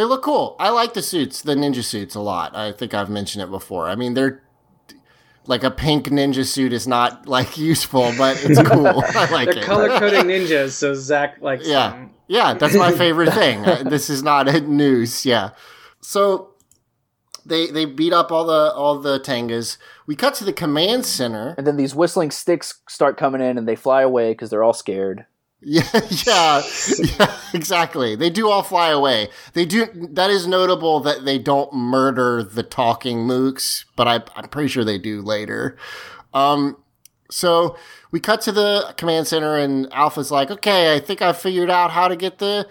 [0.00, 0.56] They look cool.
[0.58, 2.56] I like the suits, the ninja suits, a lot.
[2.56, 3.86] I think I've mentioned it before.
[3.86, 4.42] I mean, they're
[5.44, 8.86] like a pink ninja suit is not like useful, but it's cool.
[8.86, 9.64] I like They're it.
[9.64, 12.10] color coding ninjas, so Zach likes yeah, them.
[12.28, 13.60] yeah, that's my favorite thing.
[13.90, 15.26] This is not a news.
[15.26, 15.50] Yeah,
[16.00, 16.54] so
[17.44, 19.76] they they beat up all the all the Tengas.
[20.06, 21.54] We cut to the command center.
[21.58, 24.72] And then these whistling sticks start coming in, and they fly away because they're all
[24.72, 25.26] scared.
[25.62, 25.82] Yeah,
[26.26, 26.62] yeah,
[27.18, 28.16] yeah, exactly.
[28.16, 29.28] They do all fly away.
[29.52, 29.86] They do.
[30.12, 34.84] That is notable that they don't murder the talking mooks, but I, I'm pretty sure
[34.84, 35.76] they do later.
[36.32, 36.78] Um,
[37.30, 37.76] so
[38.10, 41.90] we cut to the command center, and Alpha's like, "Okay, I think I figured out
[41.90, 42.66] how to get the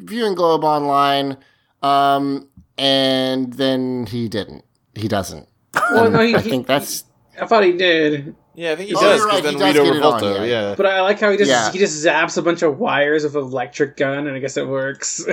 [0.00, 1.36] viewing globe online."
[1.82, 2.48] Um,
[2.78, 4.64] and then he didn't.
[4.94, 5.48] He doesn't.
[5.90, 7.04] Well, no, he- I he- think that's.
[7.38, 8.34] I thought he did.
[8.54, 9.18] Yeah, I think he Oh, does.
[9.18, 10.44] you're 'cause right, then he does Rito get it on, yeah.
[10.44, 10.74] yeah.
[10.76, 11.70] But I like how he just Yeah.
[11.72, 14.66] he just zaps a bunch of wires with an electric gun, and I guess it
[14.68, 15.24] works.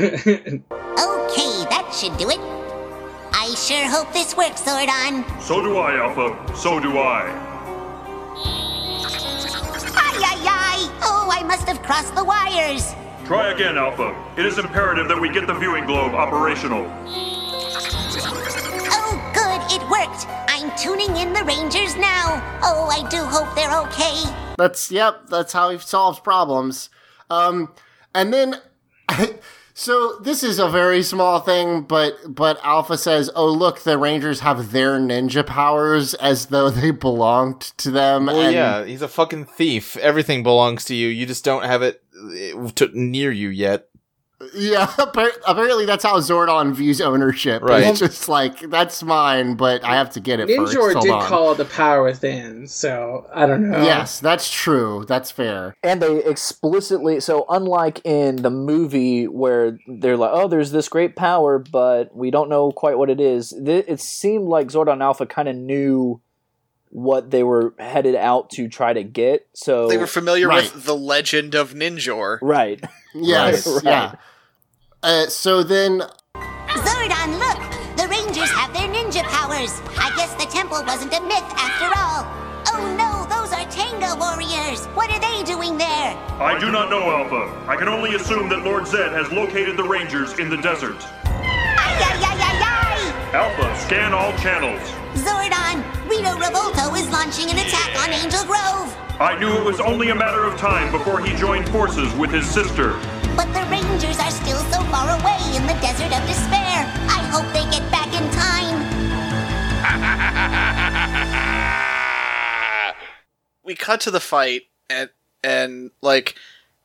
[1.29, 2.39] Okay, that should do it.
[3.33, 5.23] I sure hope this works, Zordon.
[5.41, 6.35] So do I, Alpha.
[6.57, 7.29] So do I.
[9.95, 10.99] Ay, ay, ay!
[11.03, 12.95] Oh, I must have crossed the wires.
[13.25, 14.15] Try again, Alpha.
[14.37, 16.85] It is imperative that we get the viewing globe operational.
[19.89, 20.25] Good, it worked.
[20.29, 22.59] I'm tuning in the Rangers now.
[22.63, 24.55] Oh, I do hope they're okay.
[24.57, 25.27] That's yep.
[25.29, 26.89] That's how he solves problems.
[27.29, 27.73] Um,
[28.13, 28.55] and then,
[29.73, 34.41] so this is a very small thing, but but Alpha says, "Oh, look, the Rangers
[34.41, 39.07] have their ninja powers as though they belonged to them." Well, and yeah, he's a
[39.07, 39.95] fucking thief.
[39.97, 41.07] Everything belongs to you.
[41.07, 42.03] You just don't have it
[42.75, 43.88] to, near you yet.
[44.53, 44.93] Yeah.
[44.97, 47.61] Apparently, that's how Zordon views ownership.
[47.61, 47.83] Right.
[47.83, 50.73] It's just like that's mine, but I have to get it first.
[50.73, 51.25] Ninjor Hold did on.
[51.25, 53.83] call the power within, so I don't know.
[53.83, 55.05] Yes, that's true.
[55.07, 55.75] That's fair.
[55.83, 61.15] And they explicitly, so unlike in the movie where they're like, oh, there's this great
[61.15, 65.47] power, but we don't know quite what it is, it seemed like Zordon Alpha kind
[65.49, 66.21] of knew
[66.89, 69.47] what they were headed out to try to get.
[69.53, 70.73] So They were familiar Right.
[70.73, 72.39] with the legend of Ninjor.
[72.41, 72.83] Right.
[73.15, 73.83] Yes, Right, right.
[73.85, 74.15] yeah.
[75.01, 76.01] Uh, so then
[76.35, 77.97] Zordon, look!
[77.97, 79.81] The Rangers have their ninja powers.
[79.97, 82.27] I guess the temple wasn't a myth after all.
[82.71, 84.85] Oh no, those are Tenga warriors.
[84.95, 86.15] What are they doing there?
[86.39, 87.65] I do not know, Alpha.
[87.67, 90.97] I can only assume that Lord Zed has located the Rangers in the desert.
[91.25, 93.35] Ay, ay, ay, ay, ay!
[93.35, 94.79] Alpha, scan all channels.
[95.19, 98.95] Zordon, Rito Revolto is launching an attack on Angel Grove.
[99.19, 102.49] I knew it was only a matter of time before he joined forces with his
[102.49, 102.93] sister.
[103.35, 106.87] But the Rangers are still so far away in the desert of despair.
[107.11, 108.79] I hope they get back in time.
[113.63, 115.09] we cut to the fight and
[115.43, 116.35] and like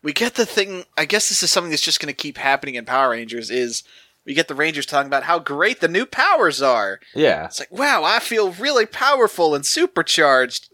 [0.02, 2.74] we get the thing i guess this is something that's just going to keep happening
[2.74, 3.82] in power rangers is
[4.26, 7.44] we get the rangers talking about how great the new powers are Yeah.
[7.46, 10.68] it's like wow i feel really powerful and supercharged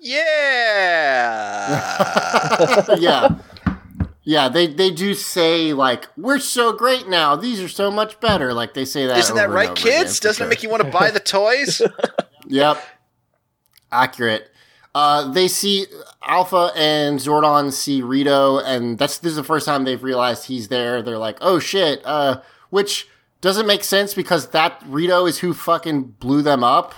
[1.71, 3.39] yeah yeah.
[4.23, 7.35] Yeah, they, they do say like we're so great now.
[7.37, 8.53] These are so much better.
[8.53, 9.19] Like they say that.
[9.19, 10.47] isn't that over and right over kids for doesn't sure.
[10.47, 11.83] it make you want to buy the toys
[12.47, 12.79] Yep.
[13.91, 14.49] Accurate.
[14.95, 15.87] Uh, they see
[16.25, 20.69] Alpha and Zordon see Rito, and that's this is the first time they've realized he's
[20.69, 21.01] there.
[21.03, 22.41] They're like, "Oh shit!" Uh,
[22.71, 23.09] which
[23.41, 26.95] doesn't make sense because that Rito is who fucking blew them up.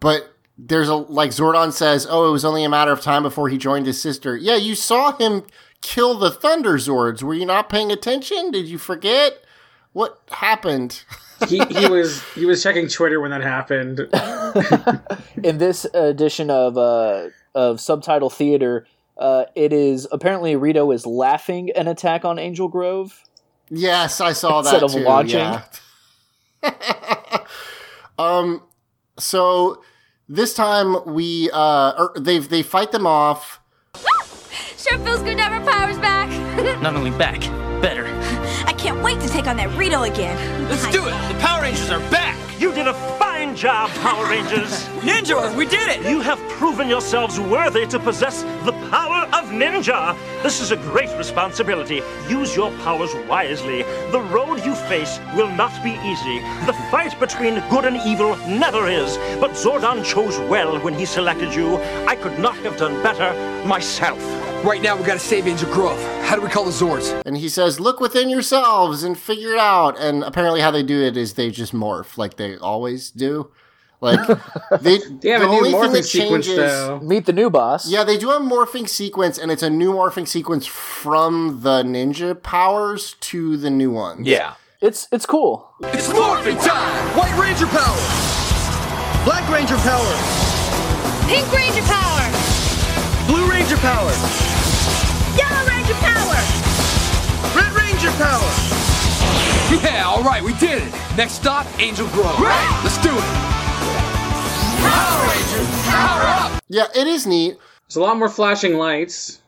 [0.00, 3.48] But there's a like Zordon says, "Oh, it was only a matter of time before
[3.48, 5.44] he joined his sister." Yeah, you saw him
[5.80, 7.22] kill the Thunder Zords.
[7.22, 8.50] Were you not paying attention?
[8.50, 9.44] Did you forget
[9.92, 11.04] what happened?
[11.46, 14.00] he, he was he was checking Twitter when that happened.
[15.42, 18.86] in this edition of uh, of subtitle theater,
[19.16, 23.22] uh, it is apparently Rito is laughing an attack on Angel Grove.
[23.70, 25.00] Yes, I saw Instead that of too.
[25.00, 25.38] launching.
[25.38, 25.62] yeah.
[28.18, 28.62] um,
[29.18, 29.82] so
[30.28, 33.60] this time we uh, or they they fight them off.
[34.78, 36.28] Sure feels good to have our powers back.
[36.82, 37.40] Not only back,
[37.82, 38.04] better.
[39.38, 40.36] Take on that Rito again.
[40.68, 41.12] Let's do it!
[41.28, 42.36] The Power Rangers are back!
[42.60, 44.84] You did a fine job, Power Rangers!
[45.06, 46.10] Ninja, we did it!
[46.10, 50.16] You have proven yourselves worthy to possess the power of ninja!
[50.42, 52.02] This is a great responsibility.
[52.28, 53.84] Use your powers wisely.
[54.10, 56.40] The road you face will not be easy.
[56.66, 59.18] The fight between good and evil never is.
[59.38, 61.76] But Zordon chose well when he selected you.
[62.08, 63.30] I could not have done better
[63.68, 64.47] myself.
[64.64, 65.98] Right now, we gotta save Angel Grove.
[66.24, 67.22] How do we call the Zords?
[67.24, 71.00] And he says, "Look within yourselves and figure it out." And apparently, how they do
[71.02, 73.50] it is they just morph, like they always do.
[74.00, 74.20] Like
[74.80, 77.00] they, They have the a new only thing morphing that sequence, changes- though.
[77.00, 77.88] Meet the new boss.
[77.88, 82.40] Yeah, they do a morphing sequence, and it's a new morphing sequence from the ninja
[82.42, 84.26] powers to the new ones.
[84.26, 84.54] Yeah.
[84.80, 85.70] It's it's cool.
[85.80, 87.16] It's morphing time!
[87.16, 89.24] White Ranger power!
[89.24, 90.14] Black Ranger power!
[91.26, 92.24] Pink Ranger power!
[93.26, 94.12] Blue Ranger power!
[95.88, 97.56] Yellow Ranger power!
[97.56, 98.52] Red Ranger power!
[99.82, 100.92] Yeah, alright, we did it!
[101.16, 102.38] Next stop, Angel Grove.
[102.40, 103.24] Let's do it!
[104.80, 106.62] Power Rangers, power up!
[106.68, 107.56] Yeah, it is neat.
[107.88, 109.40] There's a lot more flashing lights.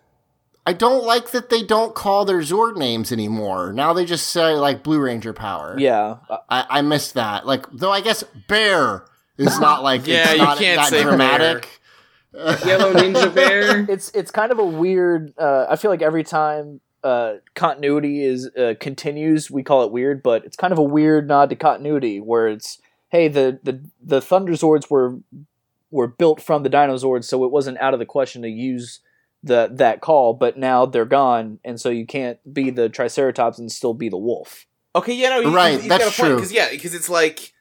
[0.66, 3.72] I don't like that they don't call their Zord names anymore.
[3.72, 5.74] Now they just say like Blue Ranger power.
[5.78, 6.18] Yeah.
[6.48, 7.46] I, I missed that.
[7.46, 9.04] Like, though I guess Bear
[9.36, 11.79] is not like Yeah, it's you not can't that say dramatic.
[12.34, 13.86] Yellow Ninja Bear.
[13.88, 15.32] It's it's kind of a weird.
[15.38, 20.22] Uh, I feel like every time uh, continuity is uh, continues, we call it weird,
[20.22, 22.78] but it's kind of a weird nod to continuity where it's
[23.08, 25.18] hey the the the Thunder Zords were
[25.90, 29.00] were built from the Dinozords, so it wasn't out of the question to use
[29.42, 33.72] the that call, but now they're gone, and so you can't be the Triceratops and
[33.72, 34.66] still be the wolf.
[34.94, 36.36] Okay, yeah, no, he- Right, he's, he's that's got a point true.
[36.36, 37.52] because yeah, because it's like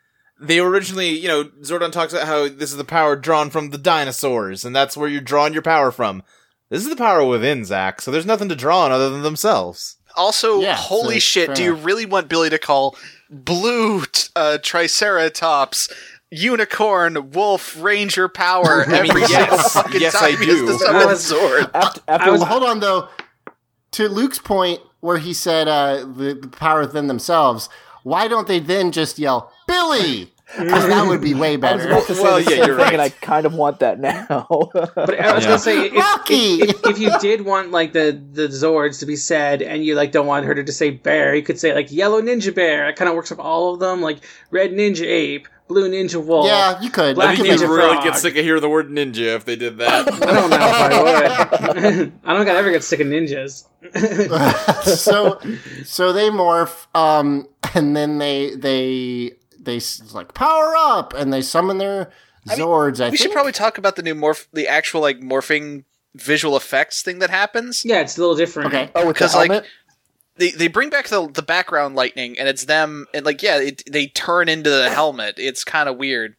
[0.41, 3.77] they originally, you know, Zordon talks about how this is the power drawn from the
[3.77, 6.23] dinosaurs, and that's where you're drawing your power from.
[6.69, 9.97] This is the power within Zack, so there's nothing to draw on other than themselves.
[10.15, 12.95] Also, Yeah, holy so shit, do you really want Billy to call
[13.29, 15.89] blue t- uh, Triceratops,
[16.31, 20.59] unicorn, wolf, ranger power I mean, every yes, single fucking yes, time I he has
[20.59, 20.65] do.
[20.67, 21.71] to summon I the was- Zord?
[21.73, 23.07] After, I after was- hold on though.
[23.93, 27.69] To Luke's point, where he said uh, the, the power within themselves,
[28.03, 30.33] why don't they then just yell Billy?
[30.57, 31.87] Because that would be way I was better.
[31.91, 32.91] about to say Well, yeah, you're right.
[32.93, 34.47] and I kind of want that now.
[34.73, 35.49] But I was Yeah.
[35.51, 36.61] gonna say, if, Rocky!
[36.63, 39.93] if, if, if you did want like the the Zords to be said, and you
[39.93, 42.89] like don't want her to just say bear, you could say like yellow ninja bear.
[42.89, 46.47] It kind of works with all of them, like red ninja ape, blue ninja wolf.
[46.47, 47.13] Yeah, you could.
[47.13, 48.03] Black I think you'd really Frog.
[48.05, 50.11] get sick of hearing the word ninja if they did that.
[50.23, 52.11] I don't know if I would.
[52.25, 53.65] I don't think I'd ever get sick of ninjas.
[54.83, 55.39] so
[55.83, 59.33] so they morph um and then they they
[59.69, 59.79] they
[60.13, 62.11] like power up and they summon their
[62.47, 65.83] zords i we should probably talk about the new morph, the actual like morphing
[66.15, 67.85] visual effects thing that happens.
[67.85, 68.67] yeah, it's a little different.
[68.73, 69.63] okay oh, with the Because like
[70.37, 73.83] they, they bring back the the background lightning and it's them and like yeah it,
[73.91, 75.35] they turn into the helmet.
[75.37, 76.35] It's kind of weird.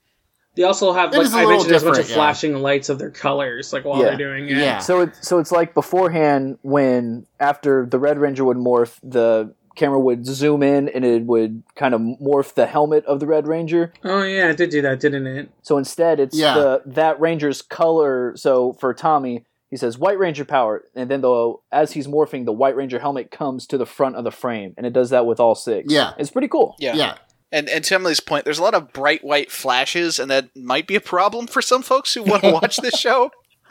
[0.57, 2.15] They also have like is a I mentioned there's a bunch of different, yeah.
[2.17, 4.09] flashing lights of their colors, like while Yeah.
[4.09, 4.57] they're doing it.
[4.57, 4.79] Yeah.
[4.79, 9.99] So it's so it's like beforehand when after the Red Ranger would morph, the camera
[9.99, 13.93] would zoom in and it would kind of morph the helmet of the Red Ranger.
[14.05, 15.51] Oh yeah, it did do that, didn't it?
[15.63, 16.55] So instead, it's Yeah.
[16.55, 18.33] the that Ranger's color.
[18.37, 22.53] So for Tommy, he says White Ranger power, and then the as he's morphing, the
[22.53, 25.41] White Ranger helmet comes to the front of the frame, and it does that with
[25.41, 25.93] all six.
[25.93, 26.13] Yeah.
[26.19, 26.77] it's pretty cool.
[26.79, 26.95] Yeah.
[26.95, 27.15] yeah
[27.53, 30.87] And and to Emily's point, there's a lot of bright white flashes, and that might
[30.87, 33.31] be a problem for some folks who want to watch this show.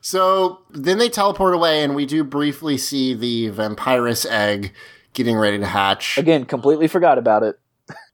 [0.00, 4.72] so then they teleport away and we do briefly see the vampirus egg
[5.12, 7.58] getting ready to hatch Again, completely forgot about it.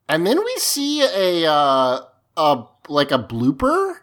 [0.08, 2.00] and then we see a uh
[2.36, 3.94] a like a blooper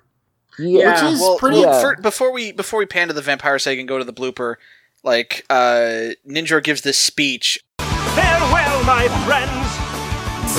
[0.60, 0.91] Yeah.
[1.03, 3.80] which is well, pretty well, fir- before we before we pan to the vampire egg
[3.80, 4.55] and go to the blooper,
[5.03, 7.60] like uh, Ninjor gives this speech.
[7.80, 9.68] Farewell, my friends.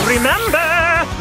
[0.09, 0.66] Remember,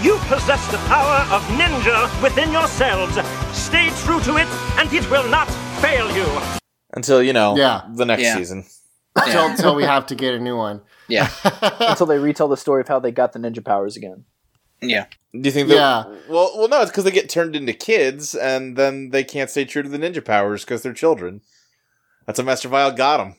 [0.01, 3.15] you possess the power of ninja within yourselves.
[3.55, 4.47] Stay true to it,
[4.80, 5.47] and it will not
[5.84, 6.26] fail you.
[6.95, 7.81] Until you know, Yeah.
[7.93, 8.35] the next Yeah.
[8.35, 8.65] season.
[9.15, 11.30] until, until we have to get a new one Yeah,
[11.80, 14.26] Until they retell the story of how they got the ninja powers again.
[14.81, 15.05] yeah.
[15.34, 15.68] Do you think?
[15.69, 16.03] That, Yeah.
[16.30, 16.81] Well, well, no.
[16.81, 19.97] It's because they get turned into kids, and then they can't stay true to the
[19.97, 21.41] ninja powers because they're children.
[22.27, 23.35] That's how Master Vile got them.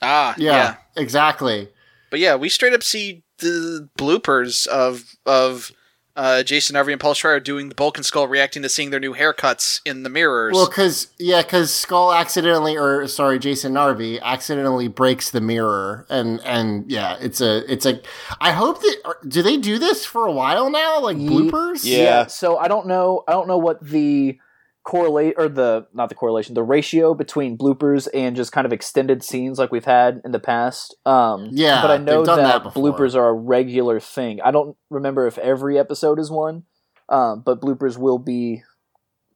[0.00, 0.74] Ah, yeah, yeah.
[0.96, 1.68] exactly
[2.10, 5.72] But yeah, we straight up see the bloopers of of
[6.18, 8.98] uh, Jason Narvy and Paul Schrier doing the Bulk and Skull reacting to seeing their
[8.98, 10.52] new haircuts in the mirrors.
[10.52, 16.40] Well, because yeah, because Skull accidentally, or sorry, Jason Narvy accidentally breaks the mirror, and
[16.40, 18.00] and yeah, it's a it's a.
[18.40, 21.84] I hope that do they do this for a while now, like bloopers?
[21.84, 22.26] Yeah.
[22.26, 23.22] So I don't know.
[23.28, 24.40] I don't know what the
[24.88, 29.22] correlate or the not the correlation the ratio between bloopers and just kind of extended
[29.22, 33.14] scenes like we've had in the past um Yeah, but i know that, that bloopers
[33.14, 36.62] are a regular thing i don't remember if every episode is one
[37.10, 38.62] um but bloopers will be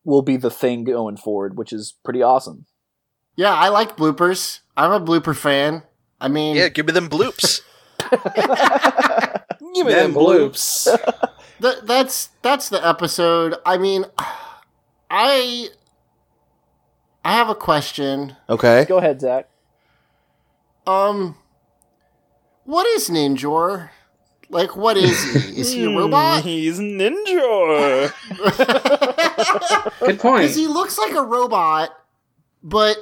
[0.05, 2.65] will be the thing going forward which is pretty awesome
[3.37, 4.61] Yeah, I like bloopers.
[4.77, 5.83] I'm a blooper fan.
[6.21, 7.61] I mean, Yeah, give me them bloops.
[9.75, 10.87] give me them bloops.
[11.63, 13.55] Th- that's that's the episode.
[13.65, 14.05] I mean,
[15.15, 15.69] I
[17.25, 18.35] I have a question.
[18.49, 18.87] Okay.
[18.89, 19.49] go ahead zach
[20.87, 21.37] Um,
[22.65, 23.91] what is Ninjor?
[24.49, 25.39] Like, what is he?
[25.61, 26.43] Is he a robot?
[26.45, 28.13] He's Ninja.
[30.01, 30.43] Good point.
[30.43, 31.91] Because he looks like a robot,
[32.63, 32.97] but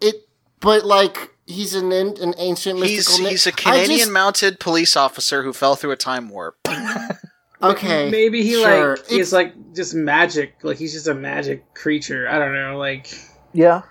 [0.00, 0.16] it,
[0.60, 3.22] but like he's an in, an ancient He's mystical.
[3.22, 6.56] nin- he's a I Canadian just- mounted police officer who fell through a time warp.
[7.60, 8.96] Okay, Maybe he sure.
[8.96, 10.54] like is like just magic.
[10.62, 12.28] Like he's just a magic creature.
[12.28, 12.78] I don't know.
[12.78, 13.08] Like
[13.52, 13.82] yeah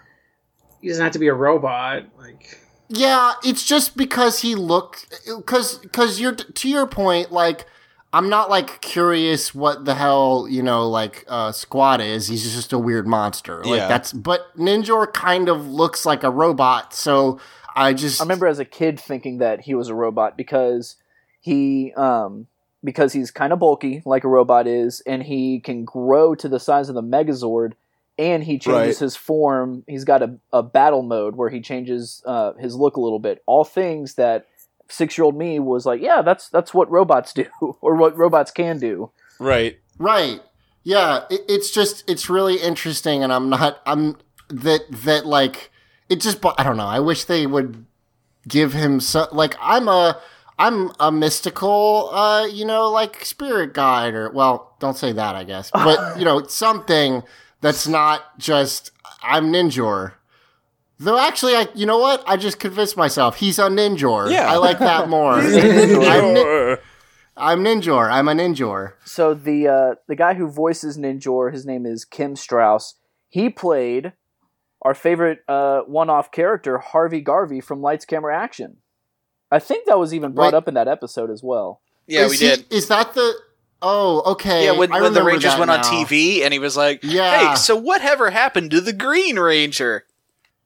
[0.81, 2.03] he doesn't have to be a robot.
[2.17, 7.31] Like Yeah, it's just because he looked because because you're to your point.
[7.31, 7.65] Like,
[8.13, 12.27] I'm not like curious what the hell you know like uh, Squatt is.
[12.27, 13.63] He's just a weird monster.
[13.63, 13.87] Like Yeah.
[13.87, 16.93] that's but Ninjor kind of looks like a robot.
[16.93, 17.39] So
[17.75, 20.95] I just I remember as a kid thinking that he was a robot because
[21.41, 22.47] he um
[22.87, 26.57] because he's kind of bulky like a robot is and he can grow to the
[26.57, 27.73] size of the Megazord
[28.17, 28.97] and he changes Right.
[28.99, 29.83] his form.
[29.87, 33.43] He's got a, a battle mode where he changes uh, his look a little bit.
[33.45, 34.47] All things that
[34.87, 37.45] 6-year-old me was like, yeah, that's that's what robots do
[37.81, 39.11] or what robots can do.
[39.37, 39.77] Right.
[39.99, 40.39] Right.
[40.83, 44.15] Yeah, it, it's just it's really interesting, and I'm not I'm
[44.47, 45.69] that that like
[46.07, 46.87] it just I don't know.
[46.87, 47.85] I wish they would
[48.47, 50.21] give him some like I'm a
[50.59, 55.43] I'm a mystical uh you know like spirit guide or well don't say that I
[55.43, 57.23] guess but you know something
[57.61, 60.13] that's not just I'm Ninjor.
[60.99, 62.23] Though actually, I you know what?
[62.25, 64.31] I just convinced myself he's a Ninjor.
[64.31, 64.51] Yeah.
[64.51, 65.35] I like that more.
[65.35, 66.09] Ninjor.
[66.09, 66.77] I'm, nin-
[67.35, 68.11] I'm Ninjor.
[68.11, 68.93] I'm a Ninjor.
[69.05, 72.95] So the uh, the guy who voices Ninjor, his name is Kim Strauss.
[73.29, 74.13] He played
[74.81, 78.77] our favorite uh, one-off character, Harvey Garvey from Lights Camera Action.
[79.51, 80.57] I think that was even brought Wait.
[80.57, 81.81] up in that episode as well.
[82.05, 82.65] Yeah, Is we he- did.
[82.71, 83.33] Is that the?
[83.81, 84.65] Oh, okay.
[84.65, 85.79] Yeah, when, I when the Rangers that went on.
[85.83, 87.49] TV and he was like, Yeah.
[87.51, 90.05] "Hey, so whatever happened to the Green Ranger?"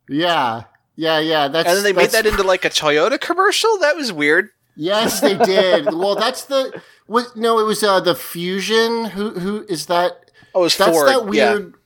[0.07, 0.63] Yeah,
[0.95, 1.47] yeah, yeah.
[1.47, 3.77] That's and then they made that into like a Toyota commercial.
[3.79, 4.49] That was weird.
[4.75, 5.85] Yes, they did.
[5.93, 6.81] well, that's the.
[7.07, 7.35] What?
[7.35, 9.05] No, it was uh, the Fusion.
[9.05, 9.31] Who?
[9.31, 10.31] Who is that?
[10.55, 11.63] Oh, it was that's Ford, that weird.
[11.73, 11.77] Yeah.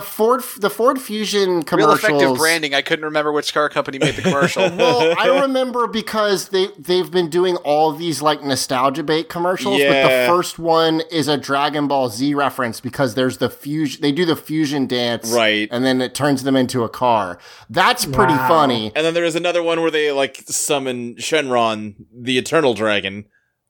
[0.00, 0.42] Ford.
[0.58, 1.68] The Ford Fusion commercials.
[1.68, 2.22] Real commercials.
[2.22, 2.74] effective branding.
[2.74, 4.62] I couldn't remember which car company made the commercial.
[4.76, 10.02] well, I remember because they they've been doing all these like nostalgia bait commercials, yeah.
[10.02, 14.02] but the first one is a Dragon Ball Z reference because there's the fusion.
[14.02, 15.68] They do the fusion dance, Right.
[15.70, 17.38] and then it turns them into a car.
[17.70, 18.48] That's pretty Wow.
[18.48, 18.92] funny.
[18.96, 23.26] And then there is another one where they like summon Shenron, the Eternal Dragon,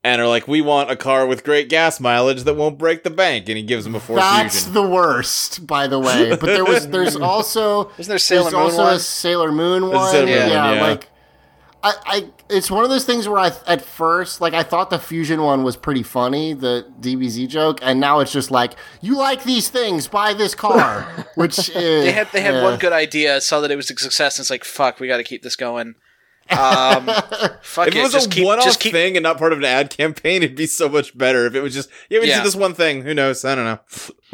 [0.07, 3.11] and are like, "We want a car with great gas mileage that won't break the
[3.11, 4.74] bank," and he gives them a Ford That's Fusion.
[4.74, 6.31] the worst, by the way.
[6.31, 8.95] But there was there's also Isn't there Sailor there's Moon also one?
[8.95, 10.12] a Sailor Moon one.
[10.12, 10.83] Sailor Moon yeah, yeah.
[10.83, 11.09] like
[11.83, 15.01] I, I it's one of those things where I at first like I thought the
[15.01, 19.43] fusion one was pretty funny, the DBZ joke, and now it's just like you like
[19.43, 21.03] these things, buy this car,
[21.35, 22.62] which is, they had they had yeah.
[22.62, 25.16] one good idea, saw that it was a success, and it's like, "Fuck, we got
[25.16, 25.97] to keep this going."
[26.51, 27.06] Um,
[27.62, 28.93] fuck if it, it was just a keep, one-off just keep.
[28.93, 31.47] thing and not part of an ad campaign, it'd be so much better.
[31.47, 32.43] If it was just, yeah, we just Yeah.
[32.43, 33.02] did this one thing.
[33.02, 33.44] Who knows?
[33.44, 33.81] I don't know.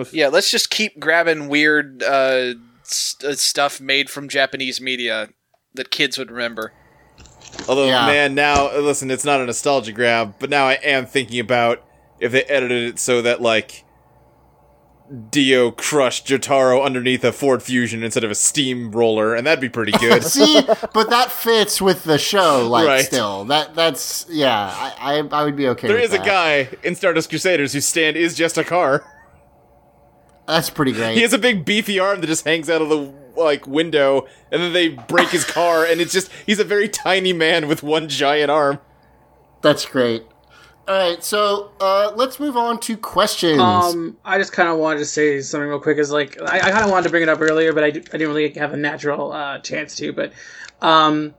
[0.12, 5.28] Yeah, let's just keep grabbing weird uh, st- uh, stuff made from Japanese media
[5.74, 6.72] that kids would remember.
[7.68, 8.06] Although, Yeah.
[8.06, 11.84] man, now listen, it's not a nostalgia grab, but now I am thinking about
[12.20, 13.84] if they edited it so that like
[15.30, 19.92] Dio crushed Jotaro underneath a Ford Fusion instead of a steamroller, and that'd be pretty
[20.00, 20.24] good.
[20.24, 20.62] See,
[20.94, 23.04] but that fits with the show, like Right.
[23.04, 23.44] still.
[23.44, 24.54] That that's yeah,
[24.98, 25.88] I I, I would be okay.
[25.88, 29.04] there is a guy in Stardust Crusaders whose stand is just a car.
[30.46, 31.14] That's pretty great.
[31.16, 34.62] He has a big beefy arm that just hangs out of the like window, and
[34.62, 38.08] then they break his car, and it's just he's a very tiny man with one
[38.08, 38.78] giant arm.
[39.62, 40.24] That's great.
[40.92, 43.58] All right, so uh, let's move on to questions.
[43.58, 45.96] Um, I just kind of wanted to say something real quick.
[45.96, 48.12] Is like I, I kind of wanted to bring it up earlier, but I, didn't
[48.12, 50.12] really have a natural uh, chance to.
[50.12, 50.34] But
[50.82, 51.34] um,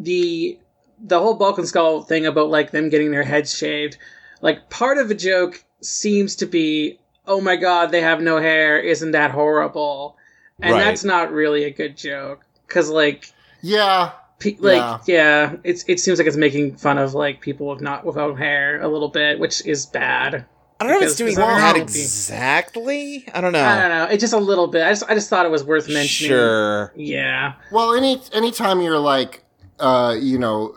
[0.00, 0.58] the
[0.98, 3.96] the whole Bulk and Skull thing about like them getting their heads shaved,
[4.40, 8.80] like part of the joke seems to be, oh my god, they have no hair.
[8.80, 10.16] Isn't that horrible?
[10.60, 10.84] And Right.
[10.84, 13.30] that's not really a good joke because like
[13.62, 15.56] yeah, pe- like yeah.
[15.64, 18.88] it's it seems like it's making fun of like people with not without hair a
[18.88, 20.46] little bit, which is bad.
[20.78, 23.26] I don't know if it's doing because I that exactly.
[23.32, 23.64] I don't know.
[23.64, 24.04] I don't know.
[24.04, 24.82] It's just a little bit.
[24.82, 26.30] I just I just thought it was worth mentioning.
[26.30, 26.92] Sure.
[26.94, 27.54] Yeah.
[27.72, 29.42] Well, any anytime you're like,
[29.78, 30.76] uh, you know,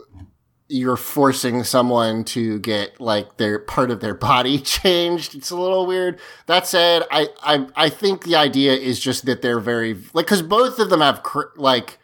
[0.70, 5.86] you're forcing someone to get like their part of their body changed, it's a little
[5.86, 6.18] weird.
[6.46, 10.42] That said, I I I think the idea is just that they're very like because
[10.42, 11.99] both of them have cr- like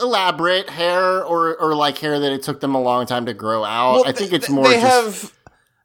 [0.00, 3.64] elaborate hair or or like hair that it took them a long time to grow
[3.64, 3.92] out.
[3.94, 5.32] Well, I think it's more They just have.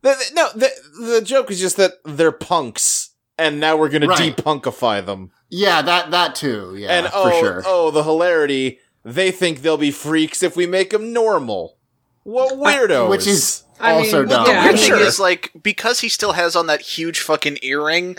[0.01, 0.69] they- they- no, the,
[1.01, 4.35] the joke is just that they're punks, and now we're going to Right.
[4.35, 5.31] depunkify them.
[5.49, 7.63] yeah that that too yeah and for oh, sure.
[7.65, 8.79] oh, the hilarity!
[9.05, 11.77] They think they'll be freaks if we make them normal.
[12.23, 13.09] What weirdos?
[13.09, 14.45] Which is I also mean, dumb.
[14.45, 18.15] The weird I thing is, like, because he still has on that huge fucking earring,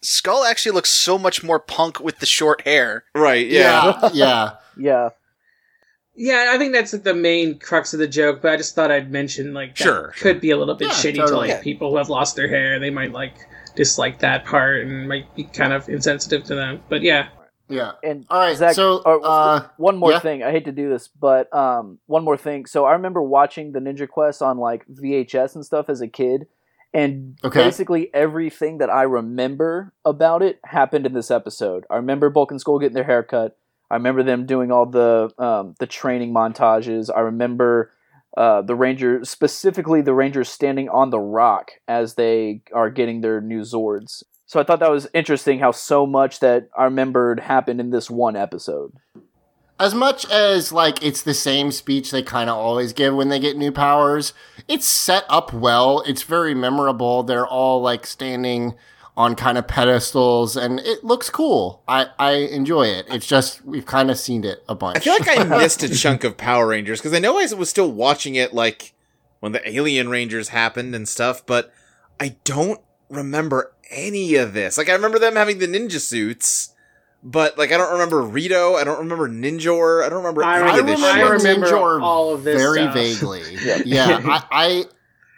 [0.00, 3.02] Skull actually looks so much more punk with the short hair.
[3.16, 3.46] right.
[3.48, 3.98] Yeah.
[4.02, 4.50] yeah, yeah.
[4.80, 5.08] Yeah.
[6.20, 8.90] Yeah, I think that's like, the main crux of the joke, but I just thought
[8.90, 10.12] I'd mention like that Sure.
[10.18, 11.48] could be a little bit Yeah, shitty totally.
[11.48, 12.78] to like people who have lost their hair.
[12.80, 13.34] They might like
[13.76, 16.82] dislike that part and might be kind of insensitive to them.
[16.88, 17.28] But yeah.
[17.68, 17.92] Yeah.
[18.02, 18.56] And All right.
[18.56, 20.18] Zach, so, or- uh, one more yeah.
[20.20, 20.42] thing.
[20.42, 22.64] I hate to do this, but um, one more thing.
[22.66, 26.46] So I remember watching the Ninja Quest on like VHS and stuff as a kid,
[26.94, 27.62] and Okay.
[27.62, 31.84] basically everything that I remember about it happened in this episode.
[31.90, 33.57] I remember Bulk and Skull getting their hair cut.
[33.90, 37.08] I remember them doing all the um, the training montages.
[37.14, 37.92] I remember
[38.36, 43.40] uh, the Rangers, specifically the Rangers standing on the rock as they are getting their
[43.40, 44.22] new Zords.
[44.46, 48.10] So I thought that was interesting how so much that I remembered happened in this
[48.10, 48.92] one episode.
[49.80, 53.38] as much as like it's the same speech they kind of always give when they
[53.38, 54.32] get new powers,
[54.66, 56.02] it's set up well.
[56.06, 57.22] It's very memorable.
[57.22, 58.74] They're all like standing
[59.18, 61.82] on kind of pedestals and it looks cool.
[61.88, 63.06] I I enjoy it.
[63.10, 64.96] It's just we've kind of seen it a bunch.
[64.96, 67.68] I feel like I missed a chunk of Power Rangers because I know I was
[67.68, 68.94] still watching it like
[69.40, 71.72] when the Alien Rangers happened and stuff, but
[72.20, 72.80] I don't
[73.10, 74.78] remember any of this.
[74.78, 76.72] Like I remember them having the ninja suits,
[77.24, 78.74] but like I don't remember Rito.
[78.76, 80.06] I don't remember Ninjor.
[80.06, 81.44] I don't remember I any I of this remember, shit.
[81.48, 82.94] remember Ninjor all of this very stuff.
[82.94, 83.42] vaguely.
[83.64, 83.82] Yeah.
[83.84, 84.84] yeah, I, I,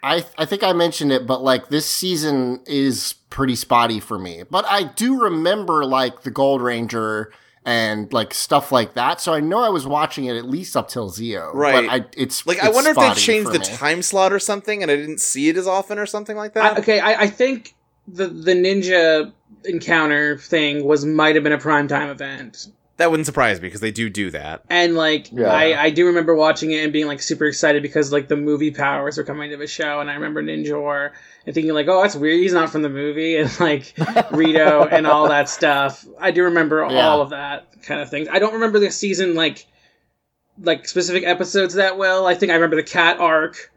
[0.03, 4.43] I, I think I mentioned it, but like this season is pretty spotty for me.
[4.49, 7.31] But I do remember like the Gold Ranger
[7.63, 9.21] and like stuff like that.
[9.21, 11.53] So I know I was watching it at least up till Zeo.
[11.53, 11.87] Right.
[11.87, 13.65] But I, it's Like I wonder if they changed the me.
[13.65, 16.61] time slot or something, and I didn't see it as often or something like I,
[16.61, 16.79] that.
[16.79, 17.75] okay, I, I think
[18.07, 19.31] the the ninja
[19.65, 22.67] encounter thing was might have been a primetime event.
[23.01, 24.63] That wouldn't surprise me because they do do that.
[24.69, 25.47] And like Yeah.
[25.51, 28.71] I, I do remember watching it and being like super excited because like the movie
[28.71, 31.11] powers were coming to the show and I remember Ninjor
[31.45, 33.93] and thinking like, oh that's weird, he's not from the movie and like
[34.31, 36.05] Rito and all that stuff.
[36.19, 37.07] I do remember Yeah.
[37.07, 38.27] all of that kind of things.
[38.31, 39.65] I don't remember the season like
[40.61, 42.27] like specific episodes that well.
[42.27, 43.71] I think I remember the cat arc.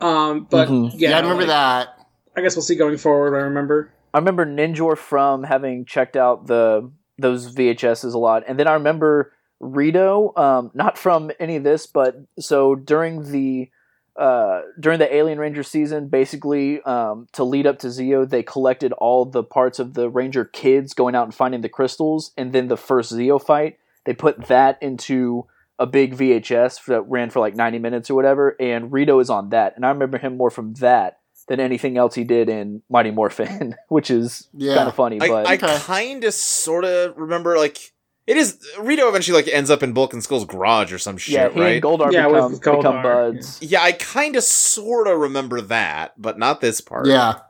[0.00, 0.92] Um but Mhm.
[0.94, 1.88] yeah, yeah, I remember like, that.
[2.36, 3.36] I guess we'll see going forward.
[3.36, 3.92] I remember.
[4.14, 6.90] I remember Ninjor from having checked out the
[7.20, 11.86] those VHSs a lot, and then I remember Rito, um, not from any of this,
[11.86, 13.70] but so during the
[14.16, 18.92] uh, during the Alien Ranger season, basically um, to lead up to Zeo, they collected
[18.94, 22.68] all the parts of the Ranger kids going out and finding the crystals, and then
[22.68, 25.46] the first Zeo fight, they put that into
[25.78, 29.50] a big VHS that ran for like ninety minutes or whatever, and Rito is on
[29.50, 31.19] that, and I remember him more from that
[31.50, 34.76] than anything else he did in Mighty Morphin, which is Yeah.
[34.76, 35.20] kind of funny.
[35.20, 37.92] I, but I kind of sort of remember like
[38.28, 41.34] it is Rito eventually like ends up in Bulk and Skull's garage or some shit,
[41.34, 41.72] yeah, he right?
[41.74, 43.58] and Goldar Yeah, become, Goldar, become buds.
[43.60, 47.08] yeah, I kind of sort of remember that, but not this part.
[47.08, 47.40] Yeah.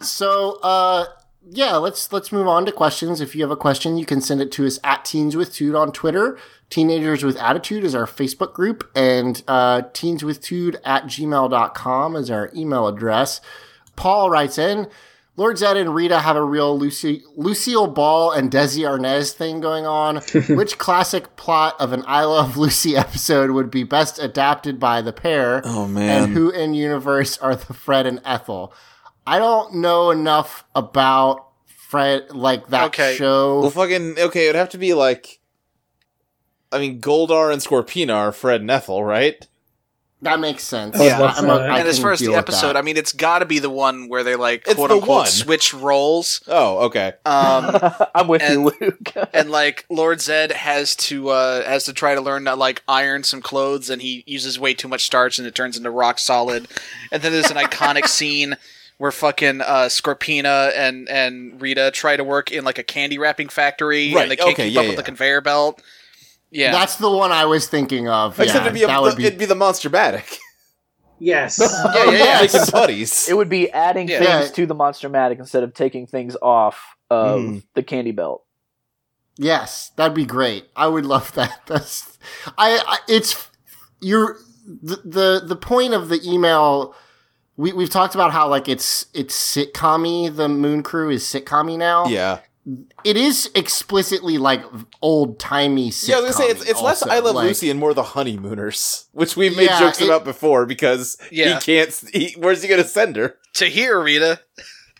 [0.00, 1.04] So, uh,
[1.48, 3.20] yeah, let's let's move on to questions.
[3.20, 5.74] If you have a question, you can send it to us at Teens with Tude
[5.74, 6.38] on Twitter.
[6.70, 12.88] Teenagers with Attitude is our Facebook group, and uh, Tude at gmail.com is our email
[12.88, 13.40] address.
[13.94, 14.88] Paul writes in
[15.36, 19.86] Lord Zed and Rita have a real Lucy, Lucille Ball and Desi Arnaz thing going
[19.86, 20.16] on.
[20.48, 25.12] Which classic plot of an I Love Lucy episode would be best adapted by the
[25.12, 25.60] pair?
[25.64, 26.24] Oh, man.
[26.24, 28.72] And who in universe are the Fred and Ethel?
[29.26, 33.16] I don't know enough about Fred, like that Okay.
[33.16, 33.60] show.
[33.60, 34.44] Well, fucking okay.
[34.48, 35.40] It'd have to be like,
[36.72, 39.46] I mean, Goldar and Scorpina are Fred and Ethel, right?
[40.22, 40.96] that makes sense.
[40.98, 41.22] Yeah.
[41.36, 42.74] I'm a- I and as can far as the episode.
[42.74, 45.08] I mean, it's got to be the one where they like It's quote the unquote
[45.18, 45.26] one.
[45.26, 46.40] switch roles.
[46.48, 47.12] Oh, okay.
[47.26, 47.78] Um,
[48.14, 49.12] I'm with and- you, Luke.
[49.34, 53.22] and like Lord Zed has to uh has to try to learn to like iron
[53.22, 56.66] some clothes, and he uses way too much starch, and it turns into rock solid.
[57.12, 58.56] And then there's an iconic scene
[58.98, 63.48] where fucking uh, Scorpina and and Rita try to work in like a candy wrapping
[63.48, 65.82] factory, Right, and they can't okay, keep yeah, up with the conveyor belt.
[66.50, 68.38] Yeah, That's the one I was thinking of.
[68.40, 70.38] Except yeah, it'd be, a, that would be it'd be the Monster Matic.
[71.18, 71.58] Yes.
[71.94, 73.28] yeah, yeah, making buddies.
[73.28, 74.40] It would be adding Yeah.
[74.40, 77.62] things to the Monster Matic instead of taking things off of Mm.
[77.74, 78.44] the candy belt.
[79.38, 80.66] Yes, that'd be great.
[80.76, 81.60] I would love that.
[81.66, 82.18] That's
[82.56, 83.48] I, I it's
[84.00, 86.94] you're the, the the point of the email
[87.56, 92.06] we we've talked about how like it's it's sitcom the Moon Crew is sitcom now.
[92.06, 92.40] Yeah.
[93.04, 94.64] It is explicitly like
[95.00, 96.08] old timey sitcom.
[96.08, 98.02] Yeah, I was gonna say it's, it's less I Love like, Lucy and more the
[98.02, 101.54] honeymooners, which we've made Yeah, jokes it- about before because Yeah.
[101.54, 102.04] he can't.
[102.12, 103.36] He, where's he gonna send her?
[103.54, 104.40] To here, Rita.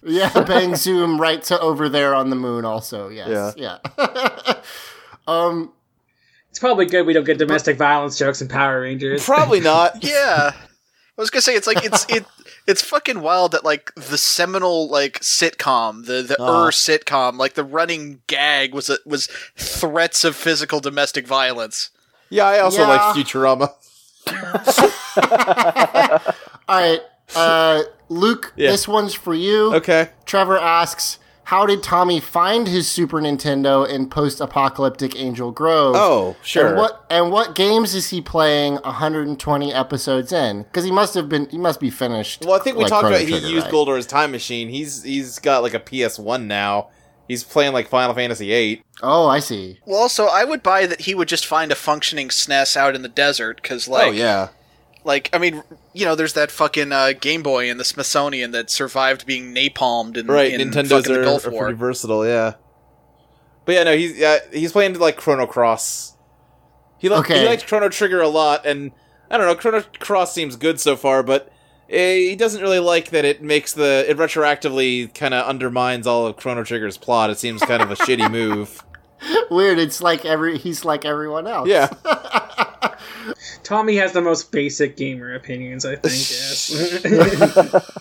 [0.04, 3.08] Yeah, bang zoom right to over there on the moon also.
[3.08, 3.54] Yes.
[3.56, 3.78] Yeah.
[5.26, 5.72] um
[6.50, 9.24] It's probably good we don't get domestic violence jokes in Power Rangers.
[9.24, 10.02] Probably not.
[10.04, 10.52] Yeah.
[11.18, 12.24] I was gonna say it's like it's it
[12.66, 16.66] it's fucking wild that like the seminal like sitcom, the the Uh.
[16.66, 21.90] er sitcom, like the running gag was a, was threats of physical domestic violence.
[22.30, 22.88] Yeah, I also Yeah.
[22.88, 23.72] like Futurama.
[26.68, 27.00] all right.
[27.34, 28.70] Uh Luke, Yeah.
[28.70, 29.74] this one's for you.
[29.74, 30.10] Okay.
[30.26, 36.68] Trevor asks, "How did Tommy find his Super Nintendo in post-apocalyptic Angel Grove?" Oh, sure.
[36.68, 40.62] And what and what games is he playing 120 episodes in?
[40.64, 42.44] Because he must have been he must be finished.
[42.44, 43.72] Well, I think we like talked Chrono about he Trigger, used right?
[43.72, 44.68] Goldar's time machine.
[44.68, 46.88] He's he's got like a PS One now.
[47.28, 48.82] He's playing like Final Fantasy VIII.
[49.02, 49.80] Oh, I see.
[49.84, 53.02] Well, also I would buy that he would just find a functioning SNES out in
[53.02, 54.48] the desert because like oh yeah.
[55.06, 55.62] Like I mean
[55.94, 60.18] you know there's that fucking uh, Game Boy in the Smithsonian that survived being napalmed
[60.18, 61.64] in, Right, in Nintendo's fucking the are, Gulf are War.
[61.64, 62.54] pretty versatile, yeah.
[63.64, 66.14] But yeah, no, he's yeah, he's playing like Chrono Cross.
[66.98, 67.40] He li- Okay.
[67.40, 68.92] he liked Chrono Trigger a lot, and
[69.30, 71.50] I don't know, Chrono Cross seems good so far, but
[71.90, 76.26] eh, he doesn't really like that it makes the it retroactively kind of undermines all
[76.26, 77.30] of Chrono Trigger's plot.
[77.30, 78.82] It seems kind of a shitty move.
[79.50, 79.78] Weird.
[79.78, 81.68] It's like every he's like everyone else.
[81.68, 81.88] Yeah.
[83.66, 86.14] Tommy has the most basic gamer opinions, I think.
[86.14, 87.90] Yes.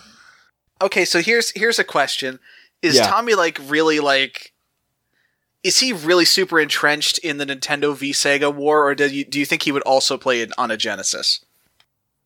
[0.82, 2.38] Okay, so here's here's a question:
[2.82, 3.06] Is Yeah.
[3.06, 4.52] Tommy like really like?
[5.64, 9.38] Is he really super entrenched in the Nintendo v Sega war, or do you do
[9.40, 11.42] you think he would also play it on a Genesis?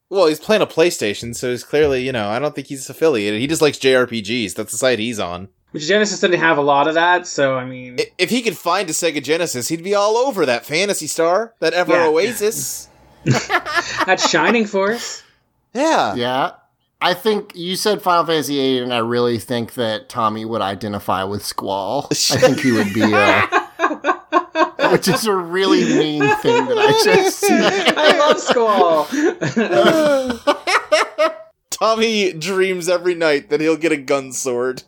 [0.09, 3.39] Well, he's playing a PlayStation, so he's clearly, you know, I don't think he's affiliated.
[3.39, 4.55] He just likes JRPGs.
[4.57, 5.49] That's the site he's on.
[5.71, 8.91] Which Genesis didn't have a lot of that, so I mean, If he could find
[8.91, 12.09] a Sega Genesis, he'd be all over that Phantasy Star, that Ever Yeah.
[12.09, 12.89] Oasis.
[14.07, 15.23] that's Shining Force.
[15.75, 16.15] Yeah.
[16.15, 16.53] Yeah.
[17.03, 21.25] I think you said Final Fantasy VIII, and I really think that Tommy would identify
[21.25, 22.09] with Squall.
[22.11, 23.47] I think he would be, uh,
[24.93, 27.95] which is a really mean thing that I just said.
[27.97, 29.07] I love Squall.
[31.71, 34.83] Tommy dreams every night that he'll get a gun sword.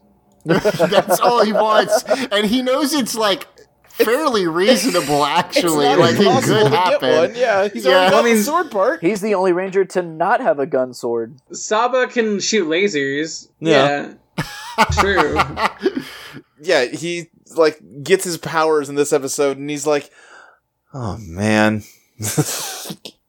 [0.44, 3.46] That's all he wants, and he knows it's like
[4.04, 5.24] fairly reasonable.
[5.24, 7.16] Actually, not like it impossible could happen.
[7.16, 7.92] one, yeah, he's Yeah.
[7.92, 9.00] already got I mean, the sword part.
[9.00, 11.36] He's the only ranger to not have a gun sword.
[11.52, 13.48] Saba can shoot lasers.
[13.60, 14.14] Yeah.
[14.38, 14.84] Yeah.
[14.92, 15.38] True.
[16.60, 20.10] Yeah, he like gets his powers in this episode, and he's like,
[20.94, 21.82] "Oh man."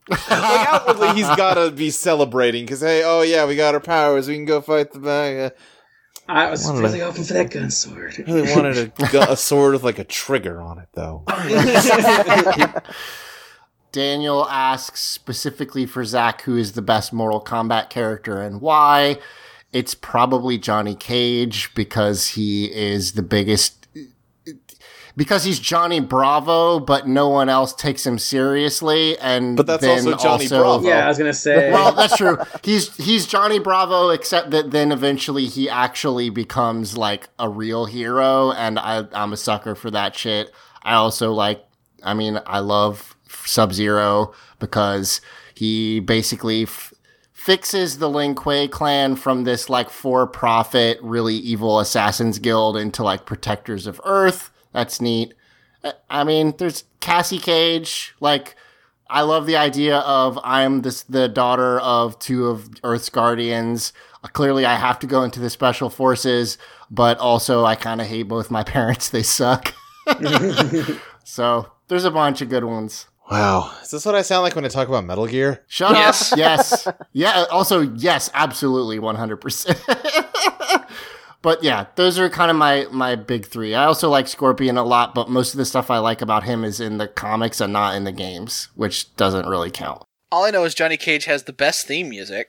[0.09, 4.27] like outwardly, he's gotta be celebrating because hey, oh yeah, we got our powers.
[4.27, 5.53] We can go fight the bad.
[6.27, 8.15] Guy." I was Wanted really to- hoping for that gun sword.
[8.27, 11.23] I Really wanted a, gu- a sword with like a trigger on it, though.
[13.91, 19.19] Daniel asks specifically for Zach who is the best Mortal Kombat character and why.
[19.71, 23.82] It's probably Johnny Cage because he is the biggest.
[25.15, 29.97] Because he's Johnny Bravo, but no one else takes him seriously, and But that's then
[29.99, 30.87] also Johnny also- Bravo.
[30.87, 31.71] Yeah, I was gonna say.
[31.71, 32.37] well, that's true.
[32.63, 38.51] He's he's Johnny Bravo, except that then eventually he actually becomes like a real hero,
[38.53, 40.51] and I I'm a sucker for that shit.
[40.81, 41.63] I also like.
[42.05, 43.15] I mean, I love
[43.45, 45.21] Sub Zero because
[45.55, 46.93] he basically f-
[47.31, 53.03] fixes the Lin Kuei clan from this like for profit, really evil assassins guild into
[53.03, 54.49] like protectors of Earth.
[54.73, 55.33] That's neat.
[55.83, 58.55] I- I mean, there's Cassie Cage, like.
[59.09, 63.93] I love the idea of I'm this the daughter of two of Earth's guardians.
[64.23, 66.57] Uh, clearly, I have to go into the special forces,
[66.89, 69.09] but also I kind of hate both my parents.
[69.09, 69.75] They suck.
[71.23, 73.05] so there's a bunch of good ones.
[73.29, 75.63] Wow, is this what I sound like when I talk about Metal Gear?
[75.67, 76.31] Shut Yes.
[76.33, 76.37] up.
[76.39, 76.87] Yes.
[77.11, 77.45] Yeah.
[77.51, 78.31] Also, yes.
[78.33, 78.97] Absolutely.
[78.97, 79.79] One hundred percent.
[81.43, 83.75] But yeah, those are kind of my my big three.
[83.75, 86.63] I also like Scorpion a lot, but most of the stuff I like about him
[86.63, 90.01] is in the comics and not in the games, which doesn't really count.
[90.31, 92.47] All I know is Johnny Cage has the best theme music.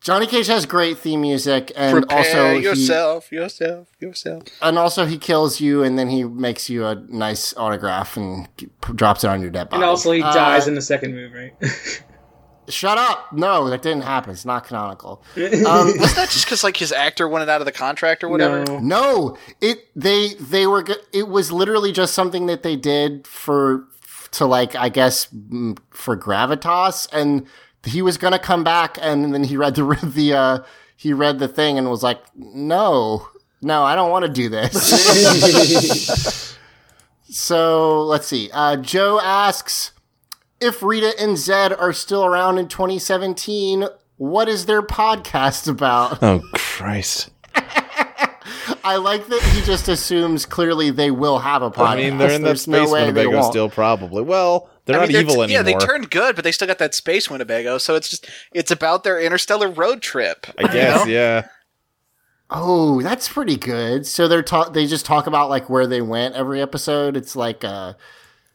[0.00, 4.44] Johnny Cage has great theme music, and Prepare also he, yourself, yourself, yourself.
[4.62, 8.48] and also he kills you, and then he makes you a nice autograph and
[8.94, 9.82] drops it on your dead body.
[9.82, 11.52] and also he Uh, dies in the second move, right?
[12.70, 13.32] Shut up!
[13.32, 14.32] No, that didn't happen.
[14.32, 15.22] It's not canonical.
[15.36, 18.80] Um, Wasn't that just because like his actor wanted out of the contract or whatever?
[18.80, 23.86] No, it they they were go- it was literally just something that they did for
[24.32, 27.46] to like I guess mm, for gravitas, and
[27.84, 30.58] he was gonna come back, and then he read the the uh,
[30.96, 33.28] he read the thing and was like, no,
[33.62, 34.72] no, I don't want to do this.
[37.28, 38.50] so let's see.
[38.52, 39.92] Uh, Joe asks
[40.60, 43.86] if Rita and Zed are still around in 2017.
[44.16, 46.22] What is their podcast about?
[46.22, 47.30] Oh Christ!
[48.84, 51.86] I like that he just assumes clearly they will have a podcast.
[51.86, 54.22] I mean, they're in that There's space no Winnebago still, probably.
[54.22, 55.58] Well, they're I not mean, evil t- anymore.
[55.58, 57.78] Yeah, they turned good, but they still got that space Winnebago.
[57.78, 60.46] So it's just it's about their interstellar road trip.
[60.58, 61.10] I guess, know?
[61.10, 61.48] yeah.
[62.50, 64.06] Oh, that's pretty good.
[64.06, 64.74] So they're talk.
[64.74, 67.16] They just talk about like where they went every episode.
[67.16, 67.94] It's like, uh,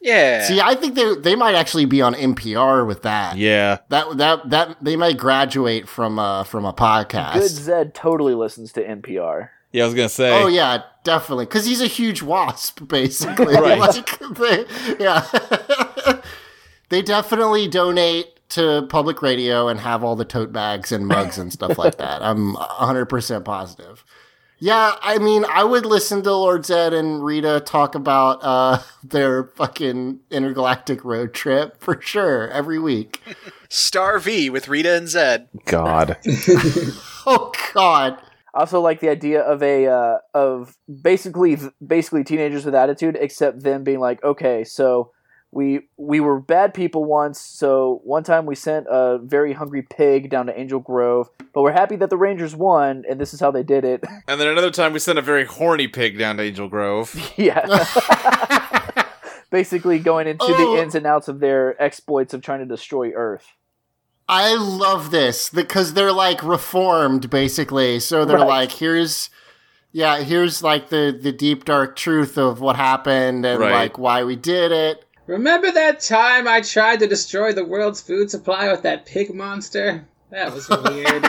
[0.00, 0.44] Yeah.
[0.44, 3.36] see, I think they they might actually be on NPR with that.
[3.36, 7.34] Yeah, that that that they might graduate from uh from a podcast.
[7.34, 9.50] Good Zed totally listens to NPR.
[9.72, 10.42] Yeah, I was gonna say.
[10.42, 13.54] Oh yeah, definitely, because he's a huge wasp, basically.
[13.54, 13.78] Right.
[13.78, 14.64] Like, they,
[14.98, 15.26] yeah,
[16.88, 21.52] they definitely donate to public radio and have all the tote bags and mugs and
[21.52, 22.22] stuff like that.
[22.22, 24.04] I'm 100 percent positive.
[24.58, 29.44] Yeah, I mean, I would listen to Lord Zed and Rita talk about uh, their
[29.56, 33.20] fucking intergalactic road trip for sure every week.
[33.68, 35.48] Star V with Rita and Zed.
[35.66, 36.16] God.
[37.26, 38.18] oh God.
[38.54, 43.62] I also like the idea of a uh, of basically basically teenagers with attitude, except
[43.62, 45.12] them being like, okay, so
[45.52, 47.40] we we were bad people once.
[47.40, 51.72] So one time we sent a very hungry pig down to Angel Grove, but we're
[51.72, 54.04] happy that the Rangers won, and this is how they did it.
[54.28, 57.14] And then another time we sent a very horny pig down to Angel Grove.
[57.36, 57.64] yeah.
[59.50, 60.74] basically going into Oh.
[60.74, 63.46] the ins and outs of their exploits of trying to destroy Earth.
[64.28, 68.00] I love this because they're like reformed basically.
[68.00, 68.46] So they're Right.
[68.48, 69.30] like, here's,
[69.92, 73.72] yeah, here's like the the deep dark truth of what happened and Right.
[73.72, 75.04] like why we did it.
[75.26, 80.06] Remember that time I tried to destroy the world's food supply with that pig monster?
[80.30, 81.24] That was weird.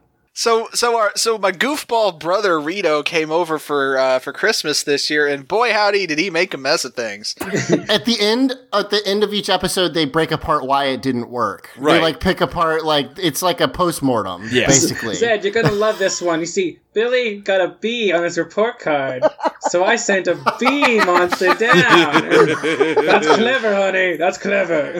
[0.38, 5.08] So so our so my goofball brother Rito came over for uh, for Christmas this
[5.08, 7.34] year, and boy howdy did he make a mess of things.
[7.88, 11.30] at the end, at the end of each episode, they break apart why it didn't
[11.30, 11.70] work.
[11.76, 12.02] They Right.
[12.02, 15.14] like pick apart like it's like a post postmortem, basically.
[15.14, 16.40] Zed, you're gonna love this one.
[16.40, 19.22] You see, Billy got a B on his report card,
[19.68, 21.84] so I sent a B monster down.
[21.84, 24.16] That's clever, honey.
[24.16, 24.94] That's clever.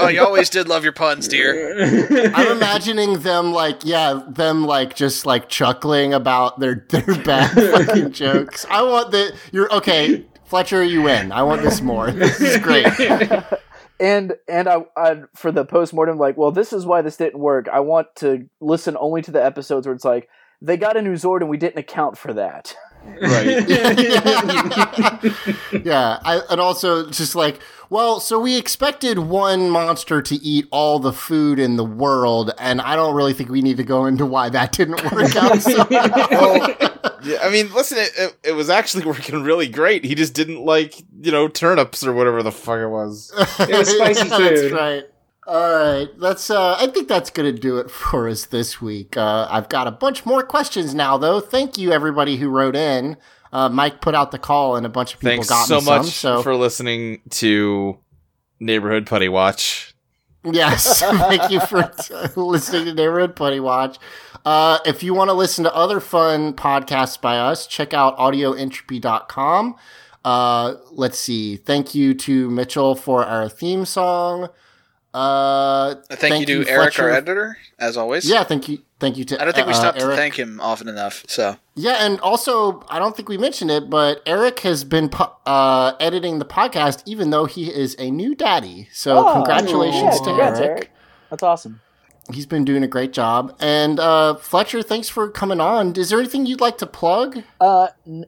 [0.00, 2.32] oh, you always did love your puns, dear.
[2.34, 7.50] I'm imagining them like, yeah, them like just like chuckling about their their bad
[7.86, 8.64] fucking jokes.
[8.70, 10.82] I want the you're okay, Fletcher.
[10.82, 11.30] You win.
[11.30, 12.10] I want this more.
[12.10, 12.86] This is great.
[14.00, 17.68] and and I, I for the postmortem like well this is why this didn't work
[17.68, 20.28] i want to listen only to the episodes where it's like
[20.64, 22.74] they got a new zord and we didn't account for that
[23.20, 23.68] Right.
[25.84, 27.60] yeah, I, and also just like,
[27.90, 32.80] well, so we expected one monster to eat all the food in the world, and
[32.80, 35.60] I don't really think we need to go into why that didn't work out.
[35.60, 35.84] So
[37.24, 40.04] Yeah, I mean, listen, it, it, it was actually working really great.
[40.04, 43.32] He just didn't like, you know, turnips or whatever the fuck it was.
[43.60, 44.72] It was spicy Yeah, That's food.
[44.72, 45.04] right.
[45.46, 46.48] All right, that's.
[46.48, 49.16] Uh, I think that's gonna do it for us this week.
[49.16, 51.40] Uh, I've got a bunch more questions now, though.
[51.40, 53.18] Thank you everybody who wrote in.
[53.52, 55.80] Uh, Mike put out the call, and a bunch of people Thanks got so me
[55.82, 55.96] some.
[55.98, 57.98] much So for listening to
[58.58, 59.94] Neighborhood Putty Watch.
[60.44, 61.90] Yes, thank you for
[62.36, 63.98] listening to Neighborhood Putty Watch.
[64.44, 69.76] Uh, if you want to listen to other fun podcasts by us, check out audioentropy.com.
[70.24, 71.56] Uh, let's see.
[71.56, 74.48] Thank you to Mitchell for our theme song.
[75.14, 78.28] Uh, Thank, you to Eric, our editor, as always.
[78.28, 78.78] Yeah, thank you.
[78.98, 80.10] Thank you to I don't think we uh, stopped Eric.
[80.12, 81.24] to thank him often enough.
[81.28, 85.36] So Yeah, and also I don't think we mentioned it, but Eric has been po-
[85.46, 88.88] uh, editing the podcast, even though he is a new daddy.
[88.92, 90.70] So Oh, congratulations yeah, to congrats, Eric.
[90.70, 90.90] Eric.
[91.30, 91.80] that's awesome
[92.32, 93.54] He's been doing a great job.
[93.60, 95.94] And uh, Fletcher, thanks for coming on.
[95.94, 97.42] Is there anything you'd like to plug?
[97.60, 98.24] Uh, n-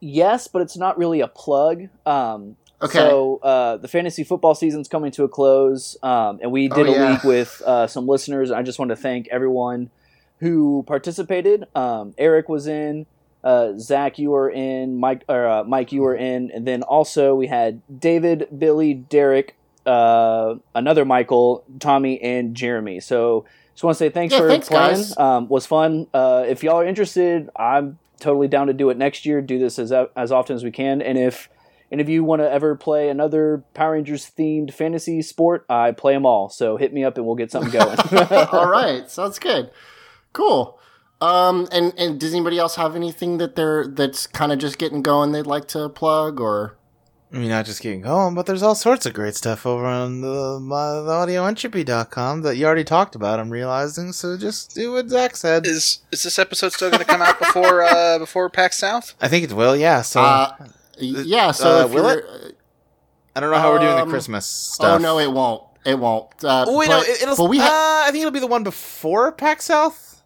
[0.00, 1.88] yes, but it's not really a plug.
[2.04, 2.98] Um, Okay.
[2.98, 6.92] So uh, the fantasy football season's coming to a close, um, and we did Oh,
[6.92, 7.12] a yeah.
[7.12, 8.50] week with uh, some listeners.
[8.52, 9.90] I just want to thank everyone
[10.38, 11.64] who participated.
[11.74, 13.06] Um, Eric was in.
[13.42, 14.98] Uh, Zach, you were in.
[15.00, 19.56] Mike, or uh, Mike, you were in, and then also we had David, Billy, Derek,
[19.84, 23.00] uh, another Michael, Tommy, and Jeremy.
[23.00, 23.44] So
[23.74, 25.04] just want to say thanks Yeah, for thanks, playing.
[25.16, 26.06] Um, was fun.
[26.14, 29.40] Uh, if y'all are interested, I'm totally down to do it next year.
[29.40, 31.48] Do this as as often as we can, and if
[31.90, 36.12] And if you want to ever play another Power Rangers themed fantasy sport, I play
[36.12, 36.48] them all.
[36.50, 37.98] So hit me up and we'll get something going.
[38.52, 39.70] All right, sounds good.
[40.32, 40.78] Cool.
[41.20, 45.02] Um, and and does anybody else have anything that they're that's kind of just getting
[45.02, 46.76] going they'd like to plug or?
[47.32, 50.22] I mean, not just getting going, but there's all sorts of great stuff over on
[50.22, 54.12] the, my, the audioentropy.com that you already talked about, I'm realizing.
[54.12, 55.66] So just do what Zach said.
[55.66, 59.14] Is is this episode still going to come out before uh, before PAX South?
[59.20, 60.00] I think it will, yeah.
[60.02, 60.54] So, Uh,
[61.00, 61.50] yeah.
[61.52, 62.56] So uh, if will it?
[63.36, 64.98] I don't know how we're doing the Um, Christmas stuff.
[65.00, 65.62] Oh no, it won't.
[65.84, 66.28] It won't.
[66.44, 67.36] Uh, Oh, wait, but, no, it, it'll.
[67.36, 70.22] but we ha- uh, I think it'll be the one before PAX South.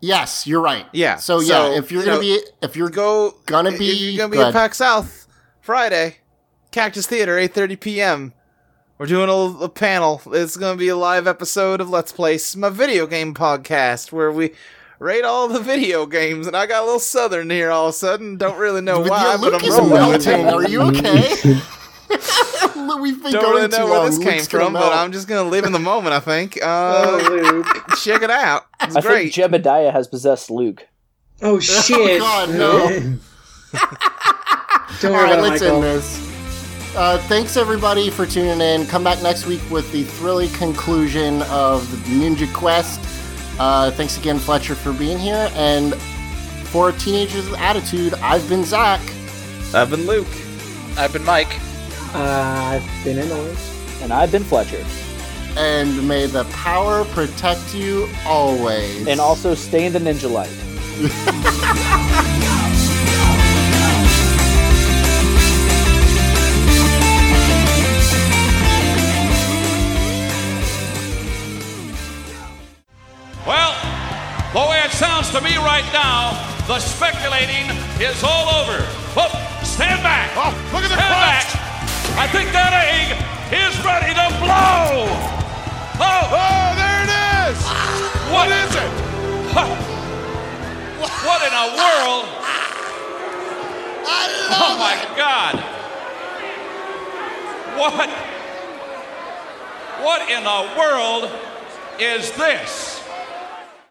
[0.00, 0.86] yes, you're right.
[0.92, 1.16] Yeah.
[1.16, 4.18] So, so, yeah, if you're you gonna know, be if you're go gonna be you're
[4.18, 4.52] gonna be go at.
[4.52, 5.26] PAX South
[5.60, 6.18] Friday,
[6.72, 8.32] Cactus Theater, eight thirty p.m.
[8.98, 10.20] We're doing a, a panel.
[10.26, 14.52] It's gonna be a live episode of Let's Play, my video game podcast, where we
[15.00, 16.46] rate all the video games.
[16.46, 18.36] And I got a little southern here all of a sudden.
[18.36, 20.46] Don't really know With why, your but Luke I'm rolling with melting.
[20.46, 20.54] it.
[20.54, 21.60] Are you okay?
[23.00, 24.06] We've been Don't going really know where long.
[24.06, 24.92] this came Luke's gonna from, but.
[24.92, 26.12] I'm just gonna live in the moment.
[26.14, 26.58] I think.
[26.70, 27.62] Uh,
[27.96, 28.66] check it out.
[28.82, 29.32] It's I great.
[29.34, 30.86] think Jebediah has possessed Luke.
[31.42, 31.96] Oh shit!
[31.98, 32.88] Oh, God, no.
[35.00, 35.76] Don't worry right, about let's Michael.
[35.76, 36.96] end this.
[36.96, 38.86] Uh, thanks everybody for tuning in.
[38.86, 43.00] Come back next week with the thrilling conclusion of the Ninja Quest.
[43.60, 45.50] Uh, thanks again, Fletcher, for being here.
[45.52, 45.94] And
[46.68, 49.02] for Teenagers with Attitude, I've been Zach.
[49.74, 50.26] I've been Luke.
[50.96, 51.60] I've been Mike.
[52.14, 53.54] Uh, I've been Emily.
[54.00, 54.82] And I've been Fletcher.
[55.58, 59.06] And may the power protect you always.
[59.06, 60.48] And also stay in the ninja light.
[74.52, 76.34] the way it sounds to me right now,
[76.66, 77.70] the speculating
[78.00, 78.78] is all over.
[79.16, 79.30] Oh,
[79.62, 80.30] stand back.
[80.34, 81.46] Oh, look at the stand back.
[82.18, 83.14] I think that egg
[83.54, 85.06] is ready to blow.
[86.02, 87.12] Oh, oh there it
[87.50, 87.58] is.
[88.30, 89.86] What is it?
[91.00, 92.24] What in a world?
[94.52, 95.54] oh my God.
[97.78, 98.10] What?
[100.02, 101.30] What in the world
[101.98, 102.99] is this?